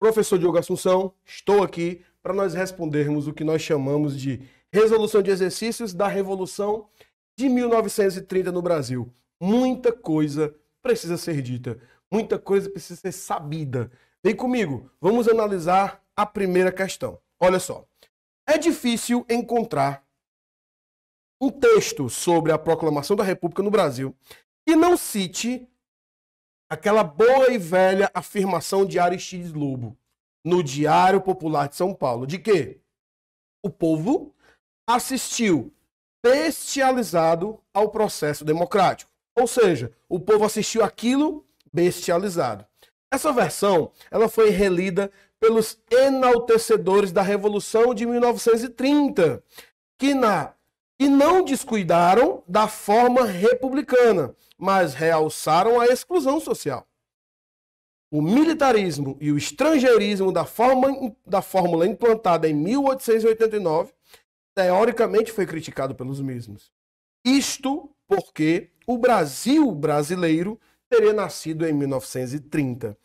Professor 0.00 0.38
Diogo 0.38 0.56
Assunção, 0.56 1.12
estou 1.26 1.62
aqui 1.62 2.02
para 2.22 2.32
nós 2.32 2.54
respondermos 2.54 3.28
o 3.28 3.34
que 3.34 3.44
nós 3.44 3.60
chamamos 3.60 4.18
de 4.18 4.40
resolução 4.72 5.20
de 5.20 5.30
exercícios 5.30 5.92
da 5.92 6.08
Revolução 6.08 6.88
de 7.36 7.50
1930 7.50 8.50
no 8.50 8.62
Brasil. 8.62 9.12
Muita 9.38 9.92
coisa 9.92 10.56
precisa 10.80 11.18
ser 11.18 11.42
dita, 11.42 11.78
muita 12.10 12.38
coisa 12.38 12.70
precisa 12.70 12.98
ser 12.98 13.12
sabida. 13.12 13.92
Vem 14.24 14.34
comigo, 14.34 14.90
vamos 14.98 15.28
analisar 15.28 16.02
a 16.16 16.24
primeira 16.24 16.72
questão. 16.72 17.20
Olha 17.38 17.60
só. 17.60 17.86
É 18.48 18.56
difícil 18.56 19.26
encontrar 19.28 20.02
um 21.38 21.50
texto 21.50 22.08
sobre 22.08 22.52
a 22.52 22.58
proclamação 22.58 23.14
da 23.14 23.22
República 23.22 23.62
no 23.62 23.70
Brasil 23.70 24.16
que 24.66 24.74
não 24.74 24.96
cite 24.96 25.68
aquela 26.70 27.02
boa 27.02 27.52
e 27.52 27.58
velha 27.58 28.08
afirmação 28.14 28.86
de 28.86 28.98
Aristides 28.98 29.52
Lobo 29.52 29.96
no 30.44 30.62
Diário 30.62 31.20
Popular 31.20 31.68
de 31.68 31.76
São 31.76 31.92
Paulo, 31.92 32.26
de 32.26 32.38
que 32.38 32.78
o 33.62 33.68
povo 33.68 34.32
assistiu 34.88 35.72
bestializado 36.24 37.60
ao 37.74 37.90
processo 37.90 38.44
democrático. 38.44 39.10
Ou 39.36 39.46
seja, 39.46 39.92
o 40.08 40.20
povo 40.20 40.44
assistiu 40.44 40.84
aquilo 40.84 41.44
bestializado. 41.72 42.64
Essa 43.12 43.32
versão, 43.32 43.90
ela 44.10 44.28
foi 44.28 44.50
relida 44.50 45.10
pelos 45.40 45.78
enaltecedores 45.90 47.10
da 47.10 47.22
Revolução 47.22 47.94
de 47.94 48.06
1930, 48.06 49.42
que 49.98 50.14
na 50.14 50.54
e 50.98 51.08
não 51.08 51.42
descuidaram 51.42 52.42
da 52.46 52.68
forma 52.68 53.24
republicana, 53.24 54.34
mas 54.60 54.94
realçaram 54.94 55.80
a 55.80 55.86
exclusão 55.86 56.38
social. 56.38 56.86
O 58.12 58.20
militarismo 58.20 59.16
e 59.20 59.30
o 59.30 59.38
estrangeirismo 59.38 60.32
da, 60.32 60.44
forma, 60.44 61.14
da 61.24 61.40
fórmula 61.40 61.86
implantada 61.86 62.48
em 62.48 62.54
1889, 62.54 63.92
teoricamente 64.54 65.32
foi 65.32 65.46
criticado 65.46 65.94
pelos 65.94 66.20
mesmos. 66.20 66.72
Isto 67.24 67.88
porque 68.08 68.70
o 68.86 68.98
Brasil 68.98 69.70
brasileiro 69.72 70.58
teria 70.90 71.12
nascido 71.12 71.64
em 71.66 71.72
1930. 71.72 72.98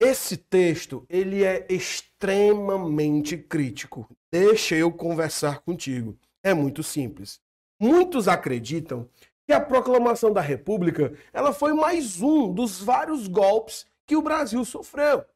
Esse 0.00 0.36
texto, 0.36 1.04
ele 1.08 1.44
é 1.44 1.66
extremamente 1.68 3.36
crítico. 3.36 4.08
Deixa 4.30 4.76
eu 4.76 4.92
conversar 4.92 5.60
contigo. 5.60 6.16
É 6.42 6.54
muito 6.54 6.82
simples. 6.82 7.40
Muitos 7.80 8.28
acreditam 8.28 9.08
que 9.52 9.56
a 9.56 9.60
proclamação 9.60 10.32
da 10.32 10.40
República 10.40 11.12
ela 11.30 11.52
foi 11.52 11.74
mais 11.74 12.22
um 12.22 12.50
dos 12.50 12.80
vários 12.80 13.28
golpes 13.28 13.86
que 14.06 14.16
o 14.16 14.22
Brasil 14.22 14.64
sofreu. 14.64 15.26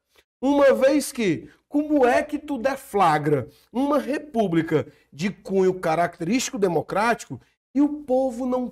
Uma 0.41 0.73
vez 0.73 1.11
que, 1.11 1.47
como 1.69 2.03
é 2.03 2.23
que 2.23 2.39
tu 2.39 2.57
deflagra 2.57 3.47
uma 3.71 3.99
república 3.99 4.91
de 5.13 5.29
cunho 5.29 5.79
característico 5.79 6.57
democrático 6.57 7.39
e 7.75 7.79
o 7.79 8.01
povo 8.05 8.47
não 8.47 8.67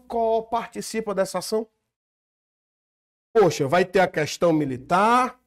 participa 0.50 1.14
dessa 1.14 1.38
ação? 1.38 1.68
Poxa, 3.32 3.68
vai 3.68 3.86
ter 3.86 4.00
a 4.00 4.08
questão 4.08 4.52
militar? 4.52 5.40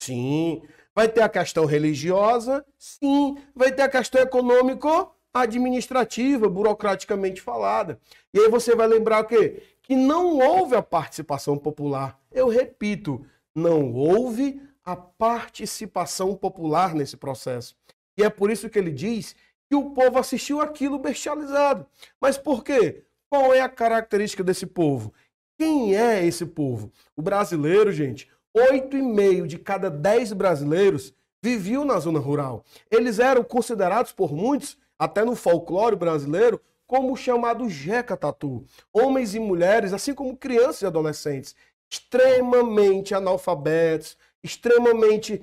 Sim. 0.00 0.62
Vai 0.94 1.06
ter 1.06 1.20
a 1.20 1.28
questão 1.28 1.66
religiosa? 1.66 2.64
Sim. 2.78 3.36
Vai 3.54 3.70
ter 3.72 3.82
a 3.82 3.90
questão 3.90 4.22
econômico 4.22 5.13
administrativa, 5.34 6.48
burocraticamente 6.48 7.42
falada. 7.42 7.98
E 8.32 8.38
aí 8.38 8.48
você 8.48 8.76
vai 8.76 8.86
lembrar 8.86 9.24
o 9.24 9.26
quê? 9.26 9.62
Que 9.82 9.96
não 9.96 10.38
houve 10.38 10.76
a 10.76 10.82
participação 10.82 11.58
popular. 11.58 12.18
Eu 12.30 12.48
repito, 12.48 13.26
não 13.54 13.92
houve 13.92 14.62
a 14.84 14.94
participação 14.94 16.36
popular 16.36 16.94
nesse 16.94 17.16
processo. 17.16 17.74
E 18.16 18.22
é 18.22 18.30
por 18.30 18.50
isso 18.50 18.70
que 18.70 18.78
ele 18.78 18.92
diz 18.92 19.34
que 19.68 19.74
o 19.74 19.90
povo 19.90 20.18
assistiu 20.18 20.60
aquilo 20.60 20.98
bestializado. 20.98 21.84
Mas 22.20 22.38
por 22.38 22.62
quê? 22.62 23.02
Qual 23.28 23.52
é 23.52 23.60
a 23.60 23.68
característica 23.68 24.44
desse 24.44 24.66
povo? 24.66 25.12
Quem 25.58 25.96
é 25.96 26.24
esse 26.24 26.46
povo? 26.46 26.92
O 27.16 27.22
brasileiro, 27.22 27.90
gente, 27.90 28.30
oito 28.52 28.96
e 28.96 29.02
meio 29.02 29.48
de 29.48 29.58
cada 29.58 29.90
dez 29.90 30.32
brasileiros 30.32 31.12
viviam 31.42 31.84
na 31.84 31.98
zona 31.98 32.20
rural. 32.20 32.64
Eles 32.90 33.18
eram 33.18 33.42
considerados 33.42 34.12
por 34.12 34.32
muitos 34.32 34.78
até 34.98 35.24
no 35.24 35.34
folclore 35.34 35.96
brasileiro, 35.96 36.60
como 36.86 37.12
o 37.12 37.16
chamado 37.16 37.68
jeca 37.68 38.16
tatu. 38.16 38.64
Homens 38.92 39.34
e 39.34 39.40
mulheres, 39.40 39.92
assim 39.92 40.14
como 40.14 40.36
crianças 40.36 40.82
e 40.82 40.86
adolescentes, 40.86 41.54
extremamente 41.90 43.14
analfabetos, 43.14 44.16
extremamente 44.42 45.42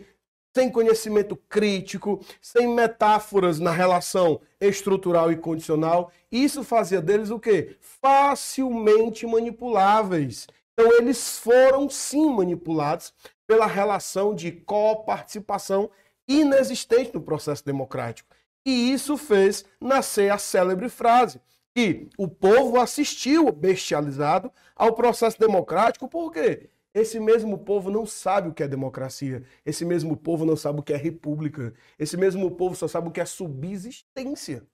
sem 0.53 0.69
conhecimento 0.69 1.35
crítico, 1.35 2.19
sem 2.41 2.67
metáforas 2.67 3.59
na 3.59 3.72
relação 3.72 4.41
estrutural 4.59 5.31
e 5.31 5.38
condicional. 5.38 6.11
Isso 6.31 6.63
fazia 6.63 7.01
deles 7.01 7.29
o 7.29 7.40
quê? 7.40 7.78
Facilmente 7.79 9.25
manipuláveis. 9.25 10.47
Então 10.73 10.91
eles 10.97 11.38
foram 11.38 11.90
sim 11.90 12.29
manipulados 12.29 13.13
pela 13.47 13.66
relação 13.66 14.34
de 14.34 14.51
coparticipação 14.51 15.90
inexistente 16.28 17.13
no 17.13 17.22
processo 17.22 17.66
democrático. 17.66 18.29
E 18.66 18.91
isso 18.91 19.17
fez 19.17 19.66
nascer 19.79 20.31
a 20.31 20.38
célebre 20.38 20.89
frase 20.89 21.41
que 21.73 22.09
o 22.17 22.27
povo 22.27 22.79
assistiu 22.79 23.51
bestializado 23.51 24.51
ao 24.75 24.94
processo 24.94 25.39
democrático, 25.39 26.07
por 26.07 26.31
quê? 26.31 26.69
Esse 26.94 27.19
mesmo 27.19 27.57
povo 27.57 27.89
não 27.89 28.05
sabe 28.05 28.49
o 28.49 28.53
que 28.53 28.61
é 28.61 28.67
democracia. 28.67 29.44
Esse 29.66 29.85
mesmo 29.85 30.17
povo 30.17 30.45
não 30.45 30.57
sabe 30.57 30.81
o 30.81 30.83
que 30.83 30.91
é 30.91 30.97
república. 30.97 31.73
Esse 31.97 32.17
mesmo 32.17 32.51
povo 32.51 32.75
só 32.75 32.88
sabe 32.88 33.07
o 33.07 33.11
que 33.11 33.22
é 33.22 33.25
subsistência. 33.25 34.67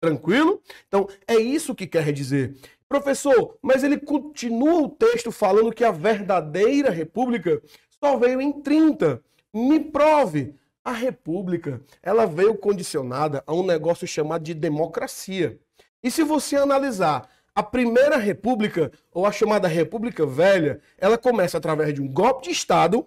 Tranquilo? 0.00 0.62
Então, 0.86 1.08
é 1.26 1.34
isso 1.34 1.74
que 1.74 1.88
quer 1.88 2.12
dizer. 2.12 2.56
Professor, 2.88 3.58
mas 3.60 3.82
ele 3.82 3.98
continua 3.98 4.80
o 4.82 4.88
texto 4.88 5.32
falando 5.32 5.72
que 5.72 5.82
a 5.82 5.90
verdadeira 5.90 6.90
república 6.90 7.60
só 8.02 8.16
veio 8.16 8.40
em 8.40 8.62
30. 8.62 9.20
Me 9.52 9.80
prove. 9.80 10.54
A 10.88 10.92
república, 10.92 11.82
ela 12.02 12.24
veio 12.24 12.56
condicionada 12.56 13.44
a 13.46 13.52
um 13.52 13.62
negócio 13.62 14.06
chamado 14.06 14.42
de 14.42 14.54
democracia. 14.54 15.60
E 16.02 16.10
se 16.10 16.24
você 16.24 16.56
analisar 16.56 17.28
a 17.54 17.62
primeira 17.62 18.16
república, 18.16 18.90
ou 19.12 19.26
a 19.26 19.30
chamada 19.30 19.68
república 19.68 20.24
velha, 20.24 20.80
ela 20.96 21.18
começa 21.18 21.58
através 21.58 21.92
de 21.92 22.00
um 22.00 22.08
golpe 22.08 22.44
de 22.44 22.52
Estado 22.52 23.06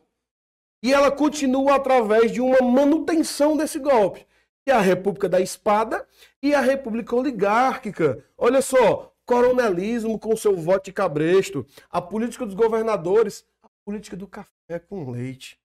e 0.84 0.94
ela 0.94 1.10
continua 1.10 1.74
através 1.74 2.32
de 2.32 2.40
uma 2.40 2.62
manutenção 2.62 3.58
desse 3.58 3.80
golpe, 3.80 4.28
que 4.64 4.70
é 4.70 4.76
a 4.76 4.80
república 4.80 5.28
da 5.28 5.42
espada 5.42 6.08
e 6.40 6.54
a 6.54 6.62
república 6.62 7.16
oligárquica. 7.16 8.24
Olha 8.38 8.62
só, 8.62 9.12
coronelismo 9.26 10.20
com 10.20 10.38
seu 10.38 10.56
voto 10.56 10.86
de 10.86 10.94
cabresto, 10.94 11.66
a 11.90 12.00
política 12.00 12.46
dos 12.46 12.54
governadores, 12.54 13.44
a 13.64 13.68
política 13.84 14.16
do 14.16 14.28
café 14.28 14.78
com 14.88 15.10
leite. 15.10 15.60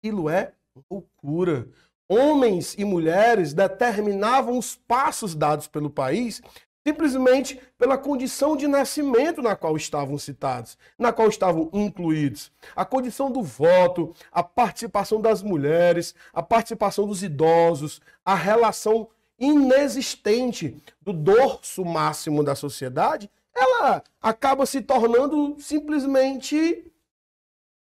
Aquilo 0.00 0.28
é 0.28 0.54
loucura. 0.90 1.68
Homens 2.08 2.74
e 2.76 2.84
mulheres 2.84 3.54
determinavam 3.54 4.58
os 4.58 4.76
passos 4.76 5.34
dados 5.34 5.66
pelo 5.66 5.90
país 5.90 6.42
simplesmente 6.84 7.60
pela 7.78 7.96
condição 7.96 8.56
de 8.56 8.66
nascimento 8.66 9.40
na 9.40 9.54
qual 9.54 9.76
estavam 9.76 10.18
citados, 10.18 10.76
na 10.98 11.12
qual 11.12 11.28
estavam 11.28 11.70
incluídos. 11.72 12.50
A 12.74 12.84
condição 12.84 13.30
do 13.30 13.40
voto, 13.40 14.12
a 14.32 14.42
participação 14.42 15.20
das 15.20 15.42
mulheres, 15.42 16.12
a 16.32 16.42
participação 16.42 17.06
dos 17.06 17.22
idosos, 17.22 18.00
a 18.24 18.34
relação 18.34 19.08
inexistente 19.38 20.82
do 21.00 21.12
dorso 21.12 21.84
máximo 21.84 22.42
da 22.42 22.56
sociedade, 22.56 23.30
ela 23.54 24.02
acaba 24.20 24.66
se 24.66 24.80
tornando 24.80 25.56
simplesmente 25.60 26.90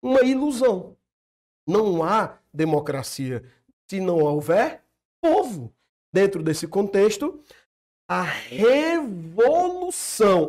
uma 0.02 0.22
ilusão. 0.22 0.96
Não 1.66 2.02
há 2.02 2.39
democracia 2.52 3.42
se 3.88 4.00
não 4.00 4.18
houver 4.18 4.82
povo. 5.20 5.72
Dentro 6.12 6.42
desse 6.42 6.66
contexto, 6.66 7.40
a 8.08 8.22
revolução, 8.22 9.30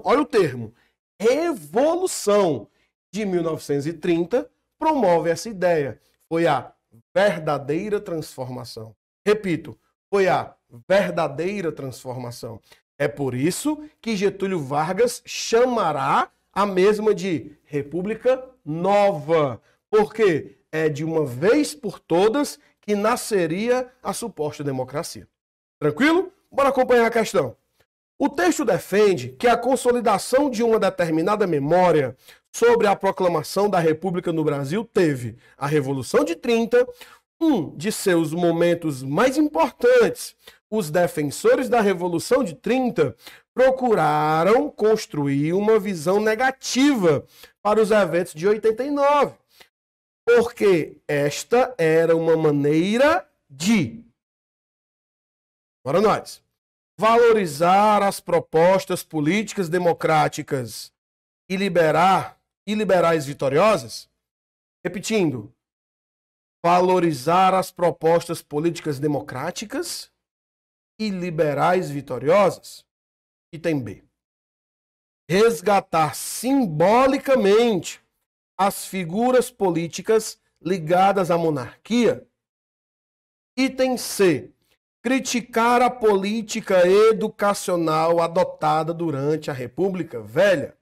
olha 0.03 0.21
o 0.21 0.25
termo, 0.25 0.73
revolução 1.19 2.67
de 3.13 3.25
1930 3.25 4.49
promove 4.79 5.29
essa 5.29 5.49
ideia. 5.49 5.99
Foi 6.27 6.47
a 6.47 6.73
verdadeira 7.15 7.99
transformação. 7.99 8.95
Repito, 9.25 9.77
foi 10.09 10.27
a 10.27 10.55
verdadeira 10.87 11.71
transformação. 11.71 12.59
É 12.97 13.07
por 13.07 13.35
isso 13.35 13.83
que 14.01 14.15
Getúlio 14.15 14.59
Vargas 14.59 15.21
chamará 15.25 16.31
a 16.53 16.65
mesma 16.65 17.13
de 17.13 17.55
República 17.63 18.43
Nova. 18.65 19.61
Porque 19.89 20.57
é 20.71 20.89
de 20.89 21.03
uma 21.03 21.25
vez 21.25 21.75
por 21.75 21.99
todas 21.99 22.59
que 22.81 22.95
nasceria 22.95 23.87
a 24.01 24.13
suposta 24.13 24.63
democracia. 24.63 25.27
Tranquilo? 25.79 26.31
Bora 26.51 26.69
acompanhar 26.69 27.05
a 27.05 27.11
questão. 27.11 27.55
O 28.17 28.29
texto 28.29 28.63
defende 28.63 29.29
que 29.29 29.47
a 29.47 29.57
consolidação 29.57 30.49
de 30.49 30.61
uma 30.61 30.77
determinada 30.77 31.47
memória 31.47 32.15
sobre 32.51 32.85
a 32.85 32.95
proclamação 32.95 33.69
da 33.69 33.79
República 33.79 34.31
no 34.31 34.43
Brasil 34.43 34.83
teve 34.83 35.37
a 35.57 35.65
Revolução 35.65 36.23
de 36.23 36.35
30, 36.35 36.87
um 37.39 37.75
de 37.75 37.91
seus 37.91 38.31
momentos 38.31 39.01
mais 39.01 39.37
importantes. 39.37 40.35
Os 40.69 40.91
defensores 40.91 41.67
da 41.67 41.81
Revolução 41.81 42.43
de 42.43 42.53
30 42.53 43.15
procuraram 43.53 44.69
construir 44.69 45.53
uma 45.53 45.79
visão 45.79 46.19
negativa 46.19 47.25
para 47.61 47.81
os 47.81 47.89
eventos 47.89 48.33
de 48.33 48.47
89, 48.47 49.33
porque 50.35 51.01
esta 51.07 51.75
era 51.77 52.15
uma 52.15 52.37
maneira 52.37 53.29
de. 53.49 54.03
Para 55.83 55.99
nós 55.99 56.43
valorizar 56.97 58.03
as 58.03 58.19
propostas 58.19 59.03
políticas 59.03 59.67
democráticas 59.67 60.93
e 61.49 61.55
liberar 61.57 62.39
e 62.67 62.75
liberais 62.75 63.25
vitoriosas? 63.25 64.09
Repetindo, 64.85 65.53
valorizar 66.63 67.53
as 67.53 67.71
propostas 67.71 68.41
políticas 68.41 68.99
democráticas 68.99 70.11
e 70.99 71.09
liberais 71.09 71.89
vitoriosas? 71.89 72.85
Item 73.51 73.81
B. 73.81 74.03
Resgatar 75.29 76.15
simbolicamente 76.15 78.00
as 78.67 78.85
figuras 78.85 79.49
políticas 79.49 80.39
ligadas 80.61 81.31
à 81.31 81.37
monarquia. 81.37 82.27
Item 83.57 83.97
C 83.97 84.53
criticar 85.01 85.81
a 85.81 85.89
política 85.89 86.87
educacional 86.87 88.21
adotada 88.21 88.93
durante 88.93 89.49
a 89.49 89.53
República 89.53 90.21
Velha. 90.21 90.77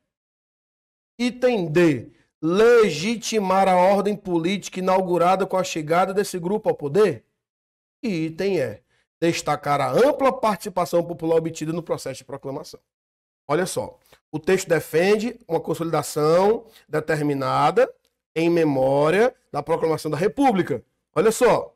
Item 1.18 1.72
D. 1.72 2.12
Legitimar 2.42 3.68
a 3.68 3.78
ordem 3.78 4.16
política 4.16 4.80
inaugurada 4.80 5.46
com 5.46 5.58
a 5.58 5.64
chegada 5.64 6.14
desse 6.14 6.38
grupo 6.38 6.68
ao 6.68 6.76
poder. 6.76 7.26
E 8.04 8.26
item 8.26 8.60
E. 8.60 8.82
Destacar 9.22 9.80
a 9.80 9.92
ampla 9.92 10.38
participação 10.38 11.04
popular 11.04 11.38
obtida 11.38 11.72
no 11.72 11.84
processo 11.84 12.20
de 12.20 12.26
proclamação. 12.26 12.80
Olha 13.48 13.66
só, 13.66 13.98
o 14.32 14.40
texto 14.40 14.68
defende 14.68 15.40
uma 15.48 15.60
consolidação 15.60 16.66
determinada 16.88 17.92
em 18.36 18.50
memória 18.50 19.36
da 19.52 19.64
proclamação 19.64 20.12
da 20.12 20.18
República. 20.18 20.84
Olha 21.16 21.32
só, 21.32 21.76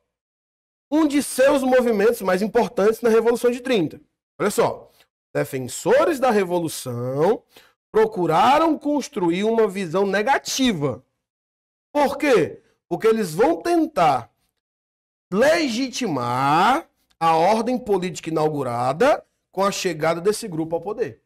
um 0.91 1.07
de 1.07 1.23
seus 1.23 1.63
movimentos 1.63 2.21
mais 2.21 2.41
importantes 2.41 3.01
na 3.01 3.09
Revolução 3.09 3.49
de 3.49 3.61
30. 3.61 3.99
Olha 4.39 4.51
só. 4.51 4.91
Defensores 5.33 6.19
da 6.19 6.29
Revolução 6.29 7.41
procuraram 7.91 8.77
construir 8.77 9.43
uma 9.43 9.67
visão 9.67 10.05
negativa. 10.05 11.03
Por 11.91 12.17
quê? 12.17 12.61
Porque 12.87 13.07
eles 13.07 13.33
vão 13.33 13.59
tentar 13.59 14.31
legitimar 15.31 16.87
a 17.19 17.35
ordem 17.35 17.79
política 17.79 18.29
inaugurada 18.29 19.25
com 19.51 19.63
a 19.63 19.71
chegada 19.71 20.21
desse 20.21 20.47
grupo 20.47 20.75
ao 20.75 20.81
poder. 20.81 21.22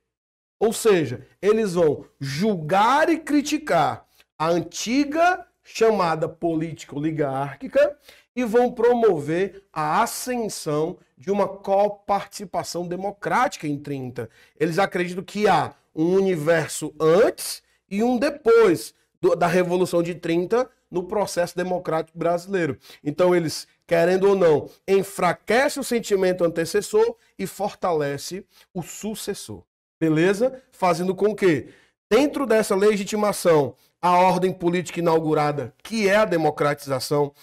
Ou 0.59 0.73
seja, 0.73 1.25
eles 1.41 1.73
vão 1.73 2.05
julgar 2.19 3.09
e 3.09 3.19
criticar 3.19 4.05
a 4.37 4.49
antiga 4.49 5.45
chamada 5.63 6.29
política 6.29 6.95
oligárquica 6.95 7.97
e 8.35 8.43
vão 8.43 8.71
promover 8.71 9.63
a 9.73 10.01
ascensão 10.01 10.97
de 11.17 11.31
uma 11.31 11.47
coparticipação 11.47 12.87
democrática 12.87 13.67
em 13.67 13.77
30. 13.77 14.29
Eles 14.59 14.79
acreditam 14.79 15.23
que 15.23 15.47
há 15.47 15.73
um 15.93 16.13
universo 16.13 16.93
antes 16.99 17.61
e 17.89 18.03
um 18.03 18.17
depois 18.17 18.93
do, 19.19 19.35
da 19.35 19.47
Revolução 19.47 20.01
de 20.01 20.15
30 20.15 20.69
no 20.89 21.03
processo 21.03 21.55
democrático 21.55 22.17
brasileiro. 22.17 22.77
Então 23.03 23.35
eles, 23.35 23.67
querendo 23.85 24.29
ou 24.29 24.35
não, 24.35 24.69
enfraquece 24.87 25.79
o 25.79 25.83
sentimento 25.83 26.43
antecessor 26.43 27.15
e 27.37 27.45
fortalece 27.45 28.45
o 28.73 28.81
sucessor. 28.81 29.63
Beleza? 29.99 30.61
Fazendo 30.71 31.15
com 31.15 31.35
que, 31.35 31.69
dentro 32.11 32.45
dessa 32.45 32.75
legitimação, 32.75 33.75
a 34.01 34.17
ordem 34.17 34.53
política 34.53 34.99
inaugurada, 34.99 35.73
que 35.83 36.07
é 36.07 36.15
a 36.15 36.25
democratização, 36.25 37.33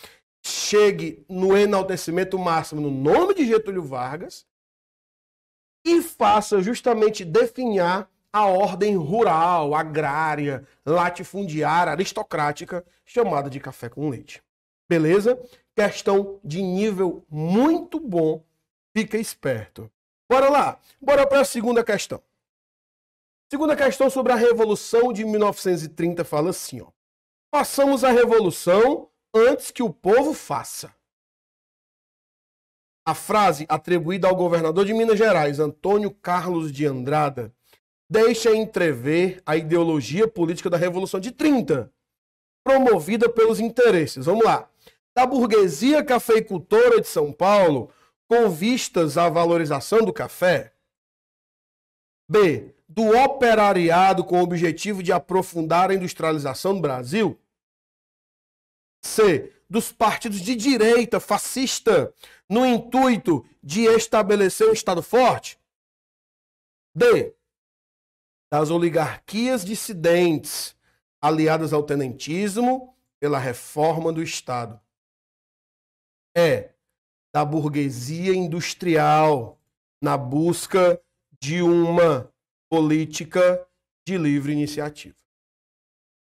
chegue 0.44 1.24
no 1.28 1.56
enaltecimento 1.56 2.38
máximo 2.38 2.80
no 2.80 2.90
nome 2.90 3.34
de 3.34 3.46
Getúlio 3.46 3.82
Vargas 3.82 4.46
e 5.84 6.02
faça 6.02 6.62
justamente 6.62 7.24
definhar 7.24 8.08
a 8.32 8.46
ordem 8.46 8.96
rural, 8.96 9.74
agrária, 9.74 10.66
latifundiária, 10.84 11.92
aristocrática, 11.92 12.84
chamada 13.04 13.48
de 13.48 13.60
café 13.60 13.88
com 13.88 14.08
leite. 14.08 14.42
Beleza? 14.88 15.40
Questão 15.74 16.40
de 16.44 16.60
nível 16.60 17.24
muito 17.30 18.00
bom. 18.00 18.42
Fica 18.96 19.16
esperto. 19.18 19.90
Bora 20.30 20.48
lá. 20.48 20.80
Bora 21.00 21.26
para 21.26 21.40
a 21.40 21.44
segunda 21.44 21.84
questão. 21.84 22.20
Segunda 23.54 23.76
questão 23.76 24.10
sobre 24.10 24.32
a 24.32 24.34
Revolução 24.34 25.12
de 25.12 25.24
1930 25.24 26.24
fala 26.24 26.50
assim, 26.50 26.80
ó. 26.80 26.88
Passamos 27.52 28.02
a 28.02 28.10
Revolução 28.10 29.08
antes 29.32 29.70
que 29.70 29.80
o 29.80 29.90
povo 29.90 30.34
faça. 30.34 30.92
A 33.06 33.14
frase 33.14 33.64
atribuída 33.68 34.26
ao 34.26 34.34
governador 34.34 34.84
de 34.84 34.92
Minas 34.92 35.16
Gerais, 35.16 35.60
Antônio 35.60 36.10
Carlos 36.10 36.72
de 36.72 36.84
Andrada, 36.84 37.54
deixa 38.10 38.50
entrever 38.56 39.40
a 39.46 39.56
ideologia 39.56 40.26
política 40.26 40.68
da 40.68 40.76
Revolução 40.76 41.20
de 41.20 41.30
30, 41.30 41.92
promovida 42.64 43.28
pelos 43.28 43.60
interesses, 43.60 44.26
vamos 44.26 44.44
lá, 44.44 44.68
da 45.16 45.24
burguesia 45.24 46.02
cafeicultora 46.02 47.00
de 47.00 47.06
São 47.06 47.32
Paulo, 47.32 47.88
com 48.28 48.50
vistas 48.50 49.16
à 49.16 49.28
valorização 49.28 50.00
do 50.00 50.12
café. 50.12 50.74
B. 52.28 52.74
Do 52.94 53.08
operariado 53.08 54.22
com 54.22 54.38
o 54.38 54.44
objetivo 54.44 55.02
de 55.02 55.12
aprofundar 55.12 55.90
a 55.90 55.94
industrialização 55.94 56.76
do 56.76 56.80
Brasil. 56.80 57.36
C. 59.02 59.52
Dos 59.68 59.90
partidos 59.90 60.40
de 60.40 60.54
direita 60.54 61.18
fascista 61.18 62.14
no 62.48 62.64
intuito 62.64 63.44
de 63.60 63.86
estabelecer 63.86 64.68
um 64.68 64.72
Estado 64.72 65.02
forte. 65.02 65.58
D. 66.94 67.34
Das 68.48 68.70
oligarquias 68.70 69.64
dissidentes 69.64 70.76
aliadas 71.20 71.72
ao 71.72 71.82
tenentismo 71.82 72.96
pela 73.18 73.40
reforma 73.40 74.12
do 74.12 74.22
Estado. 74.22 74.80
E. 76.36 76.70
Da 77.34 77.44
burguesia 77.44 78.32
industrial 78.36 79.60
na 80.00 80.16
busca 80.16 81.02
de 81.40 81.60
uma 81.60 82.32
política 82.68 83.66
de 84.06 84.18
livre 84.18 84.52
iniciativa. 84.52 85.16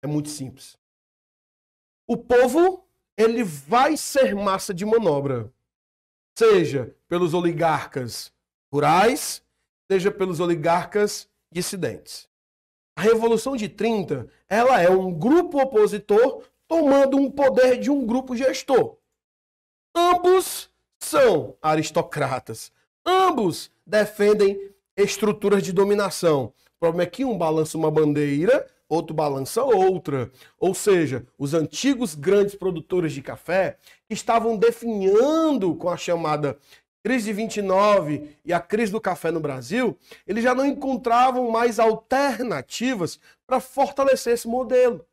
É 0.04 0.08
muito 0.08 0.30
simples 0.30 0.82
o 2.12 2.18
povo 2.18 2.86
ele 3.18 3.42
vai 3.42 3.96
ser 3.96 4.36
massa 4.36 4.74
de 4.74 4.86
manobra, 4.86 5.50
seja 6.38 6.94
pelos 7.08 7.34
oligarcas 7.34 8.34
rurais, 8.70 9.42
seja 9.90 10.12
pelos 10.12 10.42
oligarcas 10.42 11.30
dissidentes. 11.50 12.28
A 12.98 13.02
Revolução 13.02 13.56
de 13.56 13.70
30, 13.70 14.28
ela 14.50 14.82
é 14.82 14.90
um 14.90 15.14
grupo 15.14 15.62
opositor 15.62 16.44
tomando 16.68 17.16
um 17.16 17.32
poder 17.32 17.80
de 17.80 17.90
um 17.90 18.06
grupo 18.06 18.36
gestor. 18.36 18.98
Ambos 19.96 20.70
são 21.02 21.56
aristocratas. 21.62 22.74
Ambos 23.06 23.72
defendem 23.88 24.71
estruturas 25.04 25.64
de 25.64 25.72
dominação. 25.72 26.54
O 26.76 26.80
problema 26.80 27.04
é 27.04 27.06
que 27.06 27.24
um 27.26 27.38
balança 27.38 27.78
uma 27.78 27.92
bandeira, 27.92 28.68
outro 28.90 29.14
balança 29.14 29.64
outra. 29.64 30.32
Ou 30.60 30.74
seja, 30.74 31.26
os 31.38 31.54
antigos 31.54 32.16
grandes 32.16 32.56
produtores 32.56 33.14
de 33.14 33.22
café 33.22 33.78
estavam 34.10 34.58
definhando 34.58 35.76
com 35.76 35.90
a 35.90 35.98
chamada 35.98 36.58
crise 37.04 37.26
de 37.26 37.34
29 37.34 38.38
e 38.46 38.54
a 38.54 38.60
crise 38.60 38.92
do 38.92 39.02
café 39.02 39.32
no 39.32 39.40
Brasil, 39.40 39.98
eles 40.28 40.44
já 40.44 40.54
não 40.54 40.66
encontravam 40.66 41.50
mais 41.50 41.80
alternativas 41.80 43.20
para 43.48 43.60
fortalecer 43.60 44.34
esse 44.34 44.48
modelo. 44.48 45.06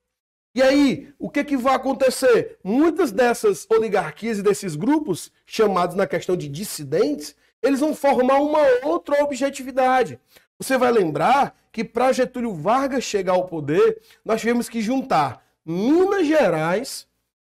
E 0.54 0.62
aí, 0.62 1.12
o 1.18 1.30
que, 1.30 1.44
que 1.44 1.56
vai 1.56 1.74
acontecer? 1.74 2.58
Muitas 2.64 3.12
dessas 3.12 3.66
oligarquias 3.70 4.38
e 4.38 4.42
desses 4.42 4.74
grupos, 4.74 5.30
chamados 5.46 5.94
na 5.94 6.06
questão 6.06 6.36
de 6.36 6.48
dissidentes, 6.48 7.36
eles 7.62 7.80
vão 7.80 7.94
formar 7.94 8.40
uma 8.40 8.60
outra 8.84 9.22
objetividade. 9.22 10.18
Você 10.58 10.76
vai 10.76 10.90
lembrar 10.90 11.56
que 11.70 11.84
para 11.84 12.12
Getúlio 12.12 12.54
Vargas 12.54 13.04
chegar 13.04 13.34
ao 13.34 13.46
poder, 13.46 14.00
nós 14.24 14.40
tivemos 14.40 14.68
que 14.68 14.80
juntar 14.80 15.44
Minas 15.64 16.26
Gerais, 16.26 17.06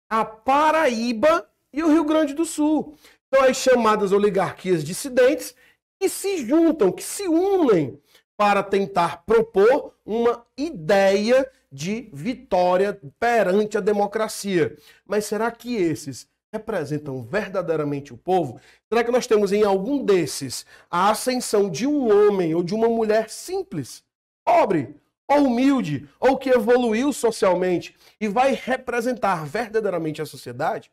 a 0.09 0.25
Paraíba 0.25 1.49
e 1.73 1.83
o 1.83 1.89
Rio 1.89 2.05
Grande 2.05 2.35
do 2.35 2.45
Sul. 2.45 2.95
Então, 3.29 3.45
as 3.45 3.57
chamadas 3.57 4.13
oligarquias 4.13 4.83
dissidentes 4.83 5.55
que 5.99 6.09
se 6.09 6.45
juntam, 6.45 6.91
que 6.91 7.03
se 7.03 7.29
unem 7.29 8.01
para 8.37 8.63
tentar 8.63 9.23
propor 9.25 9.95
uma 10.05 10.45
ideia 10.57 11.49
de 11.71 12.11
vitória 12.13 12.99
perante 13.19 13.79
a 13.79 13.81
democracia. 13.81 14.77
Mas 15.07 15.27
será 15.27 15.51
que 15.51 15.77
esses 15.77 16.27
representam 16.53 17.23
verdadeiramente 17.23 18.13
o 18.13 18.17
povo? 18.17 18.61
Será 18.89 19.05
que 19.05 19.11
nós 19.11 19.27
temos 19.27 19.53
em 19.53 19.65
algum 19.65 20.05
desses 20.05 20.67
a 20.91 21.11
ascensão 21.11 21.71
de 21.71 21.87
um 21.87 22.11
homem 22.11 22.55
ou 22.55 22.63
de 22.63 22.75
uma 22.75 22.89
mulher 22.89 23.31
simples, 23.31 24.05
pobre, 24.45 24.95
ou 25.29 25.45
humilde, 25.47 26.09
ou 26.19 26.37
que 26.37 26.51
evoluiu 26.51 27.13
socialmente 27.13 27.95
e 28.21 28.27
vai 28.27 28.53
representar 28.53 29.47
verdadeiramente 29.47 30.21
a 30.21 30.27
sociedade? 30.27 30.91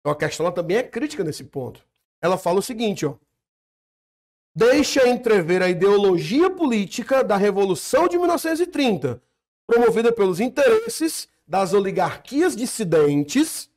Então 0.00 0.12
a 0.12 0.16
questão 0.16 0.50
também 0.52 0.76
é 0.76 0.82
crítica 0.82 1.24
nesse 1.24 1.44
ponto. 1.44 1.84
Ela 2.22 2.38
fala 2.38 2.60
o 2.60 2.62
seguinte, 2.62 3.04
ó. 3.04 3.14
Deixa 4.54 5.08
entrever 5.08 5.62
a 5.62 5.68
ideologia 5.68 6.50
política 6.50 7.22
da 7.22 7.36
Revolução 7.36 8.08
de 8.08 8.18
1930, 8.18 9.22
promovida 9.66 10.12
pelos 10.12 10.40
interesses 10.40 11.28
das 11.46 11.72
oligarquias 11.72 12.56
dissidentes, 12.56 13.70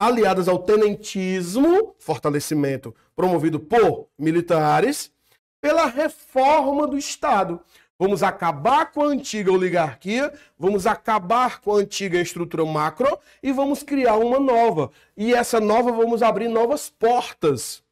aliadas 0.00 0.48
ao 0.48 0.58
tenentismo, 0.58 1.94
fortalecimento 1.98 2.94
promovido 3.14 3.60
por 3.60 4.08
militares, 4.18 5.12
pela 5.60 5.84
reforma 5.84 6.86
do 6.86 6.96
Estado. 6.96 7.60
Vamos 7.98 8.22
acabar 8.22 8.90
com 8.92 9.02
a 9.02 9.08
antiga 9.08 9.52
oligarquia, 9.52 10.32
vamos 10.58 10.86
acabar 10.86 11.60
com 11.60 11.74
a 11.74 11.80
antiga 11.80 12.18
estrutura 12.18 12.64
macro 12.64 13.18
e 13.42 13.52
vamos 13.52 13.82
criar 13.82 14.16
uma 14.16 14.40
nova. 14.40 14.90
E 15.14 15.34
essa 15.34 15.60
nova 15.60 15.92
vamos 15.92 16.22
abrir 16.22 16.48
novas 16.48 16.88
portas. 16.88 17.82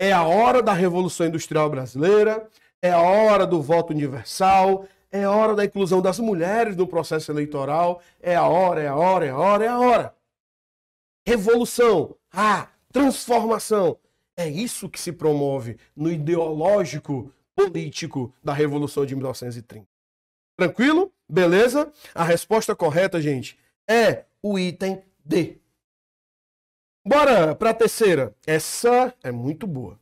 É 0.00 0.10
a 0.10 0.22
hora 0.22 0.62
da 0.62 0.72
Revolução 0.72 1.26
Industrial 1.26 1.68
Brasileira, 1.68 2.48
é 2.80 2.90
a 2.90 3.00
hora 3.02 3.46
do 3.46 3.60
voto 3.60 3.92
universal, 3.92 4.86
é 5.10 5.24
a 5.24 5.30
hora 5.30 5.54
da 5.54 5.64
inclusão 5.64 6.02
das 6.02 6.18
mulheres 6.18 6.76
no 6.76 6.86
processo 6.86 7.30
eleitoral, 7.30 8.02
é 8.20 8.36
a 8.36 8.46
hora, 8.46 8.82
é 8.82 8.88
a 8.88 8.96
hora, 8.96 9.26
é 9.26 9.30
a 9.30 9.38
hora, 9.38 9.64
é 9.64 9.68
a 9.68 9.78
hora. 9.78 10.14
Revolução, 11.26 12.16
ah, 12.32 12.68
transformação. 12.92 13.98
É 14.36 14.48
isso 14.48 14.88
que 14.88 15.00
se 15.00 15.12
promove 15.12 15.78
no 15.96 16.10
ideológico 16.10 17.32
político 17.56 18.32
da 18.42 18.52
Revolução 18.52 19.04
de 19.04 19.14
1930. 19.14 19.86
Tranquilo? 20.56 21.12
Beleza? 21.28 21.92
A 22.14 22.24
resposta 22.24 22.74
correta, 22.74 23.20
gente, 23.20 23.58
é 23.88 24.24
o 24.42 24.58
item 24.58 25.02
D. 25.24 25.58
Bora 27.06 27.54
para 27.54 27.70
a 27.70 27.74
terceira. 27.74 28.34
Essa 28.46 29.14
é 29.22 29.32
muito 29.32 29.66
boa. 29.66 29.98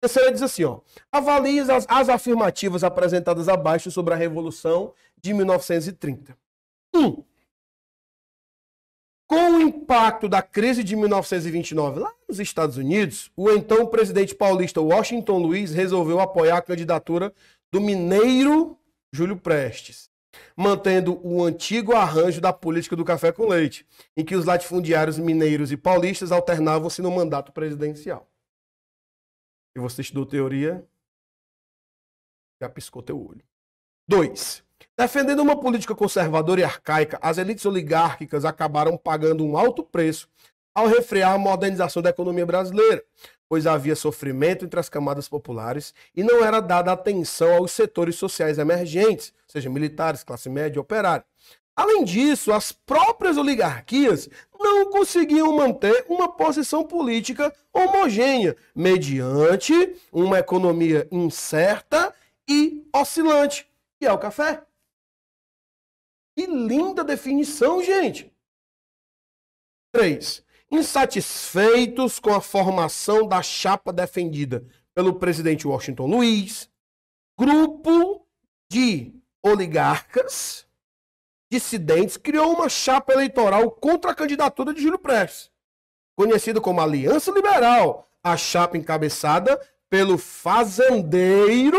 Terceira 0.00 0.32
diz 0.32 0.42
assim, 0.42 0.64
ó. 0.64 0.80
Avalie 1.10 1.60
as, 1.60 1.86
as 1.88 2.08
afirmativas 2.08 2.84
apresentadas 2.84 3.48
abaixo 3.48 3.90
sobre 3.90 4.14
a 4.14 4.16
Revolução 4.16 4.92
de 5.20 5.34
1930. 5.34 6.36
1. 6.94 7.00
Um, 7.00 7.24
com 9.28 9.56
o 9.56 9.60
impacto 9.60 10.26
da 10.26 10.40
crise 10.40 10.82
de 10.82 10.96
1929 10.96 12.00
lá 12.00 12.10
nos 12.26 12.40
Estados 12.40 12.78
Unidos, 12.78 13.30
o 13.36 13.50
então 13.50 13.86
presidente 13.86 14.34
paulista 14.34 14.80
Washington 14.80 15.36
Luiz 15.36 15.70
resolveu 15.70 16.18
apoiar 16.18 16.56
a 16.56 16.62
candidatura 16.62 17.34
do 17.70 17.78
mineiro 17.78 18.78
Júlio 19.12 19.36
Prestes, 19.36 20.08
mantendo 20.56 21.20
o 21.22 21.44
antigo 21.44 21.94
arranjo 21.94 22.40
da 22.40 22.54
política 22.54 22.96
do 22.96 23.04
café 23.04 23.30
com 23.30 23.46
leite, 23.46 23.84
em 24.16 24.24
que 24.24 24.34
os 24.34 24.46
latifundiários 24.46 25.18
mineiros 25.18 25.70
e 25.72 25.76
paulistas 25.76 26.32
alternavam-se 26.32 27.02
no 27.02 27.10
mandato 27.10 27.52
presidencial. 27.52 28.26
E 29.78 29.80
você 29.80 30.02
estudou 30.02 30.26
teoria, 30.26 30.84
já 32.60 32.68
piscou 32.68 33.00
teu 33.00 33.16
olho. 33.16 33.44
2. 34.08 34.64
Defendendo 34.98 35.38
uma 35.38 35.60
política 35.60 35.94
conservadora 35.94 36.60
e 36.60 36.64
arcaica, 36.64 37.16
as 37.22 37.38
elites 37.38 37.64
oligárquicas 37.64 38.44
acabaram 38.44 38.96
pagando 38.96 39.44
um 39.44 39.56
alto 39.56 39.84
preço 39.84 40.28
ao 40.74 40.88
refrear 40.88 41.32
a 41.32 41.38
modernização 41.38 42.02
da 42.02 42.10
economia 42.10 42.44
brasileira, 42.44 43.04
pois 43.48 43.68
havia 43.68 43.94
sofrimento 43.94 44.64
entre 44.64 44.80
as 44.80 44.88
camadas 44.88 45.28
populares 45.28 45.94
e 46.12 46.24
não 46.24 46.44
era 46.44 46.58
dada 46.58 46.90
atenção 46.90 47.58
aos 47.58 47.70
setores 47.70 48.16
sociais 48.16 48.58
emergentes, 48.58 49.32
seja 49.46 49.70
militares, 49.70 50.24
classe 50.24 50.48
média 50.48 50.80
operária. 50.80 51.24
Além 51.78 52.02
disso, 52.02 52.52
as 52.52 52.72
próprias 52.72 53.36
oligarquias 53.36 54.28
não 54.58 54.90
conseguiam 54.90 55.52
manter 55.52 56.04
uma 56.08 56.28
posição 56.28 56.82
política 56.82 57.54
homogênea, 57.72 58.56
mediante 58.74 59.96
uma 60.10 60.40
economia 60.40 61.06
incerta 61.08 62.12
e 62.48 62.84
oscilante, 62.92 63.64
que 63.96 64.04
é 64.04 64.12
o 64.12 64.18
café. 64.18 64.60
Que 66.36 66.46
linda 66.46 67.04
definição, 67.04 67.80
gente! 67.80 68.28
3. 69.92 70.44
Insatisfeitos 70.72 72.18
com 72.18 72.34
a 72.34 72.40
formação 72.40 73.28
da 73.28 73.40
chapa 73.40 73.92
defendida 73.92 74.66
pelo 74.92 75.14
presidente 75.14 75.68
Washington 75.68 76.06
Luiz, 76.06 76.68
grupo 77.38 78.26
de 78.68 79.14
oligarcas 79.44 80.67
dissidentes 81.50 82.16
criou 82.16 82.52
uma 82.52 82.68
chapa 82.68 83.12
eleitoral 83.12 83.70
contra 83.70 84.10
a 84.10 84.14
candidatura 84.14 84.74
de 84.74 84.82
Júlio 84.82 84.98
Prestes, 84.98 85.50
conhecida 86.16 86.60
como 86.60 86.80
Aliança 86.80 87.30
Liberal, 87.30 88.10
a 88.22 88.36
chapa 88.36 88.76
encabeçada 88.76 89.60
pelo 89.88 90.18
fazendeiro 90.18 91.78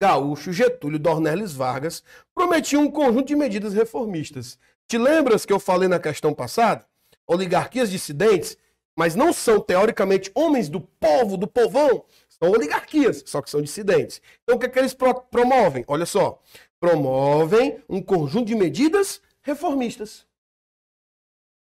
gaúcho 0.00 0.52
Getúlio 0.52 0.98
Dornelles 0.98 1.54
Vargas 1.54 2.02
prometia 2.34 2.78
um 2.78 2.90
conjunto 2.90 3.28
de 3.28 3.36
medidas 3.36 3.72
reformistas. 3.72 4.58
Te 4.86 4.98
lembras 4.98 5.46
que 5.46 5.52
eu 5.52 5.58
falei 5.58 5.88
na 5.88 5.98
questão 5.98 6.34
passada? 6.34 6.84
Oligarquias 7.26 7.90
dissidentes, 7.90 8.58
mas 8.94 9.14
não 9.14 9.32
são 9.32 9.58
teoricamente 9.58 10.30
homens 10.34 10.68
do 10.68 10.78
povo, 10.80 11.38
do 11.38 11.46
povão, 11.46 12.04
são 12.28 12.50
oligarquias, 12.50 13.22
só 13.26 13.40
que 13.40 13.48
são 13.48 13.62
dissidentes. 13.62 14.20
Então 14.42 14.56
o 14.56 14.58
que, 14.58 14.66
é 14.66 14.68
que 14.68 14.78
eles 14.78 14.92
pro 14.92 15.14
promovem? 15.14 15.84
Olha 15.88 16.04
só, 16.04 16.40
promovem 16.84 17.82
um 17.88 18.02
conjunto 18.02 18.44
de 18.44 18.54
medidas 18.54 19.22
reformistas. 19.40 20.26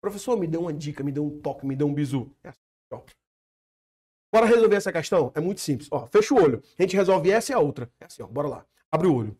Professor, 0.01 0.37
me 0.37 0.49
dê 0.49 0.59
uma 0.59 0.73
dica, 0.73 1.05
me 1.05 1.13
dê 1.13 1.21
um 1.21 1.39
toque, 1.41 1.65
me 1.65 1.77
dê 1.77 1.85
um 1.85 1.95
bizu. 1.95 2.33
É 2.43 2.49
assim, 2.49 2.61
ó. 2.93 3.01
Bora 4.33 4.47
resolver 4.47 4.75
essa 4.75 4.93
questão? 4.93 5.31
É 5.37 5.41
muito 5.41 5.61
simples. 5.61 5.89
Ó, 5.93 6.05
fecha 6.09 6.35
o 6.35 6.43
olho. 6.43 6.61
A 6.77 6.83
gente 6.83 6.97
resolve 6.97 7.31
essa 7.31 7.53
e 7.53 7.55
a 7.55 7.61
outra. 7.61 7.89
É 8.01 8.07
assim, 8.07 8.25
ó. 8.25 8.27
Bora 8.27 8.49
lá. 8.49 8.67
Abre 8.91 9.07
o 9.07 9.15
olho. 9.15 9.39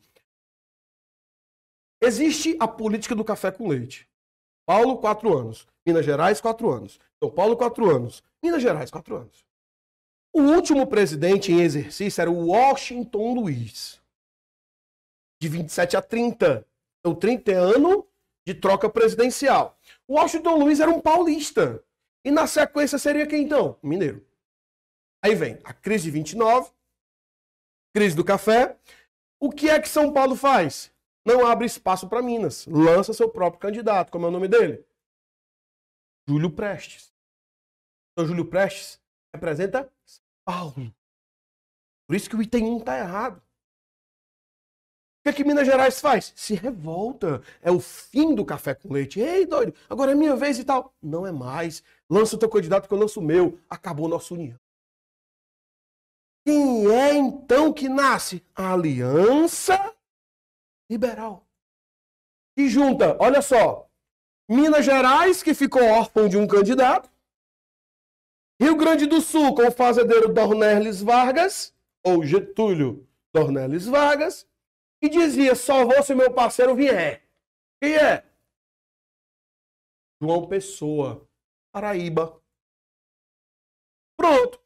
Existe 2.01 2.57
a 2.61 2.69
política 2.69 3.17
do 3.17 3.25
café 3.25 3.51
com 3.51 3.67
leite. 3.67 4.09
Paulo, 4.65 4.99
quatro 4.99 5.37
anos. 5.37 5.67
Minas 5.85 6.05
Gerais, 6.05 6.41
quatro 6.41 6.71
anos. 6.71 7.01
São 7.19 7.33
Paulo, 7.33 7.57
quatro 7.57 7.91
anos. 7.91 8.23
Minas 8.41 8.63
Gerais, 8.63 8.93
quatro 8.93 9.17
anos. 9.17 9.45
O 10.33 10.41
último 10.41 10.87
presidente 10.87 11.51
em 11.51 11.63
exercício 11.63 12.21
era 12.21 12.31
o 12.31 12.47
Washington 12.47 13.35
Luiz. 13.35 14.04
De 15.45 15.49
27 15.51 15.95
a 15.95 16.01
30. 16.01 16.67
Então, 17.01 17.15
30 17.15 17.53
ano 17.53 18.09
de 18.47 18.55
troca 18.55 18.89
presidencial. 18.89 19.79
O 20.09 20.15
Washington 20.15 20.57
Luiz 20.57 20.81
era 20.81 20.91
um 20.91 21.03
paulista. 21.03 21.85
E 22.25 22.31
na 22.31 22.47
sequência 22.47 22.99
seria 22.99 23.27
quem 23.27 23.43
então? 23.43 23.79
Mineiro. 23.83 24.27
Aí 25.23 25.35
vem 25.35 25.59
a 25.63 25.75
crise 25.75 26.05
de 26.05 26.13
29, 26.13 26.73
crise 27.95 28.17
do 28.17 28.25
café. 28.25 28.79
O 29.39 29.51
que 29.51 29.69
é 29.69 29.79
que 29.79 29.87
São 29.87 30.15
Paulo 30.15 30.35
faz? 30.35 30.91
Não 31.27 31.47
abre 31.47 31.67
espaço 31.67 32.09
para 32.09 32.23
Minas. 32.23 32.65
Lança 32.67 33.13
seu 33.13 33.29
próprio 33.29 33.61
candidato. 33.61 34.11
Como 34.11 34.25
é 34.25 34.29
o 34.31 34.33
nome 34.33 34.49
dele? 34.49 34.83
Júlio 36.27 36.51
Prestes. 36.51 37.13
Então, 38.13 38.27
Júlio 38.27 38.47
Prestes 38.47 38.99
representa 39.35 39.93
São 40.07 40.25
Paulo. 40.43 40.95
Por 42.07 42.17
isso 42.17 42.31
que 42.31 42.37
o 42.37 42.41
item 42.41 42.65
1 42.65 42.79
está 42.79 42.99
errado. 42.99 43.45
O 45.25 45.27
que, 45.27 45.31
é 45.31 45.33
que 45.33 45.45
Minas 45.45 45.67
Gerais 45.67 46.03
faz? 46.03 46.35
Se 46.37 46.55
revolta. 46.55 47.41
É 47.63 47.71
o 47.71 47.81
fim 47.81 48.35
do 48.35 48.45
café 48.45 48.75
com 48.75 48.93
leite. 48.93 49.21
Ei, 49.21 49.47
doido, 49.47 49.75
agora 49.89 50.13
é 50.13 50.15
minha 50.15 50.37
vez 50.37 50.59
e 50.59 50.65
tal. 50.65 50.93
Não 51.03 51.27
é 51.27 51.33
mais. 51.33 51.83
Lança 52.11 52.37
o 52.37 52.39
teu 52.39 52.49
candidato 52.49 52.87
que 52.87 52.93
eu 52.93 52.99
lanço 52.99 53.21
o 53.21 53.23
meu. 53.23 53.59
Acabou 53.71 54.07
nossa 54.07 54.35
união. 54.35 54.59
Quem 56.47 56.87
é 56.93 57.15
então 57.15 57.73
que 57.73 57.89
nasce? 57.89 58.45
A 58.55 58.75
Aliança 58.75 59.95
Liberal. 60.91 61.47
E 62.55 62.69
junta, 62.69 63.17
olha 63.19 63.41
só, 63.41 63.89
Minas 64.47 64.85
Gerais, 64.85 65.43
que 65.43 65.55
ficou 65.55 65.83
órfão 65.83 66.29
de 66.29 66.37
um 66.37 66.47
candidato, 66.47 67.11
Rio 68.61 68.77
Grande 68.77 69.07
do 69.07 69.23
Sul, 69.23 69.55
com 69.55 69.67
o 69.67 69.73
fazendeiro 69.73 70.33
Dornelles 70.33 71.01
Vargas, 71.01 71.75
ou 72.05 72.23
Getúlio 72.23 73.09
Dornelles 73.33 73.87
Vargas, 73.87 74.47
e 75.05 75.09
dizia: 75.09 75.55
só 75.55 75.85
vou 75.85 76.03
se 76.03 76.15
meu 76.15 76.33
parceiro 76.33 76.75
vier. 76.75 77.23
Quem 77.81 77.95
é? 77.95 78.25
João 80.21 80.47
Pessoa, 80.47 81.29
Paraíba. 81.73 82.41
Pronto. 84.17 84.59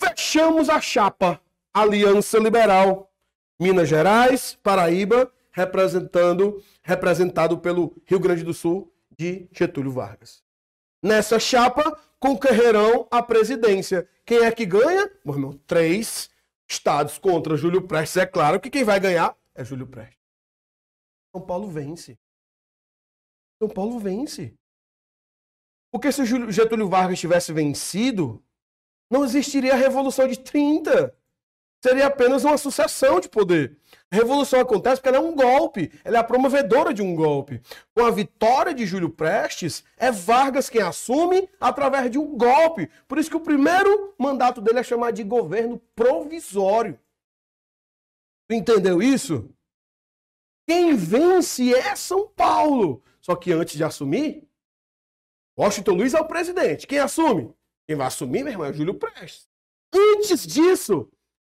Fechamos 0.00 0.70
a 0.70 0.80
chapa. 0.80 1.40
Aliança 1.74 2.38
Liberal. 2.38 3.12
Minas 3.60 3.90
Gerais, 3.90 4.58
Paraíba, 4.62 5.30
representando, 5.52 6.62
representado 6.82 7.58
pelo 7.58 7.94
Rio 8.06 8.18
Grande 8.18 8.42
do 8.42 8.54
Sul 8.54 8.90
de 9.14 9.46
Getúlio 9.52 9.92
Vargas. 9.92 10.42
Nessa 11.02 11.38
chapa 11.38 11.98
concorrerão 12.18 13.06
a 13.10 13.22
presidência. 13.22 14.08
Quem 14.24 14.38
é 14.38 14.50
que 14.50 14.64
ganha? 14.64 15.10
Meu 15.22 15.34
irmão, 15.34 15.60
três 15.66 16.30
estados 16.66 17.18
contra 17.18 17.56
Júlio 17.56 17.82
Prestes. 17.82 18.16
É 18.16 18.24
claro 18.24 18.58
que 18.58 18.70
quem 18.70 18.82
vai 18.82 18.98
ganhar 18.98 19.36
é 19.60 19.64
Júlio 19.64 19.86
Prestes. 19.86 20.18
São 21.34 21.44
Paulo 21.44 21.68
vence. 21.68 22.18
São 23.62 23.68
Paulo 23.68 23.98
vence. 23.98 24.54
Porque 25.92 26.10
se 26.10 26.22
o 26.22 26.50
Getúlio 26.50 26.88
Vargas 26.88 27.20
tivesse 27.20 27.52
vencido, 27.52 28.42
não 29.10 29.24
existiria 29.24 29.74
a 29.74 29.76
Revolução 29.76 30.26
de 30.26 30.38
30. 30.38 31.14
Seria 31.82 32.06
apenas 32.06 32.44
uma 32.44 32.58
sucessão 32.58 33.20
de 33.20 33.28
poder. 33.28 33.78
A 34.10 34.16
revolução 34.16 34.60
acontece 34.60 34.96
porque 34.96 35.08
ela 35.08 35.16
é 35.16 35.28
um 35.28 35.34
golpe, 35.34 35.90
ela 36.04 36.18
é 36.18 36.20
a 36.20 36.24
promovedora 36.24 36.92
de 36.92 37.00
um 37.00 37.14
golpe. 37.14 37.62
Com 37.94 38.04
a 38.04 38.10
vitória 38.10 38.74
de 38.74 38.84
Júlio 38.84 39.08
Prestes, 39.08 39.82
é 39.96 40.10
Vargas 40.10 40.68
quem 40.68 40.82
assume 40.82 41.48
através 41.58 42.10
de 42.10 42.18
um 42.18 42.36
golpe. 42.36 42.90
Por 43.08 43.16
isso 43.16 43.30
que 43.30 43.36
o 43.36 43.40
primeiro 43.40 44.14
mandato 44.18 44.60
dele 44.60 44.80
é 44.80 44.82
chamado 44.82 45.14
de 45.14 45.24
governo 45.24 45.80
provisório. 45.94 46.98
Entendeu 48.50 49.00
isso? 49.00 49.48
Quem 50.66 50.96
vence 50.96 51.72
é 51.72 51.94
São 51.94 52.26
Paulo. 52.26 53.02
Só 53.20 53.36
que 53.36 53.52
antes 53.52 53.76
de 53.76 53.84
assumir, 53.84 54.48
Washington 55.56 55.92
Luiz 55.92 56.14
é 56.14 56.20
o 56.20 56.26
presidente. 56.26 56.86
Quem 56.86 56.98
assume? 56.98 57.54
Quem 57.86 57.96
vai 57.96 58.08
assumir, 58.08 58.42
meu 58.42 58.52
irmão, 58.52 58.66
é 58.66 58.72
Júlio 58.72 58.94
Prestes. 58.94 59.48
Antes 59.94 60.46
disso, 60.46 61.10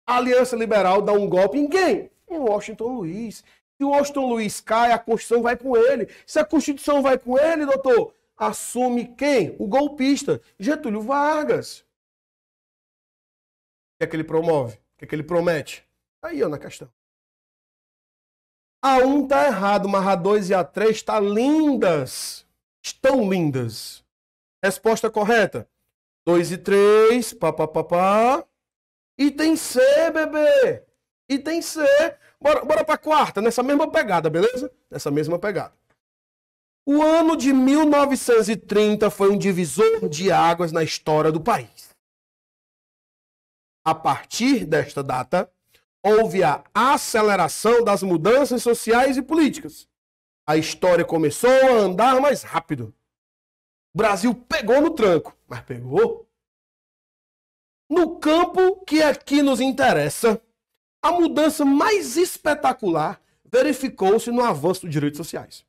a 0.07 0.17
Aliança 0.17 0.57
Liberal 0.57 1.01
dá 1.01 1.13
um 1.13 1.29
golpe 1.29 1.59
em 1.59 1.69
quem? 1.69 2.11
Em 2.29 2.39
Washington 2.39 2.89
Luiz. 2.89 3.45
Se 3.77 3.85
o 3.85 3.91
Washington 3.91 4.29
Luiz 4.29 4.61
cai, 4.61 4.93
a 4.93 4.99
Constituição 4.99 5.43
vai 5.43 5.57
com 5.57 5.77
ele. 5.77 6.09
Se 6.27 6.39
a 6.39 6.45
Constituição 6.45 7.01
vai 7.01 7.19
com 7.19 7.39
ele, 7.39 7.65
doutor, 7.65 8.15
assume 8.37 9.15
quem? 9.15 9.57
O 9.59 9.67
golpista, 9.67 10.41
Getúlio 10.59 11.01
Vargas. 11.01 11.81
O 11.81 11.85
que 13.99 14.05
é 14.05 14.07
que 14.07 14.17
ele 14.17 14.25
promove? 14.25 14.77
O 14.77 14.99
que 14.99 15.05
é 15.05 15.09
que 15.09 15.15
ele 15.15 15.23
promete? 15.23 15.87
Aí, 16.23 16.43
ó, 16.43 16.49
na 16.49 16.59
questão. 16.59 16.89
A 18.81 18.99
1 18.99 19.27
tá 19.29 19.47
errado, 19.47 19.89
mas 19.89 20.07
a 20.07 20.15
2 20.15 20.51
e 20.51 20.55
a 20.55 20.65
3 20.65 21.03
tá 21.03 21.21
lindas. 21.21 22.47
Estão 22.83 23.29
lindas. 23.29 24.05
Resposta 24.63 25.11
correta. 25.11 25.69
2 26.27 26.53
e 26.53 26.59
3, 26.59 27.33
papapá. 27.35 28.47
Item 29.19 29.57
C, 29.57 29.81
bebê. 30.11 30.85
Item 31.29 31.63
C. 31.63 31.81
Bora, 32.41 32.65
bora 32.65 32.85
pra 32.85 32.99
quarta, 32.99 33.41
nessa 33.41 33.63
mesma 33.63 33.91
pegada, 33.91 34.29
beleza? 34.29 34.73
Nessa 34.91 35.11
mesma 35.11 35.39
pegada. 35.39 35.75
O 36.85 37.01
ano 37.01 37.37
de 37.37 37.53
1930 37.53 39.09
foi 39.11 39.31
um 39.31 39.39
divisor 39.39 40.09
de 40.09 40.33
águas 40.33 40.73
na 40.73 40.83
história 40.83 41.31
do 41.31 41.41
país. 41.41 41.91
A 43.85 43.95
partir 43.95 44.65
desta 44.65 45.03
data, 45.03 45.53
houve 46.03 46.43
a 46.43 46.65
aceleração 46.75 47.85
das 47.85 48.03
mudanças 48.03 48.63
sociais 48.63 49.17
e 49.17 49.23
políticas. 49.23 49.89
A 50.47 50.57
história 50.57 51.05
começou 51.05 51.51
a 51.51 51.73
andar 51.73 52.21
mais 52.21 52.43
rápido. 52.43 52.95
O 53.95 53.99
Brasil 53.99 54.35
pegou 54.35 54.81
no 54.81 54.91
tranco, 54.91 55.37
mas 55.47 55.63
pegou. 55.63 56.29
No 57.89 58.19
campo 58.19 58.85
que 58.85 59.03
aqui 59.03 59.43
nos 59.43 59.61
interessa, 59.61 60.43
a 61.03 61.13
mudança 61.13 61.65
mais 61.65 62.17
espetacular 62.17 63.21
verificou-se 63.45 64.31
no 64.31 64.43
avanço 64.43 64.83
dos 64.83 64.91
direitos 64.91 65.19
sociais. 65.19 65.65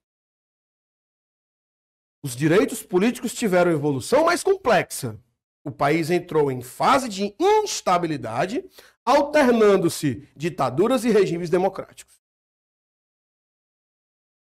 Os 2.23 2.35
direitos 2.35 2.81
políticos 2.81 3.33
tiveram 3.33 3.71
evolução 3.71 4.23
mais 4.23 4.41
complexa. 4.41 5.19
O 5.65 5.71
país 5.71 6.09
entrou 6.09 6.49
em 6.49 6.61
fase 6.61 7.09
de 7.09 7.35
instabilidade, 7.37 8.63
alternando-se 9.05 10.27
ditaduras 10.35 11.03
e 11.03 11.09
regimes 11.09 11.49
democráticos. 11.49 12.21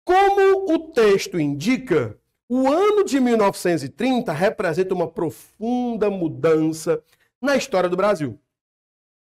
Como 0.06 0.74
o 0.74 0.92
texto 0.92 1.40
indica, 1.40 2.20
o 2.50 2.68
ano 2.70 3.04
de 3.04 3.20
1930 3.20 4.32
representa 4.32 4.94
uma 4.94 5.10
profunda 5.10 6.10
mudança 6.10 7.02
na 7.42 7.56
história 7.56 7.90
do 7.90 7.98
Brasil. 7.98 8.40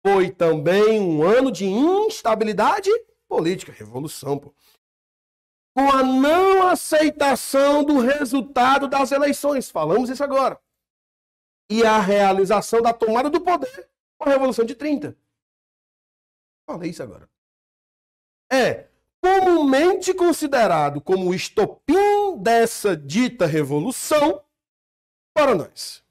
Foi 0.05 0.29
também 0.29 1.01
um 1.01 1.23
ano 1.23 1.51
de 1.51 1.65
instabilidade 1.65 2.89
política, 3.27 3.71
revolução, 3.71 4.37
pô. 4.37 4.53
Com 5.75 5.91
a 5.91 6.01
não 6.01 6.67
aceitação 6.67 7.83
do 7.83 7.99
resultado 7.99 8.87
das 8.87 9.11
eleições, 9.11 9.69
falamos 9.69 10.09
isso 10.09 10.23
agora. 10.23 10.59
E 11.69 11.83
a 11.83 11.99
realização 11.99 12.81
da 12.81 12.93
tomada 12.93 13.29
do 13.29 13.41
poder 13.41 13.89
a 14.19 14.29
Revolução 14.29 14.65
de 14.65 14.75
30. 14.75 15.17
Falei 16.69 16.89
isso 16.89 17.03
agora. 17.03 17.29
É 18.51 18.87
comumente 19.21 20.13
considerado 20.13 21.01
como 21.01 21.29
o 21.29 21.33
estopim 21.33 22.37
dessa 22.37 22.95
dita 22.95 23.45
revolução 23.45 24.43
para 25.33 25.53
nós 25.55 26.05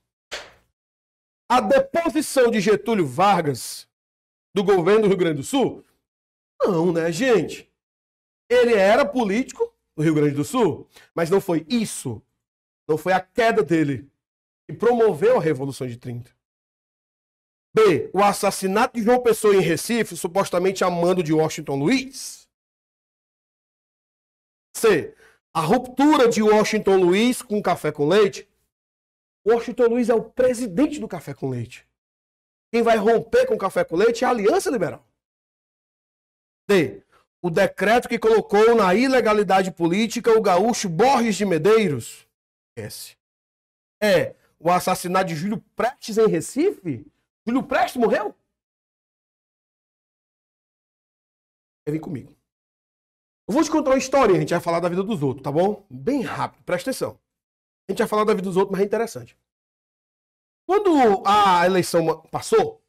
a 1.48 1.60
deposição 1.60 2.50
de 2.50 2.60
Getúlio 2.60 3.06
Vargas 3.06 3.88
do 4.54 4.64
governo 4.64 5.02
do 5.02 5.08
Rio 5.08 5.16
Grande 5.16 5.38
do 5.38 5.44
Sul? 5.44 5.84
Não, 6.60 6.92
né, 6.92 7.12
gente? 7.12 7.70
Ele 8.48 8.74
era 8.74 9.04
político 9.04 9.72
no 9.96 10.02
Rio 10.02 10.14
Grande 10.14 10.34
do 10.34 10.44
Sul, 10.44 10.88
mas 11.14 11.30
não 11.30 11.40
foi 11.40 11.64
isso. 11.68 12.22
Não 12.88 12.96
foi 12.96 13.12
a 13.12 13.20
queda 13.20 13.62
dele 13.62 14.10
que 14.66 14.76
promoveu 14.76 15.38
a 15.38 15.42
Revolução 15.42 15.86
de 15.86 15.96
30. 15.96 16.35
B. 17.76 18.08
O 18.14 18.22
assassinato 18.22 18.96
de 18.96 19.04
João 19.04 19.22
Pessoa 19.22 19.54
em 19.54 19.60
Recife, 19.60 20.16
supostamente 20.16 20.82
a 20.82 20.88
mando 20.88 21.22
de 21.22 21.34
Washington 21.34 21.76
Luiz. 21.76 22.48
C. 24.74 25.14
A 25.52 25.60
ruptura 25.60 26.28
de 26.28 26.42
Washington 26.42 26.96
Luiz 26.96 27.42
com 27.42 27.60
café 27.62 27.92
com 27.92 28.08
leite 28.08 28.48
Washington 29.46 29.86
Luiz 29.86 30.08
é 30.08 30.14
o 30.14 30.24
presidente 30.24 30.98
do 30.98 31.06
Café 31.06 31.32
com 31.32 31.48
Leite. 31.48 31.86
Quem 32.72 32.82
vai 32.82 32.96
romper 32.96 33.46
com 33.46 33.54
o 33.54 33.58
Café 33.58 33.84
com 33.84 33.94
Leite 33.94 34.24
é 34.24 34.26
a 34.26 34.30
Aliança 34.30 34.68
Liberal. 34.68 35.06
D. 36.68 37.00
O 37.40 37.48
decreto 37.48 38.08
que 38.08 38.18
colocou 38.18 38.74
na 38.74 38.92
ilegalidade 38.92 39.70
política 39.70 40.36
o 40.36 40.42
gaúcho 40.42 40.88
Borges 40.88 41.36
de 41.36 41.44
Medeiros. 41.44 42.26
S. 42.76 43.16
É 44.02 44.34
o 44.58 44.68
assassinato 44.68 45.26
de 45.26 45.36
Júlio 45.36 45.62
Prestes 45.76 46.18
em 46.18 46.26
Recife? 46.26 47.06
Júlio 47.46 47.62
Prestes 47.62 48.00
morreu? 48.00 48.34
Vem 51.88 52.00
comigo. 52.00 52.34
Eu 53.48 53.54
vou 53.54 53.62
te 53.62 53.70
contar 53.70 53.90
uma 53.90 53.98
história, 53.98 54.34
a 54.34 54.40
gente 54.40 54.50
vai 54.50 54.60
falar 54.60 54.80
da 54.80 54.88
vida 54.88 55.04
dos 55.04 55.22
outros, 55.22 55.44
tá 55.44 55.52
bom? 55.52 55.86
Bem 55.88 56.22
rápido, 56.22 56.64
presta 56.64 56.90
atenção. 56.90 57.20
A 57.88 57.92
gente 57.92 57.98
vai 57.98 58.08
falar 58.08 58.24
da 58.24 58.34
vida 58.34 58.48
dos 58.48 58.56
outros, 58.56 58.72
mas 58.72 58.80
é 58.80 58.84
interessante. 58.84 59.38
Quando 60.66 61.22
a 61.24 61.64
eleição 61.64 62.22
passou, 62.28 62.82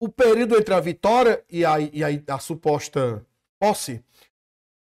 o 0.00 0.08
período 0.08 0.56
entre 0.56 0.74
a 0.74 0.80
vitória 0.80 1.44
e 1.48 1.64
a, 1.64 1.78
e 1.78 2.02
a, 2.02 2.34
a 2.34 2.38
suposta 2.40 3.24
posse, 3.60 4.04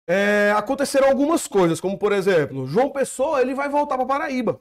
é, 0.07 0.51
aconteceram 0.57 1.07
algumas 1.07 1.47
coisas, 1.47 1.79
como 1.79 1.99
por 1.99 2.11
exemplo, 2.11 2.65
João 2.65 2.89
Pessoa 2.89 3.39
ele 3.39 3.53
vai 3.53 3.69
voltar 3.69 3.95
para 3.97 4.07
Paraíba. 4.07 4.59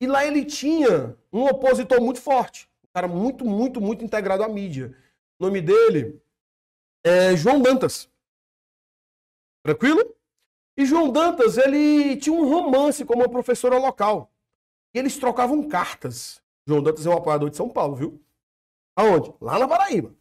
E 0.00 0.06
lá 0.06 0.24
ele 0.24 0.46
tinha 0.46 1.14
um 1.30 1.44
opositor 1.44 2.00
muito 2.00 2.22
forte, 2.22 2.70
cara 2.94 3.08
muito, 3.08 3.44
muito, 3.44 3.80
muito 3.80 4.04
integrado 4.04 4.44
à 4.44 4.48
mídia. 4.48 4.96
O 5.38 5.44
nome 5.44 5.60
dele 5.60 6.22
é 7.04 7.36
João 7.36 7.60
Dantas. 7.60 8.08
Tranquilo? 9.64 10.14
E 10.76 10.86
João 10.86 11.10
Dantas, 11.10 11.58
ele 11.58 12.16
tinha 12.16 12.34
um 12.34 12.48
romance 12.48 13.04
com 13.04 13.14
uma 13.14 13.28
professora 13.28 13.78
local. 13.78 14.30
E 14.94 14.98
eles 14.98 15.18
trocavam 15.18 15.68
cartas. 15.68 16.40
João 16.66 16.82
Dantas 16.82 17.04
é 17.04 17.10
um 17.10 17.16
apoiador 17.16 17.50
de 17.50 17.56
São 17.56 17.68
Paulo, 17.68 17.96
viu? 17.96 18.22
Aonde? 18.96 19.34
Lá 19.40 19.58
na 19.58 19.66
Paraíba. 19.66 20.14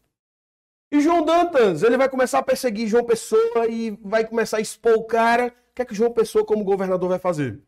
E 0.92 1.00
João 1.00 1.24
Dantas, 1.24 1.84
ele 1.84 1.98
vai 1.98 2.10
começar 2.10 2.40
a 2.40 2.44
perseguir 2.44 2.88
João 2.88 3.04
Pessoa 3.04 3.68
e 3.68 3.92
vai 4.02 4.26
começar 4.28 4.58
a 4.58 4.62
expor 4.62 4.94
o 4.94 5.04
cara. 5.04 5.48
O 5.48 5.74
que 5.76 5.82
é 5.82 5.86
que 5.86 5.96
João 5.96 6.12
Pessoa, 6.12 6.46
como 6.46 6.64
governador, 6.64 7.10
vai 7.10 7.20
fazer? 7.20 7.62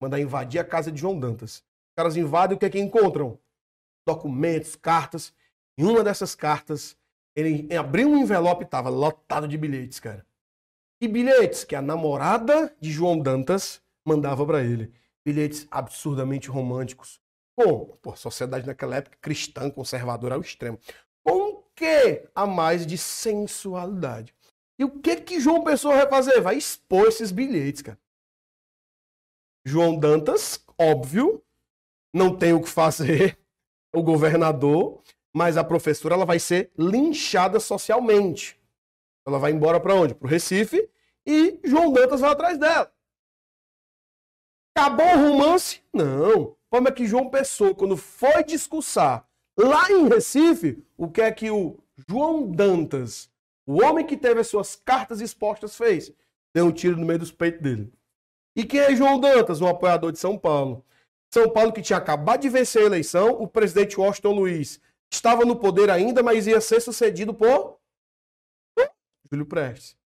Mandar 0.00 0.20
invadir 0.20 0.58
a 0.58 0.64
casa 0.64 0.92
de 0.92 1.00
João 1.00 1.18
Dantas. 1.18 1.56
Os 1.56 1.94
caras 1.96 2.16
invadem 2.16 2.56
o 2.56 2.58
que 2.58 2.66
é 2.66 2.70
que 2.70 2.78
encontram? 2.78 3.38
Documentos, 4.06 4.76
cartas. 4.76 5.32
Em 5.78 5.84
uma 5.84 6.02
dessas 6.02 6.34
cartas, 6.34 6.96
ele 7.34 7.74
abriu 7.74 8.08
um 8.08 8.18
envelope 8.18 8.62
e 8.62 8.64
estava 8.64 8.88
lotado 8.88 9.48
de 9.48 9.56
bilhetes, 9.56 10.00
cara 10.00 10.26
e 11.00 11.08
bilhetes 11.08 11.64
que 11.64 11.74
a 11.74 11.80
namorada 11.80 12.74
de 12.78 12.92
João 12.92 13.18
Dantas 13.18 13.82
mandava 14.04 14.44
para 14.44 14.62
ele. 14.62 14.92
Bilhetes 15.24 15.66
absurdamente 15.70 16.50
românticos. 16.50 17.20
Com, 17.56 17.86
pô, 18.02 18.14
sociedade 18.14 18.66
naquela 18.66 18.96
época 18.96 19.16
cristã, 19.20 19.70
conservadora 19.70 20.34
ao 20.34 20.40
extremo. 20.40 20.78
Com 21.22 21.62
que 21.74 22.28
a 22.34 22.46
mais 22.46 22.86
de 22.86 22.98
sensualidade. 22.98 24.34
E 24.78 24.84
o 24.84 24.90
que 24.90 25.16
que 25.16 25.40
João 25.40 25.64
Pessoa 25.64 25.96
vai 25.96 26.08
fazer? 26.08 26.40
Vai 26.40 26.56
expor 26.56 27.08
esses 27.08 27.30
bilhetes, 27.30 27.82
cara. 27.82 27.98
João 29.64 29.98
Dantas, 29.98 30.64
óbvio, 30.78 31.42
não 32.14 32.36
tem 32.36 32.52
o 32.52 32.62
que 32.62 32.68
fazer, 32.68 33.38
o 33.92 34.02
governador, 34.02 35.02
mas 35.32 35.56
a 35.56 35.64
professora 35.64 36.14
ela 36.14 36.24
vai 36.24 36.38
ser 36.38 36.70
linchada 36.76 37.60
socialmente. 37.60 38.58
Ela 39.26 39.38
vai 39.38 39.52
embora 39.52 39.78
para 39.78 39.94
onde? 39.94 40.14
Para 40.14 40.26
o 40.26 40.30
Recife 40.30 40.88
e 41.26 41.60
João 41.64 41.92
Dantas 41.92 42.20
vai 42.20 42.30
atrás 42.30 42.58
dela. 42.58 42.92
Acabou 44.76 45.06
o 45.06 45.30
romance? 45.30 45.82
Não. 45.92 46.56
Como 46.70 46.88
é 46.88 46.92
que 46.92 47.06
João 47.06 47.28
Pessoa, 47.28 47.74
quando 47.74 47.96
foi 47.96 48.44
discursar 48.44 49.26
lá 49.58 49.90
em 49.90 50.08
Recife, 50.08 50.82
o 50.96 51.08
que 51.10 51.20
é 51.20 51.32
que 51.32 51.50
o 51.50 51.78
João 52.08 52.50
Dantas, 52.50 53.30
o 53.66 53.82
homem 53.82 54.06
que 54.06 54.16
teve 54.16 54.40
as 54.40 54.46
suas 54.46 54.76
cartas 54.76 55.20
expostas, 55.20 55.76
fez? 55.76 56.12
Deu 56.54 56.66
um 56.66 56.72
tiro 56.72 56.96
no 56.96 57.06
meio 57.06 57.18
dos 57.18 57.32
peitos 57.32 57.60
dele. 57.60 57.92
E 58.56 58.64
quem 58.64 58.80
é 58.80 58.96
João 58.96 59.20
Dantas? 59.20 59.60
Um 59.60 59.68
apoiador 59.68 60.12
de 60.12 60.18
São 60.18 60.38
Paulo. 60.38 60.84
São 61.32 61.48
Paulo 61.48 61.72
que 61.72 61.82
tinha 61.82 61.96
acabado 61.96 62.40
de 62.40 62.48
vencer 62.48 62.82
a 62.82 62.86
eleição, 62.86 63.30
o 63.30 63.46
presidente 63.46 63.98
Washington 63.98 64.32
Luiz 64.32 64.80
estava 65.12 65.44
no 65.44 65.56
poder 65.56 65.90
ainda, 65.90 66.22
mas 66.22 66.46
ia 66.46 66.60
ser 66.60 66.80
sucedido 66.80 67.32
por 67.32 67.78
Júlio 69.30 69.46
Prestes. 69.46 69.92
O 69.92 69.96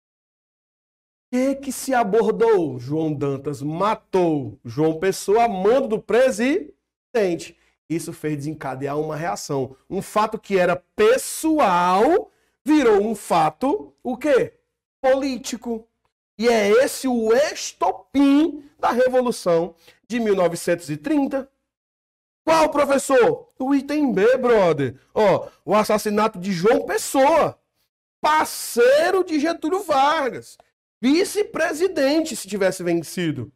que, 1.33 1.55
que 1.57 1.73
se 1.73 1.95
abordou? 1.95 2.79
João 2.79 3.13
Dantas 3.13 3.63
matou 3.63 4.59
João 4.65 5.01
Pessoa 5.01 5.45
a 5.45 5.49
mando 5.49 5.89
do 5.89 5.99
presidente. 6.01 7.57
Isso 7.89 8.13
fez 8.13 8.37
desencadear 8.37 8.99
uma 8.99 9.17
reação. 9.17 9.77
Um 9.89 10.01
fato 10.01 10.39
que 10.39 10.59
era 10.59 10.77
pessoal 10.95 12.31
virou 12.65 13.03
um 13.03 13.15
fato, 13.15 13.93
o 14.03 14.17
quê? 14.17 14.55
Político. 15.01 15.89
E 16.39 16.49
é 16.49 16.71
esse 16.85 17.09
o 17.09 17.33
estopim 17.33 18.65
da 18.79 18.91
Revolução 18.91 19.75
de 20.15 20.21
1930. 20.21 21.51
Qual, 22.45 22.69
professor? 22.71 23.53
O 23.59 23.75
item 23.75 24.13
B, 24.13 24.37
brother. 24.37 24.97
Ó, 25.13 25.49
o 25.65 25.75
assassinato 25.75 26.39
de 26.39 26.53
João 26.53 26.87
Pessoa, 26.87 27.59
parceiro 28.21 29.25
de 29.25 29.41
Getúlio 29.41 29.83
Vargas, 29.83 30.57
vice-presidente 31.01 32.37
se 32.37 32.47
tivesse 32.47 32.83
vencido, 32.83 33.53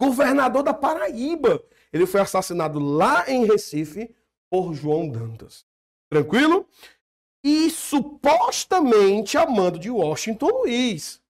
governador 0.00 0.62
da 0.62 0.74
Paraíba. 0.74 1.62
Ele 1.92 2.06
foi 2.06 2.20
assassinado 2.20 2.78
lá 2.78 3.24
em 3.28 3.46
Recife 3.46 4.14
por 4.50 4.74
João 4.74 5.08
Dantas. 5.08 5.64
Tranquilo? 6.10 6.68
E 7.44 7.70
supostamente 7.70 9.38
a 9.38 9.46
mando 9.46 9.78
de 9.78 9.90
Washington 9.90 10.48
Luiz 10.48 11.22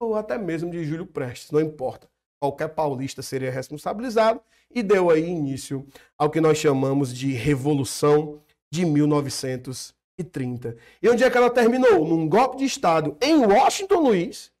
ou 0.00 0.14
até 0.14 0.38
mesmo 0.38 0.70
de 0.70 0.84
Júlio 0.84 1.06
Prestes, 1.06 1.50
não 1.50 1.60
importa. 1.60 2.08
Qualquer 2.40 2.68
paulista 2.68 3.20
seria 3.20 3.50
responsabilizado 3.50 4.40
e 4.70 4.82
deu 4.82 5.10
aí 5.10 5.26
início 5.28 5.86
ao 6.16 6.30
que 6.30 6.40
nós 6.40 6.58
chamamos 6.58 7.12
de 7.12 7.32
Revolução 7.32 8.40
de 8.70 8.84
1930. 8.84 10.76
E 11.02 11.08
onde 11.08 11.24
é 11.24 11.30
que 11.30 11.36
ela 11.36 11.50
terminou? 11.50 12.06
Num 12.06 12.28
golpe 12.28 12.58
de 12.58 12.64
Estado 12.64 13.16
em 13.20 13.44
Washington 13.44 14.00
Luiz. 14.00 14.52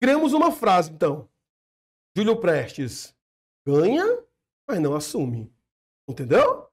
Criamos 0.00 0.32
uma 0.32 0.52
frase, 0.52 0.90
então. 0.90 1.28
Júlio 2.16 2.36
Prestes 2.36 3.14
ganha, 3.66 4.22
mas 4.66 4.80
não 4.80 4.94
assume. 4.94 5.50
Entendeu? 6.08 6.68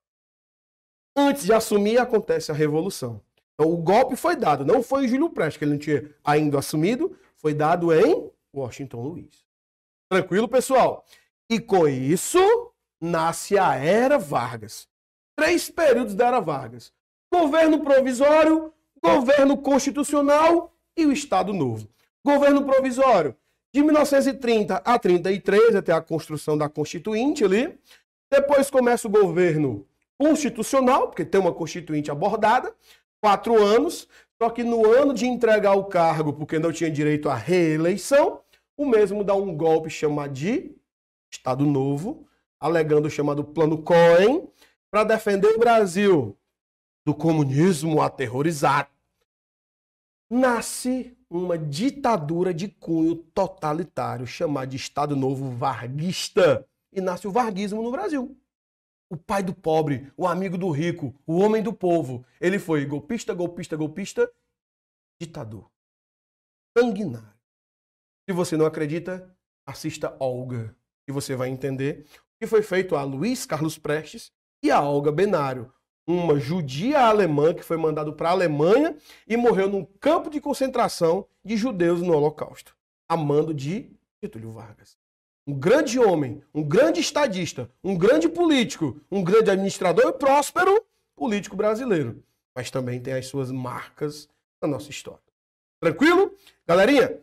Antes 1.15 1.45
de 1.45 1.53
assumir, 1.53 1.97
acontece 1.97 2.51
a 2.51 2.55
Revolução. 2.55 3.21
Então, 3.53 3.71
o 3.71 3.77
golpe 3.77 4.17
foi 4.17 4.35
dado, 4.35 4.65
não 4.65 4.83
foi 4.83 5.05
em 5.05 5.07
Júlio 5.07 5.29
Prestes, 5.29 5.57
que 5.57 5.63
ele 5.63 5.71
não 5.71 5.79
tinha 5.79 6.13
ainda 6.23 6.59
assumido, 6.59 7.17
foi 7.35 7.53
dado 7.53 7.93
em 7.93 8.29
Washington 8.53 9.01
Luiz. 9.01 9.44
Tranquilo, 10.09 10.47
pessoal? 10.47 11.05
E 11.49 11.59
com 11.59 11.87
isso, 11.87 12.39
nasce 13.01 13.57
a 13.57 13.75
Era 13.75 14.17
Vargas. 14.17 14.87
Três 15.35 15.69
períodos 15.69 16.13
da 16.13 16.27
Era 16.27 16.39
Vargas: 16.39 16.91
governo 17.31 17.83
provisório, 17.83 18.73
governo 19.01 19.57
constitucional 19.57 20.73
e 20.97 21.05
o 21.05 21.11
Estado 21.11 21.53
Novo. 21.53 21.87
Governo 22.23 22.65
provisório, 22.65 23.35
de 23.73 23.83
1930 23.83 24.75
a 24.77 24.97
33, 24.97 25.75
até 25.75 25.91
a 25.91 26.01
construção 26.01 26.57
da 26.57 26.69
Constituinte 26.69 27.43
ali. 27.43 27.77
Depois 28.31 28.69
começa 28.69 29.07
o 29.07 29.11
governo 29.11 29.85
constitucional, 30.17 31.07
porque 31.07 31.25
tem 31.25 31.39
uma 31.39 31.53
Constituinte 31.53 32.09
abordada 32.09 32.73
quatro 33.21 33.61
anos, 33.63 34.07
só 34.41 34.49
que 34.49 34.63
no 34.63 34.85
ano 34.85 35.13
de 35.13 35.25
entregar 35.25 35.73
o 35.73 35.85
cargo, 35.85 36.31
porque 36.31 36.59
não 36.59 36.71
tinha 36.71 36.91
direito 36.91 37.27
à 37.27 37.35
reeleição, 37.35 38.39
o 38.77 38.85
mesmo 38.85 39.23
dá 39.23 39.33
um 39.35 39.55
golpe 39.55 39.89
chamado 39.89 40.33
de 40.33 40.75
Estado 41.31 41.65
Novo, 41.65 42.27
alegando 42.59 43.07
o 43.07 43.11
chamado 43.11 43.43
Plano 43.43 43.81
Cohen, 43.81 44.49
para 44.89 45.03
defender 45.03 45.47
o 45.47 45.59
Brasil 45.59 46.37
do 47.05 47.13
comunismo 47.13 48.01
aterrorizado. 48.01 48.89
Nasce 50.29 51.15
uma 51.29 51.57
ditadura 51.57 52.53
de 52.53 52.67
cunho 52.67 53.15
totalitário, 53.15 54.25
chamada 54.25 54.67
de 54.67 54.77
Estado 54.77 55.15
Novo 55.15 55.49
Varguista, 55.51 56.67
e 56.91 57.01
nasce 57.01 57.27
o 57.27 57.31
varguismo 57.31 57.81
no 57.83 57.91
Brasil 57.91 58.35
o 59.09 59.17
pai 59.17 59.43
do 59.43 59.53
pobre, 59.53 60.11
o 60.17 60.27
amigo 60.27 60.57
do 60.57 60.69
rico, 60.71 61.13
o 61.25 61.37
homem 61.37 61.61
do 61.61 61.73
povo. 61.73 62.25
Ele 62.39 62.59
foi 62.59 62.85
golpista, 62.85 63.33
golpista, 63.33 63.77
golpista, 63.77 64.31
ditador. 65.21 65.69
Sanguinário. 66.77 67.34
Se 68.27 68.33
você 68.33 68.57
não 68.57 68.65
acredita, 68.65 69.29
assista 69.65 70.15
Olga, 70.19 70.75
e 71.07 71.11
você 71.11 71.35
vai 71.35 71.49
entender 71.49 72.05
o 72.35 72.39
que 72.39 72.47
foi 72.47 72.61
feito 72.61 72.95
a 72.95 73.03
Luiz 73.03 73.45
Carlos 73.45 73.77
Prestes 73.77 74.31
e 74.63 74.71
a 74.71 74.81
Olga 74.81 75.11
Benário, 75.11 75.71
uma 76.07 76.39
judia 76.39 77.01
alemã 77.01 77.53
que 77.53 77.63
foi 77.63 77.77
mandada 77.77 78.11
para 78.11 78.29
a 78.29 78.31
Alemanha 78.31 78.95
e 79.27 79.37
morreu 79.37 79.69
num 79.69 79.85
campo 79.99 80.29
de 80.29 80.41
concentração 80.41 81.27
de 81.43 81.55
judeus 81.57 82.01
no 82.01 82.13
Holocausto, 82.13 82.75
a 83.07 83.15
mando 83.15 83.53
de 83.53 83.91
Getúlio 84.21 84.51
Vargas 84.51 84.97
um 85.47 85.53
grande 85.53 85.99
homem, 85.99 86.43
um 86.53 86.63
grande 86.63 86.99
estadista, 86.99 87.69
um 87.83 87.95
grande 87.95 88.27
político, 88.27 88.99
um 89.11 89.23
grande 89.23 89.51
administrador 89.51 90.07
e 90.07 90.13
próspero 90.13 90.83
político 91.15 91.55
brasileiro. 91.55 92.23
Mas 92.55 92.71
também 92.71 92.99
tem 92.99 93.13
as 93.13 93.27
suas 93.27 93.51
marcas 93.51 94.27
na 94.61 94.67
nossa 94.67 94.89
história. 94.89 95.21
Tranquilo? 95.79 96.33
Galerinha, 96.67 97.19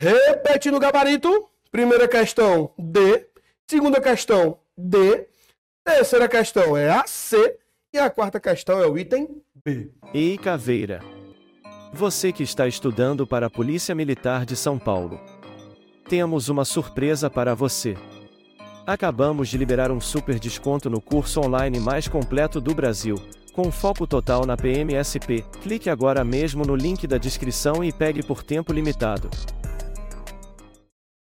repete 0.00 0.70
no 0.70 0.80
gabarito. 0.80 1.46
Primeira 1.70 2.08
questão, 2.08 2.72
D. 2.78 3.26
Segunda 3.68 4.00
questão, 4.00 4.58
D. 4.76 5.28
Terceira 5.84 6.28
questão 6.28 6.76
é 6.76 6.90
a 6.90 7.06
C. 7.06 7.58
E 7.92 7.98
a 7.98 8.08
quarta 8.08 8.40
questão 8.40 8.80
é 8.80 8.86
o 8.86 8.96
item 8.96 9.42
B. 9.64 9.90
Ei, 10.14 10.38
Caveira. 10.38 11.00
Você 11.92 12.32
que 12.32 12.42
está 12.42 12.66
estudando 12.66 13.26
para 13.26 13.46
a 13.46 13.50
Polícia 13.50 13.94
Militar 13.94 14.46
de 14.46 14.56
São 14.56 14.78
Paulo 14.78 15.20
temos 16.08 16.48
uma 16.48 16.64
surpresa 16.64 17.30
para 17.30 17.54
você. 17.54 17.96
Acabamos 18.84 19.48
de 19.48 19.56
liberar 19.56 19.92
um 19.92 20.00
super 20.00 20.40
desconto 20.40 20.90
no 20.90 21.00
curso 21.00 21.40
online 21.40 21.78
mais 21.78 22.08
completo 22.08 22.60
do 22.60 22.74
Brasil, 22.74 23.14
com 23.52 23.70
foco 23.70 24.08
total 24.08 24.44
na 24.44 24.56
PMSP. 24.56 25.44
Clique 25.62 25.88
agora 25.88 26.24
mesmo 26.24 26.64
no 26.64 26.74
link 26.74 27.06
da 27.06 27.16
descrição 27.16 27.84
e 27.84 27.92
pegue 27.92 28.24
por 28.24 28.42
tempo 28.42 28.72
limitado. 28.72 29.30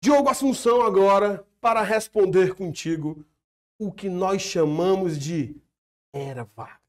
Diogo 0.03 0.29
Assunção 0.29 0.81
agora 0.81 1.45
para 1.61 1.83
responder 1.83 2.55
contigo 2.55 3.23
o 3.77 3.91
que 3.91 4.09
nós 4.09 4.41
chamamos 4.41 5.15
de 5.15 5.55
Era 6.11 6.43
Vargas. 6.55 6.79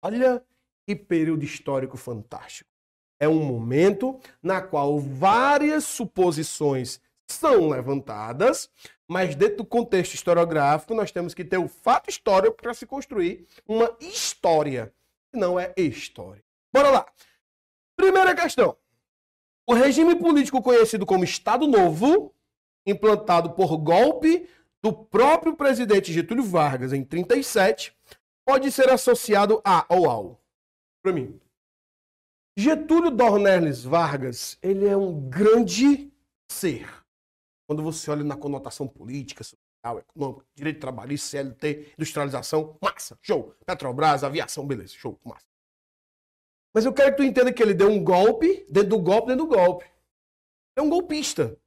Olha 0.00 0.44
que 0.86 0.94
período 0.94 1.44
histórico 1.44 1.96
fantástico 1.96 2.70
é 3.18 3.28
um 3.28 3.42
momento 3.42 4.20
na 4.40 4.62
qual 4.62 5.00
várias 5.00 5.82
suposições 5.82 7.00
são 7.28 7.68
levantadas, 7.68 8.70
mas 9.08 9.34
dentro 9.34 9.58
do 9.58 9.64
contexto 9.64 10.14
historiográfico 10.14 10.94
nós 10.94 11.10
temos 11.10 11.34
que 11.34 11.44
ter 11.44 11.58
o 11.58 11.66
fato 11.66 12.08
histórico 12.08 12.56
para 12.56 12.74
se 12.74 12.86
construir 12.86 13.44
uma 13.66 13.96
história, 14.00 14.94
que 15.32 15.36
não 15.36 15.58
é 15.58 15.74
história. 15.76 16.44
Bora 16.72 16.90
lá. 16.90 17.06
Primeira 17.96 18.36
questão. 18.36 18.76
O 19.70 19.72
regime 19.72 20.16
político 20.16 20.60
conhecido 20.60 21.06
como 21.06 21.22
Estado 21.22 21.64
Novo, 21.68 22.34
implantado 22.84 23.52
por 23.52 23.76
golpe 23.76 24.48
do 24.82 24.92
próprio 24.92 25.54
presidente 25.54 26.12
Getúlio 26.12 26.42
Vargas 26.42 26.92
em 26.92 27.04
37, 27.04 27.96
pode 28.44 28.72
ser 28.72 28.88
associado 28.90 29.62
a 29.64 29.86
ou 29.88 30.10
ao. 30.10 30.40
Para 31.00 31.12
mim, 31.12 31.40
Getúlio 32.58 33.12
Dornelles 33.12 33.84
Vargas, 33.84 34.58
ele 34.60 34.88
é 34.88 34.96
um 34.96 35.28
grande 35.30 36.12
ser. 36.50 36.90
Quando 37.68 37.80
você 37.80 38.10
olha 38.10 38.24
na 38.24 38.36
conotação 38.36 38.88
política, 38.88 39.44
social, 39.44 40.00
econômica, 40.00 40.44
direito 40.52 40.80
trabalhista, 40.80 41.28
CLT, 41.28 41.92
industrialização, 41.96 42.76
massa, 42.82 43.16
show. 43.22 43.54
Petrobras, 43.64 44.24
aviação, 44.24 44.66
beleza, 44.66 44.94
show, 44.94 45.16
massa. 45.24 45.49
Mas 46.72 46.84
eu 46.84 46.92
quero 46.92 47.10
que 47.10 47.16
tu 47.16 47.22
entenda 47.24 47.52
que 47.52 47.62
ele 47.62 47.74
deu 47.74 47.90
um 47.90 48.02
golpe, 48.02 48.64
dentro 48.70 48.90
do 48.90 49.00
golpe, 49.00 49.28
dentro 49.28 49.46
do 49.46 49.54
golpe. 49.54 49.90
É 50.76 50.82
um 50.82 50.88
golpista. 50.88 51.58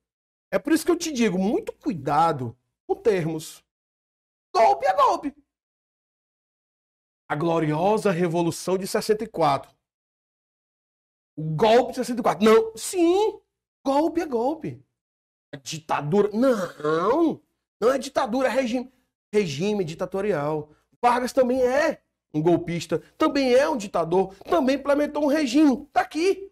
É 0.51 0.57
por 0.57 0.71
isso 0.71 0.85
que 0.85 0.91
eu 0.91 0.97
te 0.97 1.11
digo, 1.11 1.37
muito 1.37 1.73
cuidado 1.73 2.57
com 2.87 2.95
termos. 2.95 3.63
Golpe 4.53 4.85
é 4.85 4.93
golpe. 4.93 5.35
A 7.27 7.35
gloriosa 7.35 8.11
Revolução 8.11 8.77
de 8.77 8.87
64. 8.87 9.75
O 11.35 11.43
golpe 11.55 11.91
de 11.91 11.97
64. 11.97 12.45
Não, 12.45 12.77
sim, 12.77 13.41
golpe 13.83 14.21
é 14.21 14.25
golpe. 14.25 14.85
A 15.51 15.57
ditadura. 15.57 16.29
Não, 16.31 17.41
não 17.81 17.91
é 17.91 17.97
ditadura, 17.97 18.47
é 18.47 18.51
regime. 18.51 18.93
Regime 19.33 19.83
ditatorial. 19.83 20.69
Vargas 21.01 21.33
também 21.33 21.61
é 21.61 22.01
um 22.33 22.41
golpista, 22.41 23.01
também 23.17 23.53
é 23.53 23.69
um 23.69 23.77
ditador, 23.77 24.33
também 24.49 24.75
implementou 24.75 25.23
um 25.23 25.27
regime. 25.27 25.87
Tá 25.93 26.01
aqui. 26.01 26.51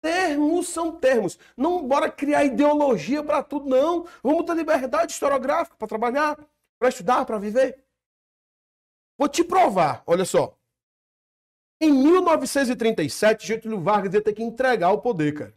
Termos 0.00 0.68
são 0.68 0.92
termos. 0.92 1.38
Não 1.56 1.86
bora 1.86 2.10
criar 2.10 2.44
ideologia 2.44 3.24
para 3.24 3.42
tudo, 3.42 3.68
não. 3.68 4.06
Vamos 4.22 4.44
ter 4.44 4.54
liberdade 4.54 5.12
historiográfica 5.12 5.76
para 5.76 5.88
trabalhar, 5.88 6.38
para 6.78 6.88
estudar, 6.88 7.24
para 7.24 7.38
viver. 7.38 7.82
Vou 9.18 9.28
te 9.28 9.42
provar, 9.42 10.02
olha 10.06 10.24
só. 10.24 10.56
Em 11.80 11.90
1937, 11.90 13.46
Getúlio 13.46 13.80
Vargas 13.80 14.14
ia 14.14 14.22
ter 14.22 14.32
que 14.32 14.42
entregar 14.42 14.92
o 14.92 15.00
poder, 15.00 15.32
cara. 15.34 15.54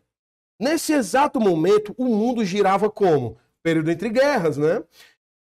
Nesse 0.60 0.94
exato 0.94 1.40
momento, 1.40 1.94
o 1.98 2.06
mundo 2.06 2.44
girava 2.44 2.90
como? 2.90 3.38
Período 3.62 3.92
entre 3.92 4.10
guerras, 4.10 4.58
né? 4.58 4.84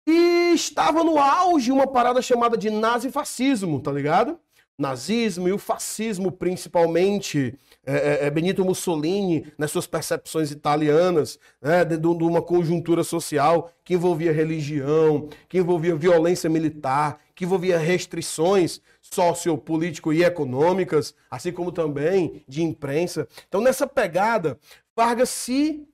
E 0.06 0.52
estava 0.54 1.04
no 1.04 1.18
auge 1.18 1.70
uma 1.70 1.86
parada 1.86 2.20
chamada 2.20 2.56
de 2.56 2.70
nazifascismo, 2.70 3.80
tá 3.80 3.92
ligado? 3.92 4.38
Nazismo 4.78 5.46
e 5.48 5.52
o 5.52 5.58
fascismo, 5.58 6.32
principalmente, 6.32 7.56
é, 7.86 8.24
é, 8.24 8.26
é 8.26 8.30
Benito 8.30 8.64
Mussolini, 8.64 9.52
nas 9.56 9.70
suas 9.70 9.86
percepções 9.86 10.50
italianas, 10.50 11.38
né, 11.60 11.84
de, 11.84 11.96
de 11.98 12.06
uma 12.06 12.42
conjuntura 12.42 13.04
social 13.04 13.70
que 13.84 13.94
envolvia 13.94 14.32
religião, 14.32 15.28
que 15.48 15.58
envolvia 15.58 15.94
violência 15.94 16.50
militar, 16.50 17.20
que 17.34 17.44
envolvia 17.44 17.78
restrições 17.78 18.80
sociopolítico 19.00 20.12
e 20.12 20.24
econômicas, 20.24 21.14
assim 21.30 21.52
como 21.52 21.70
também 21.70 22.42
de 22.48 22.62
imprensa. 22.62 23.28
Então, 23.46 23.60
nessa 23.60 23.86
pegada, 23.86 24.58
Vargas 24.96 25.30
se 25.30 25.86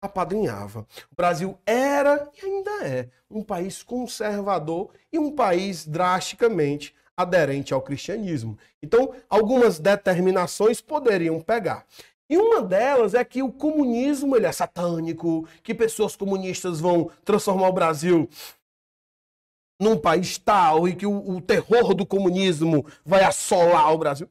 apadrinhava. 0.00 0.86
O 1.10 1.14
Brasil 1.14 1.58
era 1.64 2.30
e 2.36 2.44
ainda 2.44 2.86
é 2.86 3.08
um 3.30 3.42
país 3.42 3.82
conservador 3.82 4.90
e 5.12 5.18
um 5.18 5.34
país 5.34 5.86
drasticamente 5.86 6.94
aderente 7.16 7.72
ao 7.72 7.80
cristianismo. 7.80 8.58
Então, 8.82 9.14
algumas 9.28 9.78
determinações 9.78 10.80
poderiam 10.80 11.40
pegar. 11.40 11.86
E 12.28 12.36
uma 12.36 12.60
delas 12.60 13.14
é 13.14 13.24
que 13.24 13.42
o 13.42 13.52
comunismo 13.52 14.36
ele 14.36 14.46
é 14.46 14.52
satânico, 14.52 15.48
que 15.62 15.74
pessoas 15.74 16.16
comunistas 16.16 16.80
vão 16.80 17.10
transformar 17.24 17.68
o 17.68 17.72
Brasil 17.72 18.28
num 19.80 19.96
país 19.96 20.36
tal 20.38 20.88
e 20.88 20.94
que 20.94 21.06
o, 21.06 21.36
o 21.36 21.40
terror 21.40 21.94
do 21.94 22.04
comunismo 22.04 22.84
vai 23.04 23.22
assolar 23.22 23.92
o 23.92 23.98
Brasil. 23.98 24.28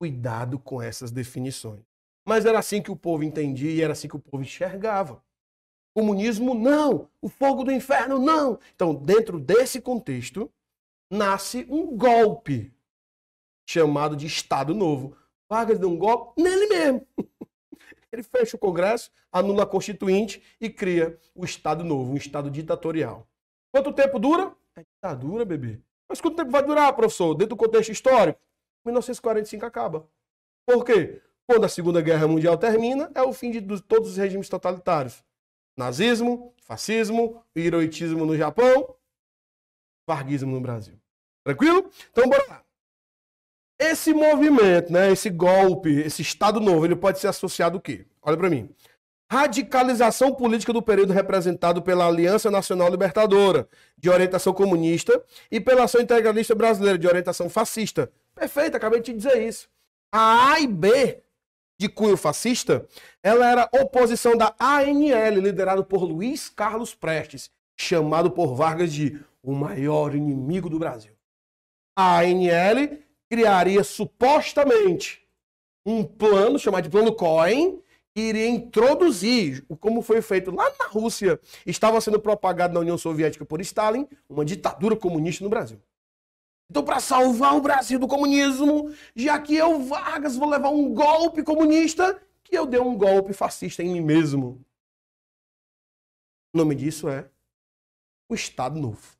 Cuidado 0.00 0.58
com 0.58 0.82
essas 0.82 1.10
definições. 1.10 1.89
Mas 2.30 2.46
era 2.46 2.60
assim 2.60 2.80
que 2.80 2.92
o 2.92 2.96
povo 2.96 3.24
entendia 3.24 3.72
e 3.72 3.82
era 3.82 3.92
assim 3.92 4.06
que 4.06 4.14
o 4.14 4.20
povo 4.20 4.44
enxergava. 4.44 5.20
Comunismo, 5.92 6.54
não. 6.54 7.10
O 7.20 7.28
fogo 7.28 7.64
do 7.64 7.72
inferno, 7.72 8.20
não. 8.20 8.56
Então, 8.72 8.94
dentro 8.94 9.40
desse 9.40 9.80
contexto, 9.80 10.48
nasce 11.10 11.66
um 11.68 11.96
golpe 11.96 12.72
chamado 13.68 14.14
de 14.14 14.28
Estado 14.28 14.72
Novo. 14.72 15.16
Vargas 15.50 15.80
deu 15.80 15.90
um 15.90 15.98
golpe 15.98 16.40
nele 16.40 16.68
mesmo. 16.68 17.04
Ele 18.12 18.22
fecha 18.22 18.56
o 18.56 18.60
Congresso, 18.60 19.10
anula 19.32 19.64
a 19.64 19.66
Constituinte 19.66 20.40
e 20.60 20.70
cria 20.70 21.18
o 21.34 21.44
Estado 21.44 21.82
Novo, 21.82 22.12
um 22.12 22.16
Estado 22.16 22.48
ditatorial. 22.48 23.26
Quanto 23.74 23.92
tempo 23.92 24.20
dura? 24.20 24.54
É 24.76 24.84
ditadura, 24.84 25.44
bebê. 25.44 25.80
Mas 26.08 26.20
quanto 26.20 26.36
tempo 26.36 26.52
vai 26.52 26.62
durar, 26.64 26.94
professor? 26.94 27.34
Dentro 27.34 27.56
do 27.56 27.60
contexto 27.60 27.90
histórico? 27.90 28.38
1945 28.86 29.66
acaba. 29.66 30.08
Por 30.64 30.84
quê? 30.84 31.20
Quando 31.50 31.64
a 31.64 31.68
Segunda 31.68 32.00
Guerra 32.00 32.28
Mundial 32.28 32.56
termina, 32.56 33.10
é 33.12 33.22
o 33.22 33.32
fim 33.32 33.50
de, 33.50 33.60
de 33.60 33.82
todos 33.82 34.10
os 34.10 34.16
regimes 34.16 34.48
totalitários. 34.48 35.24
Nazismo, 35.76 36.54
fascismo, 36.62 37.42
heroitismo 37.56 38.24
no 38.24 38.36
Japão, 38.36 38.94
varguismo 40.06 40.52
no 40.52 40.60
Brasil. 40.60 40.94
Tranquilo? 41.42 41.90
Então, 42.12 42.28
bora 42.28 42.44
lá. 42.48 42.64
Esse 43.80 44.14
movimento, 44.14 44.92
né, 44.92 45.10
esse 45.10 45.28
golpe, 45.28 45.90
esse 45.90 46.22
Estado 46.22 46.60
Novo, 46.60 46.84
ele 46.84 46.94
pode 46.94 47.18
ser 47.18 47.26
associado 47.26 47.78
o 47.78 47.80
quê? 47.80 48.06
Olha 48.22 48.36
para 48.36 48.48
mim. 48.48 48.72
Radicalização 49.28 50.32
política 50.32 50.72
do 50.72 50.80
período 50.80 51.12
representado 51.12 51.82
pela 51.82 52.06
Aliança 52.06 52.48
Nacional 52.48 52.88
Libertadora, 52.88 53.68
de 53.98 54.08
orientação 54.08 54.52
comunista, 54.52 55.20
e 55.50 55.60
pela 55.60 55.82
Ação 55.82 56.00
Integralista 56.00 56.54
Brasileira, 56.54 56.96
de 56.96 57.08
orientação 57.08 57.50
fascista. 57.50 58.08
Perfeito, 58.36 58.76
acabei 58.76 59.00
de 59.00 59.06
te 59.06 59.16
dizer 59.16 59.42
isso. 59.42 59.68
A 60.12 60.52
A 60.52 60.60
e 60.60 60.68
B 60.68 61.24
de 61.80 61.88
cunho 61.88 62.16
fascista, 62.16 62.86
ela 63.22 63.50
era 63.50 63.68
oposição 63.72 64.36
da 64.36 64.54
ANL, 64.58 65.40
liderado 65.40 65.84
por 65.84 66.04
Luiz 66.04 66.48
Carlos 66.48 66.94
Prestes, 66.94 67.50
chamado 67.76 68.30
por 68.30 68.54
Vargas 68.54 68.92
de 68.92 69.18
o 69.42 69.52
maior 69.52 70.14
inimigo 70.14 70.68
do 70.68 70.78
Brasil 70.78 71.12
a 72.00 72.20
ANL 72.20 72.98
criaria 73.28 73.84
supostamente 73.84 75.22
um 75.84 76.02
plano 76.04 76.58
chamado 76.58 76.84
de 76.84 76.90
plano 76.90 77.12
Cohen, 77.12 77.82
que 78.14 78.20
iria 78.20 78.48
introduzir, 78.48 79.64
como 79.78 80.02
foi 80.02 80.20
feito 80.20 80.50
lá 80.50 80.64
na 80.78 80.86
Rússia, 80.86 81.38
estava 81.66 82.00
sendo 82.00 82.18
propagado 82.18 82.74
na 82.74 82.80
União 82.80 82.98
Soviética 82.98 83.44
por 83.44 83.60
Stalin, 83.60 84.06
uma 84.28 84.44
ditadura 84.44 84.96
comunista 84.96 85.44
no 85.44 85.50
Brasil. 85.50 85.80
Então, 86.70 86.84
para 86.84 87.00
salvar 87.00 87.56
o 87.56 87.60
Brasil 87.60 87.98
do 87.98 88.06
comunismo, 88.06 88.94
já 89.16 89.40
que 89.40 89.56
eu, 89.56 89.82
Vargas, 89.82 90.36
vou 90.36 90.48
levar 90.48 90.70
um 90.70 90.94
golpe 90.94 91.42
comunista, 91.42 92.22
que 92.44 92.56
eu 92.56 92.64
dei 92.64 92.78
um 92.78 92.96
golpe 92.96 93.32
fascista 93.32 93.82
em 93.82 93.94
mim 93.94 94.00
mesmo. 94.00 94.64
O 96.54 96.58
nome 96.58 96.76
disso 96.76 97.08
é 97.08 97.28
o 98.28 98.34
Estado 98.36 98.78
Novo. 98.78 99.18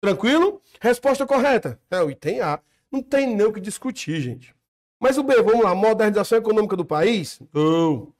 Tranquilo? 0.00 0.62
Resposta 0.80 1.26
correta. 1.26 1.80
É 1.90 2.00
o 2.00 2.08
item 2.08 2.40
A. 2.40 2.60
Não 2.90 3.02
tem 3.02 3.34
nem 3.34 3.44
o 3.44 3.52
que 3.52 3.60
discutir, 3.60 4.20
gente. 4.20 4.54
Mas 5.00 5.18
o 5.18 5.24
B, 5.24 5.42
vamos 5.42 5.64
lá. 5.64 5.74
Modernização 5.74 6.38
econômica 6.38 6.76
do 6.76 6.84
país? 6.84 7.40
Não. 7.52 8.14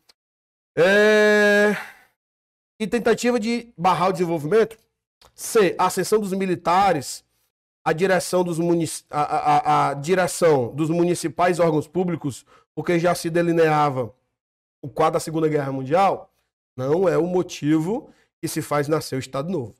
É... 0.76 1.76
E 2.80 2.86
tentativa 2.86 3.38
de 3.38 3.72
barrar 3.78 4.08
o 4.08 4.12
desenvolvimento? 4.12 4.76
C. 5.36 5.76
Ascensão 5.78 6.18
dos 6.18 6.32
militares, 6.32 7.24
a 7.88 7.92
direção 7.94 8.44
dos, 8.44 8.58
munic... 8.58 9.02
a, 9.08 9.22
a, 9.22 9.88
a 9.88 9.94
direção 9.94 10.74
dos 10.74 10.90
municipais 10.90 11.58
órgãos 11.58 11.88
públicos, 11.88 12.44
porque 12.74 12.98
já 12.98 13.14
se 13.14 13.30
delineava 13.30 14.14
o 14.82 14.90
quadro 14.90 15.14
da 15.14 15.20
Segunda 15.20 15.48
Guerra 15.48 15.72
Mundial, 15.72 16.30
não 16.76 17.08
é 17.08 17.16
o 17.16 17.26
motivo 17.26 18.10
que 18.42 18.46
se 18.46 18.60
faz 18.60 18.88
nascer 18.88 19.16
o 19.16 19.18
Estado 19.18 19.50
Novo. 19.50 19.74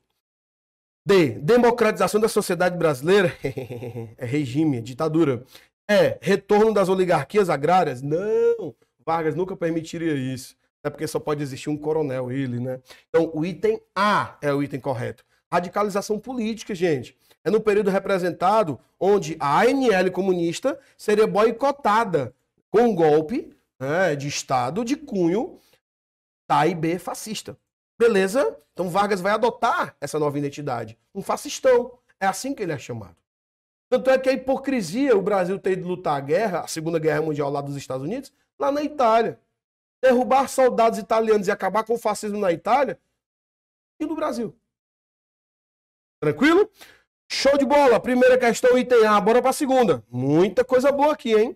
D. 1.05 1.33
Democratização 1.33 2.19
da 2.19 2.27
sociedade 2.27 2.75
brasileira. 2.75 3.31
é 4.17 4.25
regime, 4.25 4.77
é 4.77 4.81
ditadura. 4.81 5.43
É. 5.87 6.17
Retorno 6.19 6.73
das 6.73 6.89
oligarquias 6.89 7.47
agrárias. 7.47 8.01
Não. 8.01 8.75
Vargas 9.05 9.35
nunca 9.35 9.55
permitiria 9.55 10.15
isso. 10.15 10.55
É 10.83 10.89
porque 10.89 11.05
só 11.05 11.19
pode 11.19 11.43
existir 11.43 11.69
um 11.69 11.77
coronel, 11.77 12.31
ele, 12.31 12.59
né? 12.59 12.81
Então, 13.07 13.29
o 13.35 13.45
item 13.45 13.79
A 13.95 14.35
é 14.41 14.51
o 14.51 14.63
item 14.63 14.79
correto. 14.79 15.23
Radicalização 15.51 16.17
política, 16.17 16.73
gente. 16.73 17.15
É 17.43 17.49
no 17.49 17.61
período 17.61 17.89
representado 17.89 18.79
onde 18.99 19.37
a 19.39 19.61
ANL 19.61 20.11
comunista 20.11 20.79
seria 20.97 21.25
boicotada 21.25 22.33
com 22.69 22.81
um 22.81 22.95
golpe 22.95 23.55
né, 23.79 24.15
de 24.15 24.27
Estado 24.27 24.83
de 24.83 24.95
cunho 24.95 25.59
da 26.47 26.67
IB 26.67 26.99
fascista. 26.99 27.57
Beleza? 27.97 28.57
Então 28.73 28.89
Vargas 28.89 29.21
vai 29.21 29.33
adotar 29.33 29.95
essa 29.99 30.17
nova 30.17 30.37
identidade. 30.37 30.97
Um 31.13 31.21
fascistão. 31.21 31.97
É 32.19 32.27
assim 32.27 32.53
que 32.53 32.61
ele 32.61 32.73
é 32.73 32.77
chamado. 32.77 33.15
Tanto 33.89 34.09
é 34.09 34.19
que 34.19 34.29
a 34.29 34.33
hipocrisia, 34.33 35.17
o 35.17 35.21
Brasil 35.21 35.57
ter 35.57 35.71
ido 35.71 35.87
lutar 35.87 36.17
a 36.17 36.19
guerra, 36.19 36.59
a 36.61 36.67
Segunda 36.67 36.99
Guerra 36.99 37.21
Mundial 37.21 37.49
lá 37.49 37.61
dos 37.61 37.75
Estados 37.75 38.05
Unidos, 38.05 38.31
lá 38.59 38.71
na 38.71 38.83
Itália. 38.83 39.39
Derrubar 40.01 40.47
soldados 40.47 40.99
italianos 40.99 41.47
e 41.47 41.51
acabar 41.51 41.83
com 41.83 41.93
o 41.93 41.97
fascismo 41.97 42.37
na 42.37 42.51
Itália 42.51 42.99
e 43.99 44.05
no 44.05 44.15
Brasil. 44.15 44.55
Tranquilo? 46.21 46.69
Show 47.31 47.57
de 47.59 47.65
bola. 47.65 47.99
Primeira 47.99 48.39
questão, 48.39 48.75
item 48.75 49.05
A. 49.05 49.21
Bora 49.21 49.39
para 49.39 49.51
a 49.51 49.53
segunda. 49.53 50.03
Muita 50.09 50.65
coisa 50.65 50.91
boa 50.91 51.13
aqui, 51.13 51.33
hein? 51.33 51.55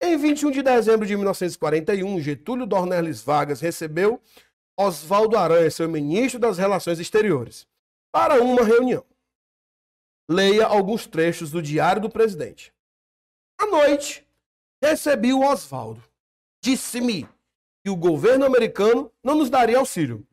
Em 0.00 0.16
21 0.16 0.52
de 0.52 0.62
dezembro 0.62 1.04
de 1.04 1.16
1941, 1.16 2.20
Getúlio 2.20 2.64
Dornelles 2.64 3.20
Vargas 3.20 3.60
recebeu 3.60 4.22
Oswaldo 4.78 5.36
Aranha, 5.36 5.68
seu 5.72 5.88
ministro 5.88 6.38
das 6.38 6.56
Relações 6.56 7.00
Exteriores, 7.00 7.66
para 8.12 8.40
uma 8.40 8.62
reunião. 8.62 9.04
Leia 10.30 10.66
alguns 10.66 11.04
trechos 11.04 11.50
do 11.50 11.60
Diário 11.60 12.00
do 12.00 12.08
Presidente. 12.08 12.72
À 13.60 13.66
noite, 13.66 14.24
recebi 14.80 15.32
o 15.32 15.42
Oswaldo. 15.42 16.00
Disse-me 16.62 17.28
que 17.82 17.90
o 17.90 17.96
governo 17.96 18.46
americano 18.46 19.10
não 19.24 19.34
nos 19.34 19.50
daria 19.50 19.78
auxílio, 19.78 20.24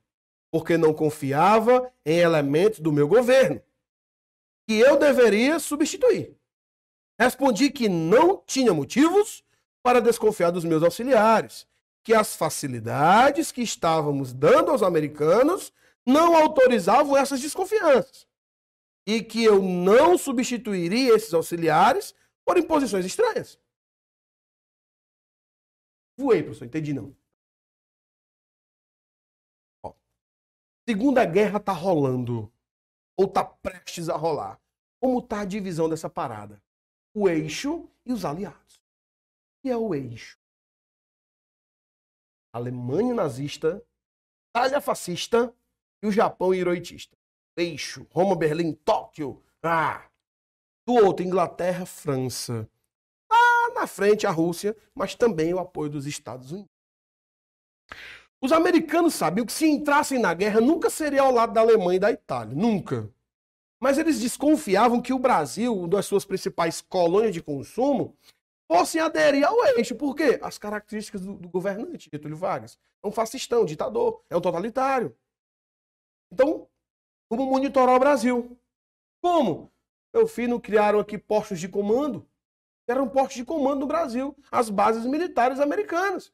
porque 0.51 0.77
não 0.77 0.93
confiava 0.93 1.91
em 2.05 2.19
elementos 2.19 2.79
do 2.79 2.91
meu 2.91 3.07
governo, 3.07 3.59
que 4.67 4.79
eu 4.79 4.97
deveria 4.97 5.59
substituir. 5.59 6.35
Respondi 7.19 7.71
que 7.71 7.87
não 7.87 8.43
tinha 8.45 8.73
motivos 8.73 9.43
para 9.83 10.01
desconfiar 10.01 10.51
dos 10.51 10.65
meus 10.65 10.83
auxiliares, 10.83 11.67
que 12.03 12.13
as 12.13 12.35
facilidades 12.35 13.51
que 13.51 13.61
estávamos 13.61 14.33
dando 14.33 14.71
aos 14.71 14.83
americanos 14.83 15.71
não 16.05 16.35
autorizavam 16.35 17.15
essas 17.15 17.41
desconfianças 17.41 18.27
e 19.07 19.23
que 19.23 19.43
eu 19.43 19.61
não 19.61 20.17
substituiria 20.17 21.15
esses 21.15 21.33
auxiliares 21.33 22.15
por 22.43 22.57
imposições 22.57 23.05
estranhas. 23.05 23.59
Voei, 26.17 26.41
professor, 26.41 26.65
entendi 26.65 26.93
não. 26.93 27.15
Ó, 29.83 29.93
Segunda 30.87 31.25
Guerra 31.25 31.59
tá 31.59 31.73
rolando, 31.73 32.51
ou 33.17 33.27
tá 33.27 33.43
prestes 33.43 34.09
a 34.09 34.15
rolar. 34.15 34.59
Como 34.99 35.21
tá 35.21 35.41
a 35.41 35.45
divisão 35.45 35.87
dessa 35.89 36.09
parada? 36.09 36.61
O 37.13 37.29
eixo 37.29 37.89
e 38.05 38.11
os 38.11 38.25
aliados. 38.25 38.81
Que 39.61 39.69
é 39.69 39.77
o 39.77 39.93
eixo? 39.93 40.37
Alemanha 42.53 43.13
nazista, 43.13 43.85
Itália 44.49 44.79
fascista 44.79 45.53
e 46.01 46.07
o 46.07 46.11
Japão 46.11 46.53
heroitista. 46.53 47.17
Eixo, 47.57 48.07
Roma, 48.11 48.35
Berlim, 48.35 48.73
Tóquio. 48.73 49.43
Ah! 49.61 50.09
Do 50.85 50.93
outro, 50.93 51.25
Inglaterra, 51.25 51.85
França. 51.85 52.69
Lá 53.29 53.73
na 53.73 53.87
frente, 53.87 54.27
a 54.27 54.31
Rússia, 54.31 54.75
mas 54.93 55.15
também 55.15 55.53
o 55.53 55.59
apoio 55.59 55.89
dos 55.89 56.05
Estados 56.05 56.51
Unidos. 56.51 56.69
Os 58.45 58.51
americanos 58.51 59.15
sabiam 59.15 59.43
que 59.43 59.51
se 59.51 59.67
entrassem 59.67 60.19
na 60.19 60.31
guerra 60.31 60.61
nunca 60.61 60.87
seria 60.87 61.23
ao 61.23 61.31
lado 61.31 61.51
da 61.51 61.61
Alemanha 61.61 61.95
e 61.95 61.99
da 61.99 62.11
Itália. 62.11 62.53
Nunca. 62.55 63.11
Mas 63.79 63.97
eles 63.97 64.19
desconfiavam 64.19 65.01
que 65.01 65.11
o 65.11 65.17
Brasil, 65.17 65.75
uma 65.75 65.87
das 65.87 66.05
suas 66.05 66.25
principais 66.25 66.79
colônias 66.79 67.33
de 67.33 67.41
consumo, 67.41 68.15
fossem 68.71 69.01
aderir 69.01 69.47
ao 69.47 69.65
eixo. 69.65 69.95
Por 69.95 70.15
quê? 70.15 70.37
As 70.43 70.59
características 70.59 71.21
do, 71.21 71.33
do 71.33 71.49
governante, 71.49 72.07
Getúlio 72.13 72.37
Vargas. 72.37 72.77
É 73.03 73.07
um 73.07 73.11
fascistão, 73.11 73.63
um 73.63 73.65
ditador, 73.65 74.21
é 74.29 74.37
um 74.37 74.41
totalitário. 74.41 75.17
Então, 76.31 76.67
como 77.27 77.47
monitorar 77.47 77.95
o 77.95 77.99
Brasil? 77.99 78.55
Como? 79.23 79.71
Meu 80.13 80.27
filho 80.27 80.59
criaram 80.59 80.99
aqui 80.99 81.17
postos 81.17 81.59
de 81.59 81.67
comando. 81.67 82.23
Eram 82.87 83.09
postos 83.09 83.37
de 83.37 83.43
comando 83.43 83.79
no 83.79 83.87
Brasil, 83.87 84.37
as 84.51 84.69
bases 84.69 85.03
militares 85.03 85.59
americanas. 85.59 86.31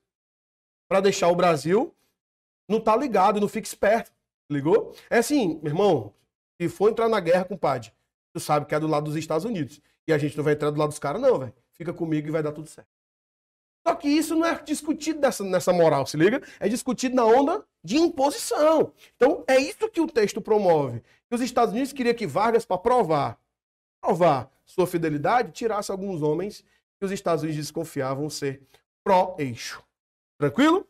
Para 0.89 0.99
deixar 0.99 1.29
o 1.29 1.35
Brasil 1.35 1.95
não 2.71 2.79
tá 2.79 2.95
ligado, 2.95 3.39
não 3.39 3.47
fica 3.47 3.67
esperto. 3.67 4.11
Ligou? 4.49 4.95
É 5.09 5.19
assim, 5.19 5.59
meu 5.61 5.71
irmão, 5.71 6.13
se 6.59 6.67
for 6.67 6.89
entrar 6.89 7.07
na 7.07 7.19
guerra, 7.19 7.45
compadre, 7.45 7.91
tu 8.33 8.39
sabe 8.39 8.65
que 8.65 8.75
é 8.75 8.79
do 8.79 8.87
lado 8.87 9.05
dos 9.05 9.15
Estados 9.15 9.45
Unidos. 9.45 9.79
E 10.07 10.11
a 10.13 10.17
gente 10.17 10.35
não 10.35 10.43
vai 10.43 10.53
entrar 10.53 10.71
do 10.71 10.79
lado 10.79 10.89
dos 10.89 10.99
caras, 10.99 11.21
não, 11.21 11.39
velho. 11.39 11.53
Fica 11.73 11.93
comigo 11.93 12.27
e 12.27 12.31
vai 12.31 12.43
dar 12.43 12.51
tudo 12.51 12.67
certo. 12.67 12.89
Só 13.87 13.95
que 13.95 14.07
isso 14.07 14.35
não 14.35 14.45
é 14.45 14.61
discutido 14.61 15.19
nessa 15.45 15.73
moral, 15.73 16.05
se 16.05 16.15
liga? 16.15 16.41
É 16.59 16.69
discutido 16.69 17.15
na 17.15 17.25
onda 17.25 17.65
de 17.83 17.97
imposição. 17.97 18.93
Então, 19.15 19.43
é 19.47 19.57
isso 19.57 19.89
que 19.89 19.99
o 19.99 20.07
texto 20.07 20.39
promove. 20.39 21.01
Que 21.27 21.35
os 21.35 21.41
Estados 21.41 21.73
Unidos 21.73 21.91
queriam 21.91 22.13
que 22.13 22.27
Vargas, 22.27 22.65
para 22.65 22.77
provar, 22.77 23.39
provar 23.99 24.51
sua 24.65 24.85
fidelidade, 24.85 25.51
tirasse 25.51 25.91
alguns 25.91 26.21
homens 26.21 26.63
que 26.99 27.05
os 27.05 27.11
Estados 27.11 27.43
Unidos 27.43 27.59
desconfiavam 27.59 28.29
ser 28.29 28.61
pró-eixo. 29.03 29.83
Tranquilo? 30.37 30.87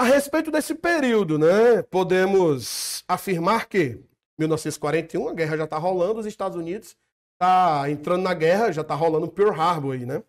A 0.00 0.04
respeito 0.04 0.50
desse 0.50 0.74
período, 0.74 1.38
né, 1.38 1.82
podemos 1.82 3.04
afirmar 3.06 3.68
que 3.68 4.00
1941, 4.38 5.28
a 5.28 5.34
guerra 5.34 5.58
já 5.58 5.64
está 5.64 5.76
rolando, 5.76 6.20
os 6.20 6.24
Estados 6.24 6.56
Unidos 6.56 6.96
tá 7.38 7.84
entrando 7.90 8.22
na 8.22 8.32
guerra, 8.32 8.72
já 8.72 8.80
está 8.80 8.94
rolando 8.94 9.28
Pearl 9.28 9.50
Harbor 9.52 9.92
aí, 9.92 10.06
né? 10.06 10.22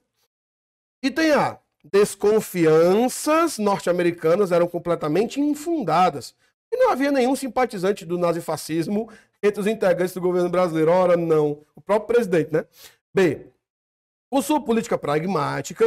E 1.01 1.09
tem 1.09 1.31
a 1.31 1.57
desconfianças 1.85 3.57
norte-americanas 3.57 4.51
eram 4.51 4.67
completamente 4.67 5.39
infundadas. 5.39 6.35
E 6.69 6.75
não 6.75 6.91
havia 6.91 7.09
nenhum 7.09 7.33
simpatizante 7.33 8.05
do 8.05 8.17
nazifascismo 8.17 9.09
entre 9.41 9.61
os 9.61 9.67
integrantes 9.67 10.13
do 10.13 10.19
governo 10.19 10.49
brasileiro. 10.49 10.91
Ora, 10.91 11.15
não. 11.15 11.63
O 11.73 11.79
próprio 11.79 12.13
presidente, 12.13 12.51
né? 12.51 12.65
B. 13.13 13.45
Com 14.31 14.41
sua 14.41 14.63
política 14.63 14.97
pragmática, 14.97 15.85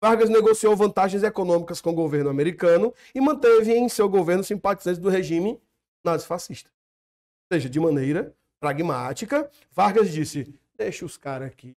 Vargas 0.00 0.28
negociou 0.28 0.74
vantagens 0.74 1.22
econômicas 1.22 1.80
com 1.80 1.90
o 1.90 1.94
governo 1.94 2.28
americano 2.28 2.92
e 3.14 3.20
manteve 3.20 3.72
em 3.72 3.88
seu 3.88 4.08
governo 4.08 4.42
simpatizantes 4.42 5.00
do 5.00 5.08
regime 5.08 5.62
nazifascista. 6.04 6.68
Ou 6.70 7.54
seja, 7.54 7.70
de 7.70 7.78
maneira 7.78 8.34
pragmática, 8.58 9.48
Vargas 9.70 10.12
disse: 10.12 10.52
deixa 10.76 11.04
os 11.04 11.16
caras 11.16 11.46
aqui, 11.46 11.76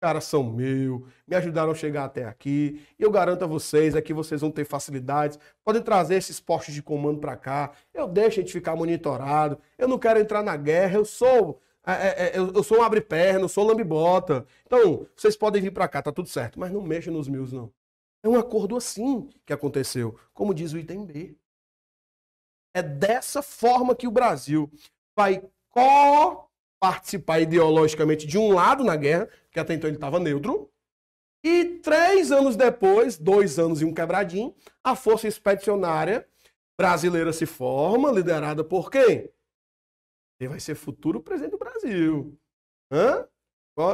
caras 0.00 0.24
são 0.24 0.42
meu, 0.42 1.06
me 1.28 1.36
ajudaram 1.36 1.72
a 1.72 1.74
chegar 1.74 2.06
até 2.06 2.24
aqui. 2.24 2.82
E 2.98 3.02
eu 3.02 3.10
garanto 3.10 3.44
a 3.44 3.46
vocês, 3.46 3.94
aqui 3.94 4.14
vocês 4.14 4.40
vão 4.40 4.50
ter 4.50 4.64
facilidades. 4.64 5.38
Podem 5.62 5.82
trazer 5.82 6.14
esses 6.14 6.40
postos 6.40 6.72
de 6.72 6.82
comando 6.82 7.20
para 7.20 7.36
cá. 7.36 7.72
Eu 7.92 8.08
deixo 8.08 8.40
a 8.40 8.42
gente 8.42 8.54
ficar 8.54 8.74
monitorado. 8.74 9.58
Eu 9.76 9.86
não 9.86 9.98
quero 9.98 10.18
entrar 10.18 10.42
na 10.42 10.56
guerra. 10.56 10.96
Eu 10.96 11.04
sou 11.04 11.60
é, 11.86 11.92
é, 11.92 12.36
é 12.36 12.38
eu 12.38 12.62
sou 12.62 12.78
um 12.78 12.82
abre-perna, 12.82 13.40
eu 13.40 13.48
sou 13.48 13.66
lambibota. 13.66 14.46
Então, 14.66 15.06
vocês 15.16 15.36
podem 15.36 15.60
vir 15.62 15.72
para 15.72 15.88
cá, 15.88 16.02
tá 16.02 16.12
tudo 16.12 16.28
certo. 16.28 16.58
Mas 16.58 16.70
não 16.70 16.82
mexa 16.82 17.10
nos 17.10 17.28
meus, 17.28 17.52
não. 17.52 17.72
É 18.22 18.28
um 18.28 18.38
acordo 18.38 18.76
assim 18.76 19.28
que 19.44 19.52
aconteceu, 19.52 20.18
como 20.32 20.54
diz 20.54 20.72
o 20.72 20.78
item 20.78 21.04
B. 21.04 21.36
É 22.74 22.82
dessa 22.82 23.42
forma 23.42 23.96
que 23.96 24.06
o 24.06 24.12
Brasil 24.12 24.70
vai 25.16 25.42
co 25.68 26.48
participar 26.80 27.40
ideologicamente 27.40 28.26
de 28.26 28.38
um 28.38 28.52
lado 28.52 28.82
na 28.82 28.96
guerra, 28.96 29.28
que 29.50 29.60
até 29.60 29.74
então 29.74 29.88
ele 29.88 29.96
estava 29.96 30.18
neutro. 30.18 30.70
E 31.44 31.80
três 31.80 32.30
anos 32.30 32.56
depois, 32.56 33.18
dois 33.18 33.58
anos 33.58 33.82
e 33.82 33.84
um 33.84 33.92
quebradinho, 33.92 34.54
a 34.82 34.94
Força 34.94 35.26
Expedicionária 35.26 36.26
Brasileira 36.78 37.32
se 37.32 37.46
forma, 37.46 38.10
liderada 38.10 38.64
por 38.64 38.90
quem? 38.90 39.28
Ele 40.42 40.48
vai 40.48 40.58
ser 40.58 40.74
futuro 40.74 41.20
presidente 41.20 41.52
do 41.52 41.58
Brasil. 41.58 42.36
Hã? 42.90 43.24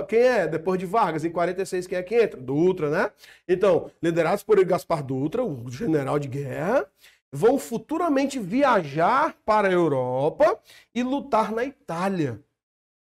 Quem 0.09 0.21
é? 0.21 0.49
Depois 0.49 0.81
de 0.81 0.87
Vargas, 0.87 1.23
em 1.23 1.31
46, 1.31 1.87
quem 1.87 1.99
é 1.99 2.03
que 2.03 2.15
entra? 2.15 2.41
Dutra, 2.41 2.91
né? 2.91 3.13
Então, 3.47 3.91
liderados 4.03 4.43
por 4.43 4.63
Gaspar 4.65 5.05
Dutra, 5.05 5.45
o 5.45 5.71
general 5.71 6.19
de 6.19 6.27
guerra, 6.27 6.91
vão 7.31 7.59
futuramente 7.59 8.39
viajar 8.39 9.37
para 9.45 9.69
a 9.69 9.73
Europa 9.73 10.59
e 10.95 11.03
lutar 11.03 11.53
na 11.53 11.65
Itália 11.65 12.43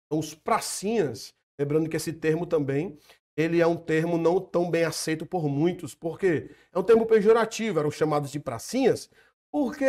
os 0.09 0.33
pracinhas. 0.33 1.35
Lembrando 1.59 1.89
que 1.89 1.97
esse 1.97 2.13
termo 2.13 2.45
também 2.45 2.97
ele 3.35 3.59
é 3.59 3.67
um 3.67 3.75
termo 3.75 4.17
não 4.17 4.39
tão 4.39 4.71
bem 4.71 4.85
aceito 4.85 5.25
por 5.25 5.49
muitos, 5.49 5.93
porque 5.93 6.49
é 6.71 6.79
um 6.79 6.83
termo 6.83 7.05
pejorativo, 7.05 7.79
eram 7.79 7.91
chamados 7.91 8.31
de 8.31 8.39
pracinhas, 8.39 9.09
porque 9.51 9.85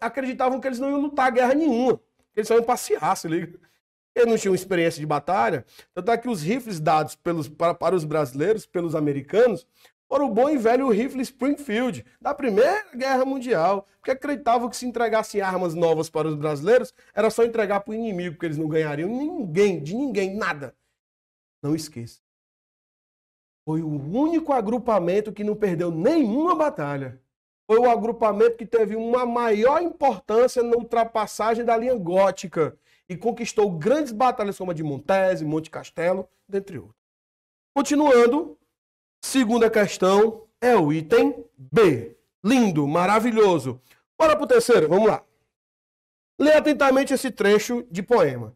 acreditavam 0.00 0.58
que 0.58 0.66
eles 0.66 0.78
não 0.78 0.90
iam 0.90 1.00
lutar 1.00 1.30
guerra 1.30 1.54
nenhuma, 1.54 2.00
eles 2.34 2.48
só 2.48 2.54
iam 2.54 2.64
passear, 2.64 3.16
se 3.16 3.28
liga. 3.28 3.58
Eles 4.14 4.28
não 4.28 4.36
tinham 4.36 4.54
experiência 4.54 5.00
de 5.00 5.06
batalha, 5.06 5.64
tanto 5.94 6.10
é 6.10 6.18
que 6.18 6.28
os 6.28 6.42
rifles 6.42 6.78
dados 6.78 7.14
pelos, 7.14 7.48
para, 7.48 7.72
para 7.74 7.94
os 7.94 8.04
brasileiros, 8.04 8.66
pelos 8.66 8.94
americanos, 8.94 9.66
foram 10.12 10.26
o 10.26 10.34
bom 10.34 10.50
e 10.50 10.58
velho 10.58 10.90
rifle 10.90 11.22
Springfield, 11.22 12.04
da 12.20 12.34
Primeira 12.34 12.84
Guerra 12.94 13.24
Mundial, 13.24 13.86
porque 13.94 14.10
acreditavam 14.10 14.68
que 14.68 14.76
se 14.76 14.84
entregassem 14.84 15.40
armas 15.40 15.74
novas 15.74 16.10
para 16.10 16.28
os 16.28 16.34
brasileiros, 16.34 16.92
era 17.14 17.30
só 17.30 17.44
entregar 17.44 17.80
para 17.80 17.92
o 17.92 17.94
inimigo, 17.94 18.34
porque 18.34 18.44
eles 18.44 18.58
não 18.58 18.68
ganhariam 18.68 19.08
ninguém, 19.08 19.82
de 19.82 19.94
ninguém, 19.94 20.36
nada. 20.36 20.76
Não 21.62 21.74
esqueça. 21.74 22.20
Foi 23.64 23.80
o 23.80 23.88
único 23.88 24.52
agrupamento 24.52 25.32
que 25.32 25.42
não 25.42 25.56
perdeu 25.56 25.90
nenhuma 25.90 26.54
batalha. 26.54 27.18
Foi 27.66 27.78
o 27.78 27.90
agrupamento 27.90 28.56
que 28.56 28.66
teve 28.66 28.96
uma 28.96 29.24
maior 29.24 29.80
importância 29.80 30.62
na 30.62 30.76
ultrapassagem 30.76 31.64
da 31.64 31.76
linha 31.76 31.94
gótica 31.94 32.76
e 33.08 33.16
conquistou 33.16 33.70
grandes 33.70 34.12
batalhas 34.12 34.58
como 34.58 34.70
a 34.70 34.74
de 34.74 34.82
Montese, 34.82 35.44
Monte 35.44 35.70
Castelo, 35.70 36.28
dentre 36.48 36.78
outros. 36.78 37.00
Continuando, 37.74 38.58
Segunda 39.24 39.70
questão 39.70 40.46
é 40.60 40.76
o 40.76 40.92
item 40.92 41.48
B. 41.56 42.18
Lindo, 42.44 42.86
maravilhoso. 42.88 43.80
Bora 44.18 44.36
pro 44.36 44.46
terceiro, 44.46 44.88
vamos 44.88 45.06
lá. 45.06 45.24
Lê 46.38 46.52
atentamente 46.52 47.14
esse 47.14 47.30
trecho 47.30 47.86
de 47.90 48.02
poema. 48.02 48.54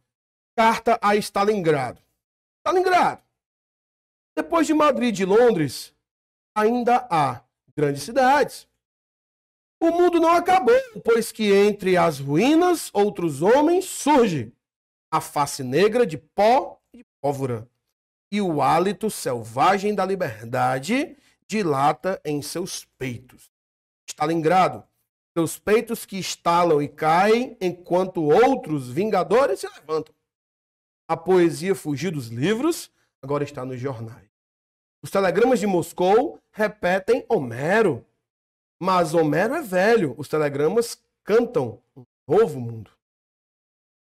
Carta 0.57 0.99
a 1.01 1.15
Stalingrado. 1.17 2.03
Stalingrado. 2.67 3.23
Depois 4.37 4.67
de 4.67 4.75
Madrid 4.75 5.19
e 5.19 5.25
Londres, 5.25 5.95
ainda 6.55 7.07
há 7.11 7.43
grandes 7.75 8.03
cidades. 8.03 8.69
O 9.87 9.93
mundo 9.93 10.19
não 10.19 10.31
acabou, 10.31 10.75
pois 11.05 11.31
que 11.31 11.53
entre 11.53 11.97
as 11.97 12.19
ruínas 12.19 12.91
outros 12.93 13.41
homens 13.41 13.85
surge 13.85 14.53
a 15.13 15.21
face 15.21 15.63
negra 15.63 16.05
de 16.05 16.19
pó 16.19 16.81
e 16.93 17.05
pólvora 17.21 17.69
e 18.31 18.41
o 18.41 18.61
hálito 18.61 19.11
selvagem 19.11 19.95
da 19.95 20.05
liberdade 20.05 21.17
dilata 21.47 22.21
em 22.25 22.43
seus 22.43 22.85
peitos. 22.99 23.51
Stalingrado, 24.09 24.83
seus 25.37 25.59
peitos 25.59 26.05
que 26.05 26.19
estalam 26.19 26.83
e 26.83 26.89
caem, 26.89 27.57
enquanto 27.61 28.25
outros 28.25 28.89
vingadores 28.89 29.61
se 29.61 29.69
levantam. 29.69 30.15
A 31.09 31.17
poesia 31.17 31.75
fugiu 31.75 32.11
dos 32.11 32.27
livros, 32.27 32.91
agora 33.23 33.45
está 33.45 33.65
nos 33.65 33.81
jornais. 33.81 34.29
Os 35.03 35.11
telegramas 35.11 35.61
de 35.61 35.67
Moscou 35.67 36.41
repetem 36.51 37.25
Homero. 37.29 38.05
Mas 38.81 39.15
Homero 39.15 39.55
é 39.55 39.63
velho, 39.63 40.15
os 40.19 40.29
telegramas 40.29 41.03
cantam 41.25 41.83
um 41.97 42.05
novo 42.29 42.61
mundo. 42.61 42.91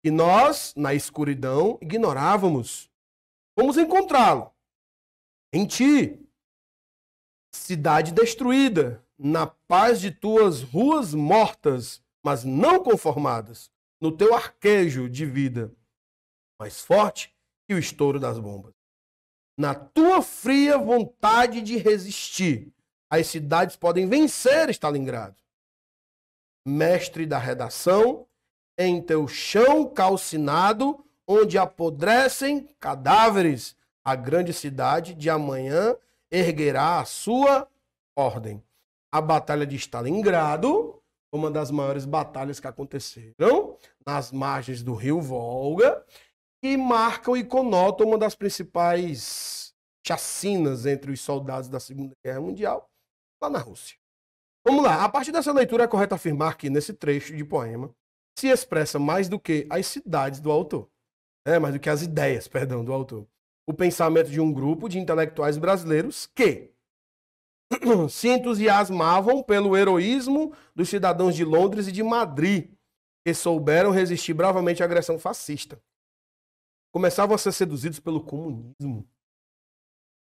E 0.04 0.10
nós, 0.10 0.74
na 0.76 0.94
escuridão, 0.94 1.78
ignorávamos. 1.82 2.90
Vamos 3.56 3.78
encontrá-lo. 3.78 4.52
Em 5.54 5.66
ti, 5.66 6.20
cidade 7.54 8.12
destruída, 8.12 9.06
na 9.18 9.46
paz 9.46 10.00
de 10.00 10.10
tuas 10.10 10.64
ruas 10.64 11.14
mortas, 11.14 12.02
mas 12.24 12.44
não 12.44 12.82
conformadas, 12.82 13.70
no 14.00 14.12
teu 14.12 14.34
arquejo 14.34 15.10
de 15.10 15.26
vida, 15.26 15.72
mais 16.60 16.80
forte 16.80 17.36
que 17.68 17.76
o 17.76 17.80
estouro 17.80 18.20
das 18.20 18.40
bombas. 18.40 18.74
Na 19.58 19.76
tua 19.76 20.22
fria 20.22 20.78
vontade 20.78 21.62
de 21.62 21.78
resistir, 21.78 22.74
as 23.12 23.28
cidades 23.28 23.76
podem 23.76 24.08
vencer 24.08 24.70
Stalingrado. 24.70 25.36
Mestre 26.66 27.26
da 27.26 27.38
redação, 27.38 28.26
em 28.78 29.02
teu 29.02 29.28
chão 29.28 29.86
calcinado, 29.86 31.04
onde 31.28 31.58
apodrecem 31.58 32.70
cadáveres, 32.80 33.76
a 34.04 34.16
grande 34.16 34.54
cidade 34.54 35.14
de 35.14 35.30
amanhã 35.30 35.96
erguerá 36.32 37.02
a 37.02 37.06
sua 37.06 37.68
ordem. 38.16 38.64
A 39.12 39.20
Batalha 39.20 39.66
de 39.66 39.76
Stalingrado, 39.76 41.02
uma 41.34 41.52
das 41.52 41.70
maiores 41.70 42.06
batalhas 42.06 42.62
que 42.62 42.68
aconteceram 42.68 43.78
nas 44.06 44.32
margens 44.32 44.82
do 44.82 44.94
rio 44.94 45.20
Volga, 45.20 46.02
e 46.64 46.78
marcam 46.78 47.36
e 47.36 47.44
conotam 47.44 48.08
uma 48.08 48.18
das 48.18 48.36
principais 48.36 49.74
chacinas 50.06 50.86
entre 50.86 51.12
os 51.12 51.20
soldados 51.20 51.68
da 51.68 51.80
Segunda 51.80 52.14
Guerra 52.24 52.40
Mundial, 52.40 52.91
lá 53.42 53.50
na 53.50 53.60
Rússia. 53.60 53.98
Vamos 54.66 54.84
lá, 54.84 55.04
a 55.04 55.10
partir 55.10 55.32
dessa 55.32 55.52
leitura 55.52 55.86
é 55.86 55.88
correto 55.88 56.14
afirmar 56.14 56.56
que 56.56 56.70
nesse 56.70 56.94
trecho 56.94 57.36
de 57.36 57.44
poema 57.44 57.94
se 58.38 58.48
expressa 58.48 59.00
mais 59.00 59.28
do 59.28 59.40
que 59.40 59.68
as 59.70 59.88
cidades 59.88 60.40
do 60.40 60.52
autor, 60.52 60.90
é, 61.46 61.58
mais 61.58 61.74
do 61.74 61.80
que 61.80 61.90
as 61.90 62.04
ideias, 62.04 62.48
perdão, 62.48 62.86
do 62.86 62.94
autor. 62.94 63.28
O 63.68 63.74
pensamento 63.74 64.30
de 64.30 64.40
um 64.40 64.54
grupo 64.54 64.88
de 64.88 65.00
intelectuais 65.00 65.58
brasileiros 65.58 66.28
que 66.28 66.72
se 68.10 68.28
entusiasmavam 68.28 69.42
pelo 69.42 69.76
heroísmo 69.76 70.54
dos 70.76 70.90
cidadãos 70.90 71.36
de 71.36 71.44
Londres 71.44 71.88
e 71.88 71.92
de 71.92 72.04
Madrid, 72.04 72.72
que 73.26 73.34
souberam 73.34 73.92
resistir 73.92 74.34
bravamente 74.34 74.84
à 74.84 74.86
agressão 74.86 75.18
fascista. 75.18 75.82
Começavam 76.94 77.34
a 77.34 77.38
ser 77.38 77.52
seduzidos 77.52 78.00
pelo 78.00 78.24
comunismo 78.24 79.08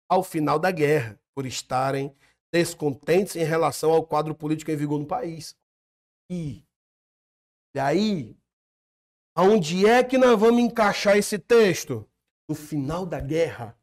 ao 0.09 0.23
final 0.23 0.59
da 0.59 0.71
guerra, 0.71 1.19
por 1.33 1.45
estarem 1.45 2.15
descontentes 2.51 3.35
em 3.35 3.43
relação 3.43 3.91
ao 3.91 4.05
quadro 4.05 4.33
político 4.33 4.71
em 4.71 4.75
vigor 4.75 4.99
no 4.99 5.05
país. 5.05 5.57
E 6.29 6.63
aí, 7.77 8.37
aonde 9.35 9.85
é 9.85 10.03
que 10.03 10.17
nós 10.17 10.39
vamos 10.39 10.61
encaixar 10.61 11.17
esse 11.17 11.37
texto? 11.37 12.09
No 12.49 12.55
final 12.55 13.05
da 13.05 13.19
guerra. 13.19 13.77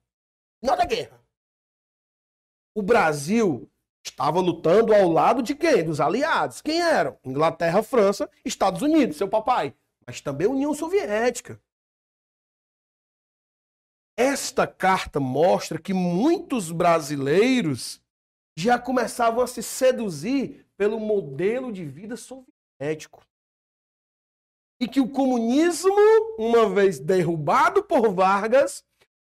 Final 0.61 0.77
da 0.77 0.85
guerra. 0.85 1.23
O 2.75 2.83
Brasil 2.83 3.71
estava 4.05 4.41
lutando 4.41 4.95
ao 4.95 5.09
lado 5.09 5.43
de 5.43 5.55
quem? 5.55 5.85
Dos 5.85 6.01
aliados. 6.01 6.63
Quem 6.63 6.81
eram? 6.81 7.19
Inglaterra, 7.25 7.83
França, 7.83 8.31
Estados 8.45 8.83
Unidos, 8.83 9.17
seu 9.17 9.29
papai. 9.29 9.75
Mas 10.07 10.21
também 10.21 10.47
União 10.47 10.75
Soviética. 10.75 11.61
Esta 14.17 14.67
carta 14.67 15.21
mostra 15.21 15.79
que 15.79 15.95
muitos 15.95 16.71
brasileiros 16.73 18.02
já 18.57 18.79
começavam 18.79 19.43
a 19.43 19.47
se 19.47 19.63
seduzir 19.63 20.67
pelo 20.77 21.01
modelo 21.01 21.73
de 21.73 21.85
vida 21.85 22.17
soviético. 22.17 23.25
E 24.81 24.89
que 24.89 25.01
o 25.01 25.09
comunismo, 25.09 25.95
uma 26.39 26.69
vez 26.69 26.99
derrubado 26.99 27.85
por 27.85 28.13
Vargas, 28.13 28.85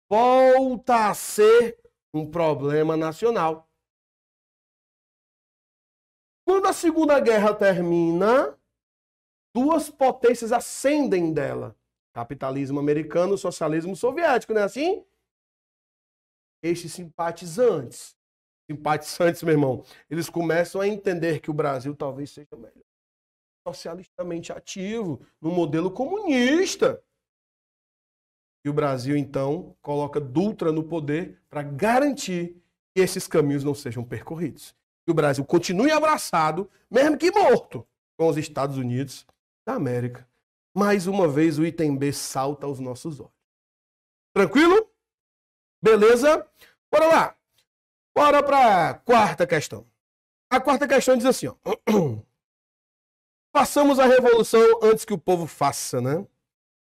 volta 0.10 1.10
a 1.10 1.14
ser 1.14 1.78
um 2.14 2.30
problema 2.30 2.96
nacional. 2.96 3.70
Quando 6.46 6.68
a 6.68 6.74
Segunda 6.74 7.20
Guerra 7.20 7.54
termina, 7.54 8.58
duas 9.54 9.90
potências 9.90 10.52
ascendem 10.52 11.34
dela: 11.34 11.76
capitalismo 12.14 12.80
americano, 12.80 13.38
socialismo 13.38 13.96
soviético, 13.96 14.54
não 14.54 14.62
é 14.62 14.66
assim? 14.66 15.06
Estes 16.62 16.94
simpatizantes 16.94 18.16
simpatizantes, 18.70 19.44
meu 19.44 19.54
irmão, 19.54 19.84
eles 20.10 20.30
começam 20.30 20.82
a 20.82 20.88
entender 20.88 21.40
que 21.40 21.52
o 21.52 21.54
Brasil 21.54 21.96
talvez 21.96 22.32
seja 22.32 22.56
melhor 22.56 22.84
socialistamente 23.68 24.52
ativo, 24.52 25.26
no 25.42 25.50
modelo 25.50 25.90
comunista. 25.90 27.02
E 28.66 28.70
o 28.70 28.74
Brasil, 28.74 29.16
então, 29.18 29.76
coloca 29.82 30.20
Dutra 30.20 30.72
no 30.72 30.84
poder 30.84 31.42
para 31.50 31.64
garantir 31.64 32.62
que 32.94 33.02
esses 33.02 33.28
caminhos 33.28 33.64
não 33.64 33.74
sejam 33.74 34.04
percorridos. 34.04 34.76
Que 35.06 35.12
o 35.12 35.14
Brasil 35.14 35.44
continue 35.44 35.92
abraçado, 35.92 36.70
mesmo 36.90 37.18
que 37.18 37.32
morto, 37.32 37.86
com 38.18 38.28
os 38.28 38.38
Estados 38.38 38.78
Unidos 38.78 39.26
da 39.66 39.76
América. 39.76 40.28
Mais 40.76 41.08
uma 41.08 41.28
vez, 41.28 41.60
o 41.60 41.66
item 41.66 41.96
B 41.96 42.12
salta 42.14 42.66
aos 42.66 42.80
nossos 42.80 43.20
olhos. 43.20 43.32
Tranquilo? 44.34 44.90
Beleza? 45.82 46.48
Bora 46.92 47.08
lá. 47.08 47.38
Bora 48.16 48.44
para 48.44 48.90
a 48.90 48.94
quarta 48.94 49.48
questão. 49.48 49.88
A 50.50 50.60
quarta 50.60 50.88
questão 50.88 51.18
diz 51.18 51.26
assim: 51.26 51.48
ó. 51.48 51.56
Passamos 53.52 54.00
a 54.00 54.06
revolução 54.06 54.62
antes 54.82 55.06
que 55.06 55.14
o 55.14 55.18
povo 55.18 55.46
faça, 55.46 56.02
né? 56.02 56.26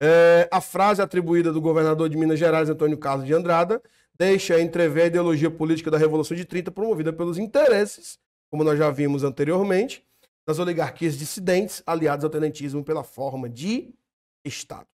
É, 0.00 0.48
a 0.50 0.60
frase 0.60 1.02
atribuída 1.02 1.52
do 1.52 1.60
governador 1.60 2.08
de 2.08 2.16
Minas 2.16 2.38
Gerais, 2.38 2.68
Antônio 2.68 2.98
Carlos 2.98 3.26
de 3.26 3.34
Andrada, 3.34 3.82
deixa 4.14 4.60
entrever 4.60 5.04
a 5.04 5.06
ideologia 5.06 5.50
política 5.50 5.90
da 5.90 5.98
Revolução 5.98 6.36
de 6.36 6.44
30 6.44 6.70
promovida 6.70 7.12
pelos 7.12 7.38
interesses, 7.38 8.18
como 8.50 8.64
nós 8.64 8.78
já 8.78 8.90
vimos 8.90 9.24
anteriormente, 9.24 10.04
das 10.46 10.58
oligarquias 10.58 11.16
dissidentes 11.16 11.82
aliadas 11.86 12.24
ao 12.24 12.30
tenentismo 12.30 12.84
pela 12.84 13.04
forma 13.04 13.48
de 13.48 13.92
Estado. 14.44 14.86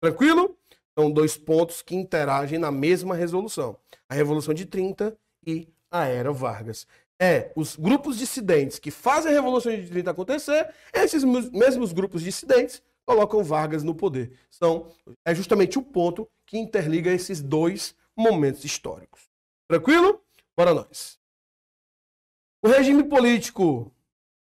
Tranquilo? 0.00 0.56
São 0.98 1.10
dois 1.10 1.36
pontos 1.36 1.82
que 1.82 1.94
interagem 1.94 2.58
na 2.58 2.70
mesma 2.70 3.14
resolução. 3.14 3.78
A 4.08 4.14
Revolução 4.14 4.54
de 4.54 4.66
30 4.66 5.16
e 5.46 5.68
a 5.90 6.06
Era 6.06 6.32
Vargas. 6.32 6.86
É, 7.20 7.52
os 7.54 7.76
grupos 7.76 8.16
dissidentes 8.16 8.78
que 8.78 8.90
fazem 8.90 9.30
a 9.30 9.34
Revolução 9.34 9.74
de 9.74 9.88
30 9.88 10.10
acontecer, 10.10 10.74
esses 10.92 11.22
mesmos 11.24 11.92
grupos 11.92 12.22
dissidentes 12.22 12.82
colocam 13.04 13.44
Vargas 13.44 13.82
no 13.82 13.94
poder. 13.94 14.38
São, 14.50 14.90
é 15.24 15.34
justamente 15.34 15.78
o 15.78 15.82
ponto 15.82 16.28
que 16.46 16.56
interliga 16.56 17.10
esses 17.10 17.42
dois 17.42 17.94
momentos 18.16 18.64
históricos. 18.64 19.28
Tranquilo? 19.68 20.22
Bora 20.56 20.72
nós. 20.72 21.18
O 22.62 22.68
regime 22.68 23.04
político, 23.04 23.92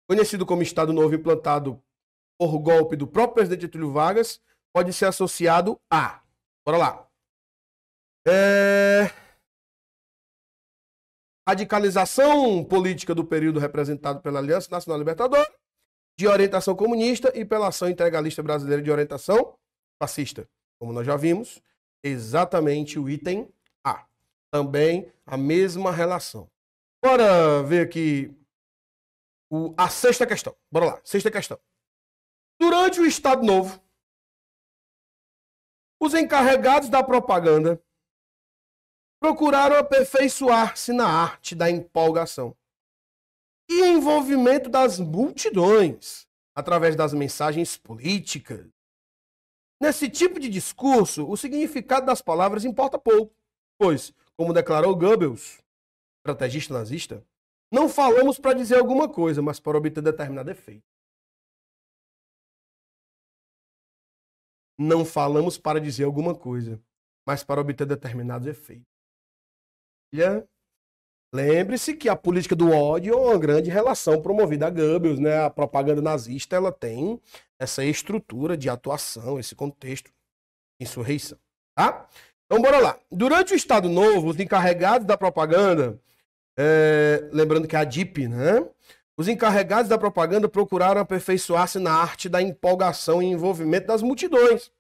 conhecido 0.09 0.47
como 0.47 0.63
Estado 0.63 0.93
Novo 0.93 1.15
implantado 1.15 1.83
por 2.39 2.59
golpe 2.59 2.97
do 2.97 3.07
próprio 3.07 3.35
presidente 3.35 3.63
Getúlio 3.63 3.93
Vargas, 3.93 4.41
pode 4.73 4.93
ser 4.93 5.07
associado 5.07 5.81
a. 5.91 6.23
Bora 6.65 6.79
lá. 6.79 7.09
É, 8.27 9.11
radicalização 11.47 12.65
política 12.65 13.15
do 13.15 13.25
período 13.25 13.61
representado 13.61 14.21
pela 14.21 14.39
Aliança 14.39 14.69
Nacional 14.71 14.99
Libertadora, 14.99 15.51
de 16.19 16.27
orientação 16.27 16.75
comunista 16.75 17.33
e 17.35 17.45
pela 17.45 17.69
ação 17.69 17.89
integralista 17.89 18.43
brasileira 18.43 18.83
de 18.83 18.91
orientação 18.91 19.57
fascista. 20.01 20.49
Como 20.79 20.93
nós 20.93 21.07
já 21.07 21.17
vimos, 21.17 21.63
exatamente 22.03 22.99
o 22.99 23.09
item 23.09 23.49
A. 23.85 24.07
Também 24.51 25.13
a 25.27 25.37
mesma 25.37 25.91
relação. 25.91 26.51
Bora 27.03 27.63
ver 27.63 27.87
aqui 27.87 28.35
o, 29.51 29.75
a 29.77 29.89
sexta 29.89 30.27
questão. 30.27 30.57
Bora 30.71 30.87
lá, 30.87 31.01
sexta 31.05 31.31
questão. 31.31 31.59
Durante 32.59 33.01
o 33.01 33.07
Estado 33.07 33.45
Novo, 33.45 33.83
os 36.01 36.15
encarregados 36.15 36.89
da 36.89 37.03
propaganda 37.03 37.83
procuraram 39.25 39.77
aperfeiçoar-se 39.77 40.93
na 40.93 41.07
arte 41.07 41.55
da 41.55 41.71
empolgação 41.71 42.55
e 43.71 43.81
envolvimento 43.81 44.69
das 44.69 45.01
multidões 45.01 46.29
através 46.55 46.95
das 46.95 47.15
mensagens 47.15 47.75
políticas. 47.75 48.69
Nesse 49.81 50.11
tipo 50.11 50.39
de 50.39 50.51
discurso, 50.51 51.27
o 51.27 51.39
significado 51.39 52.05
das 52.05 52.21
palavras 52.21 52.67
importa 52.67 52.99
pouco, 52.99 53.35
pois, 53.79 54.13
como 54.37 54.53
declarou 54.53 54.95
Goebbels, 54.95 55.59
estrategista 56.19 56.75
nazista, 56.75 57.27
não 57.73 57.89
falamos 57.89 58.39
para 58.39 58.53
dizer 58.53 58.77
alguma 58.77 59.09
coisa, 59.09 59.41
mas 59.41 59.59
para 59.59 59.79
obter 59.79 60.03
determinado 60.03 60.51
efeito. 60.51 60.85
Não 64.79 65.03
falamos 65.03 65.57
para 65.57 65.81
dizer 65.81 66.05
alguma 66.05 66.35
coisa, 66.35 66.79
mas 67.27 67.43
para 67.43 67.63
obter 67.63 67.87
determinados 67.87 68.47
efeitos. 68.47 68.94
Lembre-se 71.35 71.95
que 71.95 72.09
a 72.09 72.15
política 72.15 72.55
do 72.55 72.71
ódio 72.71 73.13
é 73.13 73.17
uma 73.17 73.37
grande 73.37 73.69
relação 73.69 74.23
promovida 74.23 74.69
a 74.69 74.71
Goebbels, 74.71 75.19
né? 75.19 75.45
A 75.45 75.51
propaganda 75.51 76.01
nazista 76.01 76.55
ela 76.55 76.71
tem 76.71 77.21
essa 77.59 77.85
estrutura 77.85 78.57
de 78.57 78.69
atuação, 78.69 79.41
esse 79.41 79.55
contexto 79.57 80.13
de 80.79 80.87
insurreição, 80.87 81.37
tá? 81.77 82.09
Então 82.47 82.63
bora 82.63 82.79
lá. 82.79 82.97
Durante 83.11 83.53
o 83.53 83.57
Estado 83.57 83.89
Novo, 83.89 84.29
os 84.29 84.39
encarregados 84.39 85.05
da 85.05 85.17
propaganda, 85.17 86.01
é, 86.57 87.29
lembrando 87.33 87.67
que 87.67 87.75
é 87.75 87.81
a 87.81 87.85
DIP, 87.85 88.29
né? 88.29 88.65
Os 89.17 89.27
encarregados 89.27 89.89
da 89.89 89.99
propaganda 89.99 90.49
procuraram 90.49 91.01
aperfeiçoar-se 91.01 91.81
na 91.81 91.93
arte 91.93 92.29
da 92.29 92.41
empolgação 92.41 93.21
e 93.21 93.27
envolvimento 93.27 93.89
das 93.89 94.03
multidões, 94.03 94.71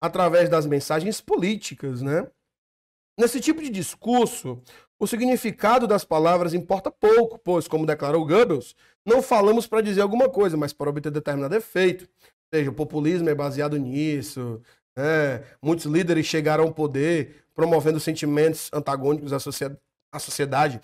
através 0.00 0.48
das 0.48 0.64
mensagens 0.64 1.20
políticas, 1.20 2.02
né? 2.02 2.28
Nesse 3.18 3.40
tipo 3.40 3.60
de 3.60 3.68
discurso, 3.68 4.62
o 4.96 5.06
significado 5.06 5.88
das 5.88 6.04
palavras 6.04 6.54
importa 6.54 6.88
pouco, 6.88 7.36
pois, 7.38 7.66
como 7.66 7.84
declarou 7.84 8.24
Goebbels, 8.24 8.76
não 9.04 9.20
falamos 9.20 9.66
para 9.66 9.80
dizer 9.80 10.02
alguma 10.02 10.28
coisa, 10.28 10.56
mas 10.56 10.72
para 10.72 10.88
obter 10.88 11.10
determinado 11.10 11.54
efeito. 11.54 12.04
Ou 12.04 12.58
seja, 12.58 12.70
o 12.70 12.74
populismo 12.74 13.28
é 13.28 13.34
baseado 13.34 13.76
nisso. 13.76 14.62
Né? 14.96 15.44
Muitos 15.60 15.86
líderes 15.86 16.26
chegaram 16.26 16.64
ao 16.64 16.72
poder 16.72 17.44
promovendo 17.54 17.98
sentimentos 17.98 18.70
antagônicos 18.72 19.32
à, 19.32 20.18
sociedade. 20.20 20.80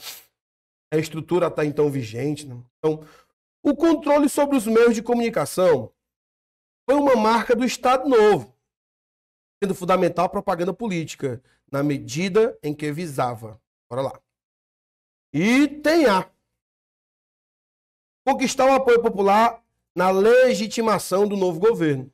A 0.92 0.96
estrutura 0.96 1.46
está 1.46 1.64
então 1.64 1.88
vigente. 1.88 2.46
Né? 2.46 2.56
Então, 2.78 3.04
o 3.62 3.76
controle 3.76 4.28
sobre 4.28 4.56
os 4.56 4.66
meios 4.66 4.94
de 4.94 5.02
comunicação 5.02 5.92
foi 6.88 6.98
uma 6.98 7.14
marca 7.14 7.54
do 7.54 7.64
Estado 7.64 8.08
Novo, 8.08 8.54
sendo 9.62 9.74
fundamental 9.74 10.26
a 10.26 10.28
propaganda 10.28 10.74
política, 10.74 11.40
na 11.74 11.82
medida 11.82 12.56
em 12.62 12.72
que 12.72 12.92
visava 12.92 13.60
Bora 13.90 14.02
lá. 14.02 14.20
Item 15.32 16.06
A. 16.06 16.30
Conquistar 18.24 18.66
o 18.66 18.74
apoio 18.74 19.02
popular 19.02 19.60
na 19.94 20.10
legitimação 20.10 21.26
do 21.26 21.36
novo 21.36 21.58
governo. 21.58 22.12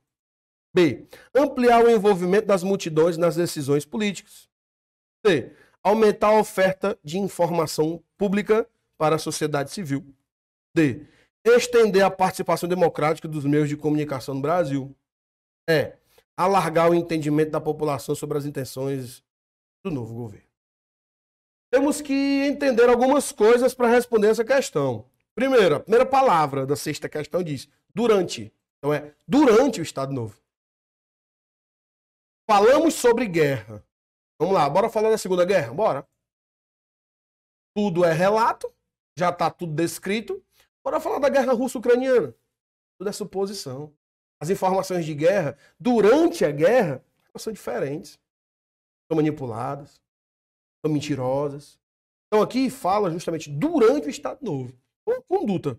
B. 0.74 1.06
Ampliar 1.34 1.84
o 1.84 1.90
envolvimento 1.90 2.46
das 2.46 2.62
multidões 2.62 3.18
nas 3.18 3.36
decisões 3.36 3.84
políticas. 3.84 4.48
C. 5.26 5.54
Aumentar 5.82 6.28
a 6.28 6.40
oferta 6.40 6.98
de 7.04 7.18
informação 7.18 8.02
pública 8.16 8.66
para 8.98 9.16
a 9.16 9.18
sociedade 9.18 9.70
civil. 9.70 10.14
D. 10.74 11.06
Estender 11.44 12.02
a 12.02 12.10
participação 12.10 12.66
democrática 12.66 13.28
dos 13.28 13.44
meios 13.44 13.68
de 13.68 13.76
comunicação 13.76 14.34
no 14.34 14.40
Brasil. 14.40 14.96
E. 15.68 15.92
Alargar 16.34 16.90
o 16.90 16.94
entendimento 16.94 17.50
da 17.50 17.60
população 17.60 18.14
sobre 18.14 18.38
as 18.38 18.46
intenções 18.46 19.22
do 19.82 19.90
novo 19.90 20.14
governo 20.14 20.50
temos 21.70 22.00
que 22.00 22.12
entender 22.12 22.88
algumas 22.88 23.30
coisas 23.30 23.72
para 23.72 23.88
responder 23.88 24.28
essa 24.28 24.44
questão. 24.44 25.08
Primeiro, 25.34 25.76
a 25.76 25.80
primeira 25.80 26.04
palavra 26.04 26.66
da 26.66 26.74
sexta 26.74 27.08
questão 27.08 27.42
diz 27.42 27.68
durante. 27.94 28.52
Então 28.78 28.92
é 28.92 29.14
durante 29.26 29.80
o 29.80 29.82
Estado 29.82 30.12
Novo. 30.12 30.36
Falamos 32.48 32.94
sobre 32.94 33.26
guerra. 33.26 33.84
Vamos 34.38 34.54
lá, 34.54 34.68
bora 34.68 34.90
falar 34.90 35.10
da 35.10 35.18
Segunda 35.18 35.44
Guerra? 35.44 35.72
Bora. 35.72 36.08
Tudo 37.76 38.04
é 38.04 38.12
relato, 38.12 38.72
já 39.16 39.30
está 39.30 39.48
tudo 39.48 39.72
descrito. 39.72 40.42
Bora 40.82 40.98
falar 40.98 41.20
da 41.20 41.28
guerra 41.28 41.52
russo-ucraniana. 41.52 42.34
Tudo 42.98 43.08
é 43.08 43.12
suposição. 43.12 43.94
As 44.40 44.50
informações 44.50 45.04
de 45.04 45.14
guerra, 45.14 45.56
durante 45.78 46.44
a 46.44 46.50
guerra, 46.50 47.04
são 47.36 47.52
diferentes. 47.52 48.18
São 49.10 49.16
manipuladas 49.16 50.00
são 50.84 50.92
mentirosas. 50.92 51.78
Então 52.26 52.42
aqui 52.42 52.70
fala 52.70 53.10
justamente 53.10 53.50
durante 53.50 54.06
o 54.06 54.10
Estado 54.10 54.38
Novo. 54.42 54.72
Uma 55.06 55.20
conduta. 55.22 55.78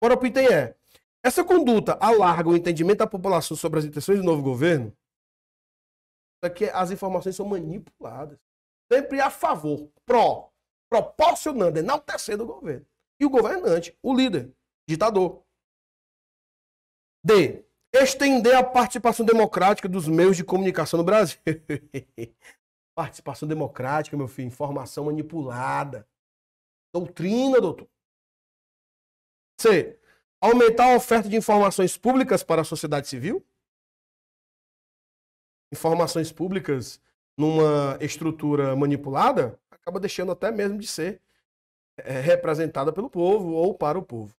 Agora 0.00 0.18
o 0.18 0.26
item 0.26 0.46
é, 0.46 0.76
essa 1.24 1.44
conduta 1.44 1.96
alarga 2.00 2.48
o 2.48 2.56
entendimento 2.56 2.98
da 2.98 3.06
população 3.06 3.56
sobre 3.56 3.78
as 3.78 3.84
intenções 3.84 4.18
do 4.18 4.24
novo 4.24 4.42
governo, 4.42 4.96
é 6.42 6.50
que 6.50 6.64
as 6.64 6.90
informações 6.90 7.36
são 7.36 7.46
manipuladas. 7.46 8.38
Sempre 8.92 9.20
a 9.20 9.30
favor, 9.30 9.88
pró, 10.04 10.50
proporcionando, 10.90 11.78
enaltecendo 11.78 12.42
o 12.42 12.46
governo. 12.46 12.84
E 13.20 13.24
o 13.24 13.30
governante, 13.30 13.96
o 14.02 14.12
líder, 14.12 14.52
ditador. 14.88 15.44
D. 17.24 17.64
Estender 17.94 18.56
a 18.56 18.64
participação 18.64 19.24
democrática 19.24 19.86
dos 19.86 20.08
meios 20.08 20.36
de 20.36 20.42
comunicação 20.42 20.96
no 20.96 21.04
Brasil. 21.04 21.38
Participação 22.96 23.46
democrática, 23.46 24.16
meu 24.16 24.26
filho, 24.26 24.48
informação 24.48 25.04
manipulada. 25.04 26.08
Doutrina, 26.92 27.60
doutor. 27.60 27.88
C. 29.60 29.98
Aumentar 30.40 30.92
a 30.92 30.96
oferta 30.96 31.28
de 31.28 31.36
informações 31.36 31.96
públicas 31.96 32.42
para 32.42 32.62
a 32.62 32.64
sociedade 32.64 33.08
civil. 33.08 33.44
Informações 35.72 36.32
públicas 36.32 37.00
numa 37.36 37.96
estrutura 38.00 38.74
manipulada 38.74 39.58
acaba 39.70 40.00
deixando 40.00 40.32
até 40.32 40.50
mesmo 40.50 40.78
de 40.78 40.86
ser 40.86 41.20
é, 41.96 42.20
representada 42.20 42.92
pelo 42.92 43.10
povo 43.10 43.52
ou 43.52 43.74
para 43.74 43.98
o 43.98 44.02
povo. 44.02 44.34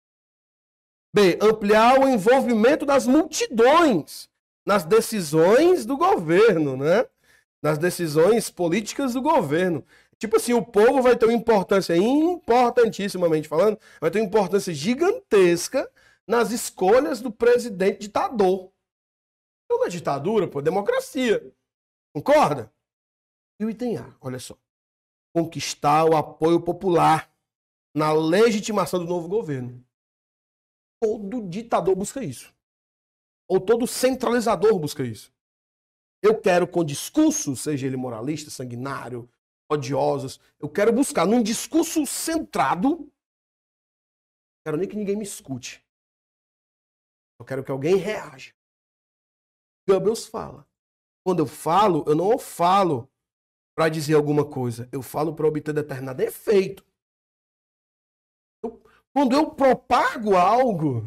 B. 1.14 1.38
Ampliar 1.42 2.00
o 2.00 2.08
envolvimento 2.08 2.86
das 2.86 3.06
multidões 3.06 4.30
nas 4.66 4.84
decisões 4.84 5.86
do 5.86 5.98
governo, 5.98 6.78
né? 6.78 7.06
nas 7.62 7.78
decisões 7.78 8.50
políticas 8.50 9.14
do 9.14 9.22
governo. 9.22 9.86
Tipo 10.18 10.38
assim, 10.38 10.54
o 10.54 10.64
povo 10.64 11.02
vai 11.02 11.16
ter 11.16 11.26
uma 11.26 11.34
importância 11.34 11.96
importantíssimamente 11.96 13.48
falando, 13.48 13.80
vai 14.00 14.12
ter 14.12 14.20
uma 14.20 14.26
importância 14.26 14.74
gigantesca 14.74 15.90
nas 16.28 16.52
escolhas 16.52 17.22
do 17.22 17.32
presidente 17.32 18.00
ditador. 18.00 18.72
Não 19.70 19.86
é 19.86 19.90
ditadura, 19.90 20.48
pô, 20.48 20.62
democracia. 20.62 21.54
Concorda? 22.14 22.72
E 23.60 23.66
o 23.66 23.70
item 23.70 23.98
A, 23.98 24.14
olha 24.22 24.40
só. 24.40 24.58
Conquistar 25.34 26.06
o 26.06 26.16
apoio 26.16 26.60
popular 26.62 27.32
na 27.96 28.12
legitimação 28.12 29.00
do 29.00 29.06
novo 29.06 29.28
governo. 29.28 29.84
Todo 31.04 31.50
ditador 31.50 31.98
busca 31.98 32.24
isso. 32.24 32.56
Ou 33.46 33.60
todo 33.60 33.86
centralizador 33.86 34.80
busca 34.80 35.04
isso. 35.04 35.34
Eu 36.22 36.40
quero 36.40 36.66
com 36.66 36.82
discurso, 36.82 37.58
seja 37.58 37.86
ele 37.86 37.98
moralista, 37.98 38.50
sanguinário, 38.50 39.30
odiosos, 39.70 40.40
eu 40.62 40.70
quero 40.70 40.94
buscar 40.94 41.28
num 41.28 41.44
discurso 41.44 42.06
centrado. 42.06 43.12
Quero 44.66 44.78
nem 44.78 44.88
que 44.88 44.96
ninguém 44.96 45.18
me 45.18 45.26
escute. 45.26 45.86
Eu 47.38 47.44
quero 47.46 47.66
que 47.66 47.72
alguém 47.72 47.98
reaja. 47.98 48.54
Goebbels 49.86 50.26
fala. 50.26 50.66
Quando 51.26 51.40
eu 51.40 51.48
falo, 51.48 52.06
eu 52.08 52.16
não 52.16 52.40
falo 52.40 53.12
para 53.76 53.90
dizer 53.90 54.14
alguma 54.14 54.50
coisa. 54.50 54.88
Eu 54.90 55.02
falo 55.02 55.36
para 55.36 55.48
obter 55.48 55.74
determinado 55.74 56.22
efeito. 56.22 56.86
Quando 59.14 59.34
eu 59.34 59.52
propago 59.52 60.36
algo, 60.36 61.04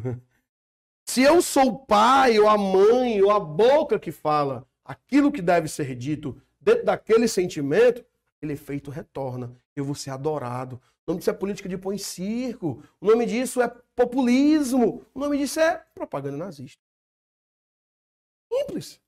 se 1.05 1.21
eu 1.21 1.41
sou 1.41 1.67
o 1.67 1.85
pai, 1.85 2.39
ou 2.39 2.47
a 2.47 2.57
mãe, 2.57 3.21
ou 3.21 3.31
a 3.31 3.39
boca 3.39 3.99
que 3.99 4.11
fala, 4.11 4.65
aquilo 4.83 5.31
que 5.31 5.41
deve 5.41 5.67
ser 5.67 5.93
dito 5.95 6.41
dentro 6.59 6.85
daquele 6.85 7.27
sentimento, 7.27 8.05
aquele 8.37 8.53
efeito 8.53 8.89
retorna. 8.89 9.53
Eu 9.75 9.83
vou 9.83 9.95
ser 9.95 10.11
adorado. 10.11 10.81
O 11.05 11.11
nome 11.11 11.19
disso 11.19 11.29
é 11.29 11.33
política 11.33 11.69
de 11.69 11.77
põe 11.77 11.97
circo. 11.97 12.83
O 12.99 13.05
nome 13.05 13.25
disso 13.25 13.61
é 13.61 13.67
populismo. 13.95 15.05
O 15.13 15.19
nome 15.19 15.37
disso 15.37 15.59
é 15.59 15.77
propaganda 15.93 16.37
nazista. 16.37 16.81
Simples. 18.51 19.01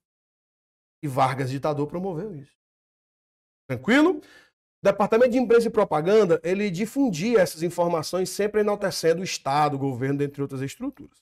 E 1.02 1.08
Vargas, 1.08 1.50
ditador, 1.50 1.88
promoveu 1.88 2.36
isso. 2.36 2.58
Tranquilo? 3.68 4.22
Departamento 4.82 5.32
de 5.32 5.38
Imprensa 5.38 5.68
e 5.68 5.72
Propaganda, 5.72 6.40
ele 6.44 6.72
difundia 6.72 7.40
essas 7.40 7.64
informações 7.64 8.30
sempre 8.30 8.62
enaltecendo 8.62 9.22
o 9.22 9.24
Estado, 9.24 9.76
o 9.76 9.80
governo, 9.80 10.20
dentre 10.20 10.42
outras 10.42 10.62
estruturas. 10.62 11.22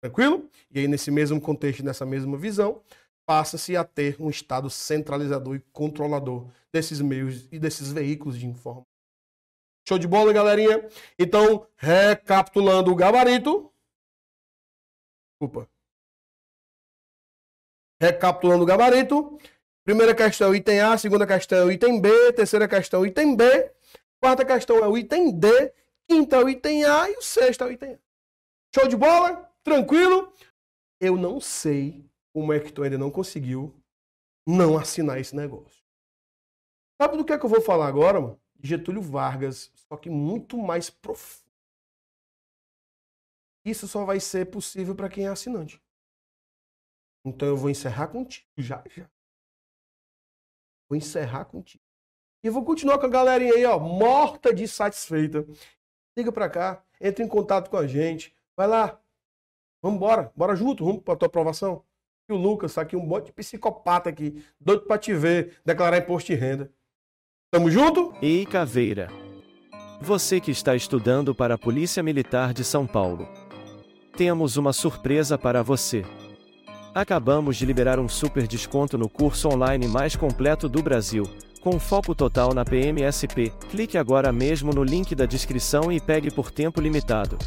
Tranquilo? 0.00 0.48
E 0.70 0.80
aí, 0.80 0.88
nesse 0.88 1.10
mesmo 1.10 1.40
contexto, 1.40 1.84
nessa 1.84 2.06
mesma 2.06 2.36
visão, 2.38 2.82
passa-se 3.26 3.76
a 3.76 3.84
ter 3.84 4.16
um 4.18 4.30
Estado 4.30 4.70
centralizador 4.70 5.56
e 5.56 5.60
controlador 5.72 6.48
desses 6.72 7.00
meios 7.00 7.46
e 7.52 7.58
desses 7.58 7.92
veículos 7.92 8.38
de 8.38 8.46
informação. 8.46 8.86
Show 9.86 9.98
de 9.98 10.06
bola, 10.06 10.32
galerinha? 10.32 10.88
Então, 11.18 11.66
recapitulando 11.76 12.90
o 12.90 12.94
gabarito. 12.94 13.72
Desculpa. 15.32 15.68
Recapitulando 18.00 18.62
o 18.62 18.66
gabarito. 18.66 19.38
Primeira 19.88 20.14
questão, 20.14 20.54
item 20.54 20.80
A. 20.80 20.98
Segunda 20.98 21.26
questão, 21.26 21.72
item 21.72 21.98
B. 21.98 22.10
Terceira 22.34 22.68
questão, 22.68 23.06
item 23.06 23.34
B. 23.34 23.72
Quarta 24.20 24.44
questão 24.44 24.76
é 24.84 24.86
o 24.86 24.98
item 24.98 25.32
D. 25.32 25.72
Quinta 26.06 26.36
é 26.36 26.44
o 26.44 26.46
item 26.46 26.84
A. 26.84 27.08
E 27.08 27.14
o 27.14 27.22
sexto 27.22 27.64
é 27.64 27.68
o 27.68 27.72
item 27.72 27.94
A. 27.94 27.98
Show 28.74 28.86
de 28.86 28.94
bola? 28.94 29.50
Tranquilo? 29.64 30.30
Eu 31.00 31.16
não 31.16 31.40
sei 31.40 32.04
como 32.34 32.52
é 32.52 32.60
que 32.60 32.70
tu 32.70 32.82
ainda 32.82 32.98
não 32.98 33.10
conseguiu 33.10 33.74
não 34.46 34.76
assinar 34.76 35.18
esse 35.18 35.34
negócio. 35.34 35.82
Sabe 37.00 37.16
do 37.16 37.24
que 37.24 37.32
é 37.32 37.38
que 37.38 37.46
eu 37.46 37.48
vou 37.48 37.62
falar 37.62 37.86
agora, 37.86 38.20
mano? 38.20 38.38
Getúlio 38.62 39.00
Vargas, 39.00 39.72
só 39.74 39.96
que 39.96 40.10
muito 40.10 40.58
mais 40.58 40.90
profundo. 40.90 41.50
Isso 43.64 43.88
só 43.88 44.04
vai 44.04 44.20
ser 44.20 44.50
possível 44.50 44.94
para 44.94 45.08
quem 45.08 45.24
é 45.24 45.28
assinante. 45.28 45.82
Então 47.24 47.48
eu 47.48 47.56
vou 47.56 47.70
encerrar 47.70 48.08
contigo 48.08 48.46
já, 48.58 48.84
já. 48.94 49.08
Vou 50.88 50.96
encerrar 50.96 51.44
contigo. 51.44 51.82
E 52.42 52.50
vou 52.50 52.64
continuar 52.64 52.98
com 52.98 53.06
a 53.06 53.10
galerinha 53.10 53.52
aí, 53.54 53.64
ó, 53.64 53.78
morta 53.78 54.54
de 54.54 54.66
satisfeita. 54.66 55.44
Liga 56.16 56.32
para 56.32 56.48
cá, 56.48 56.82
entre 57.00 57.24
em 57.24 57.28
contato 57.28 57.68
com 57.68 57.76
a 57.76 57.86
gente. 57.86 58.34
Vai 58.56 58.66
lá. 58.66 59.00
Vamos 59.82 59.96
embora. 59.96 60.32
Bora 60.34 60.56
junto, 60.56 60.84
vamos 60.84 61.02
para 61.02 61.16
tua 61.16 61.26
aprovação. 61.26 61.84
E 62.28 62.32
o 62.32 62.36
Lucas, 62.36 62.74
tá 62.74 62.82
aqui 62.82 62.96
um 62.96 63.04
monte 63.04 63.26
de 63.26 63.32
psicopata 63.32 64.10
aqui, 64.10 64.44
doido 64.60 64.82
para 64.82 64.98
te 64.98 65.14
ver 65.14 65.60
declarar 65.64 65.98
imposto 65.98 66.32
de 66.32 66.38
renda. 66.38 66.70
Tamo 67.50 67.70
junto? 67.70 68.12
Ei, 68.20 68.44
Caveira. 68.44 69.08
Você 70.00 70.40
que 70.40 70.50
está 70.50 70.76
estudando 70.76 71.34
para 71.34 71.54
a 71.54 71.58
Polícia 71.58 72.02
Militar 72.02 72.52
de 72.52 72.62
São 72.62 72.86
Paulo. 72.86 73.26
Temos 74.16 74.56
uma 74.56 74.72
surpresa 74.72 75.38
para 75.38 75.62
você. 75.62 76.04
Acabamos 76.98 77.56
de 77.56 77.64
liberar 77.64 78.00
um 78.00 78.08
super 78.08 78.44
desconto 78.44 78.98
no 78.98 79.08
curso 79.08 79.48
online 79.48 79.86
mais 79.86 80.16
completo 80.16 80.68
do 80.68 80.82
Brasil, 80.82 81.22
com 81.60 81.78
foco 81.78 82.12
total 82.12 82.52
na 82.52 82.64
PMSP. 82.64 83.52
Clique 83.70 83.96
agora 83.96 84.32
mesmo 84.32 84.72
no 84.72 84.82
link 84.82 85.14
da 85.14 85.24
descrição 85.24 85.92
e 85.92 86.00
pegue 86.00 86.28
por 86.28 86.50
tempo 86.50 86.80
limitado. 86.80 87.38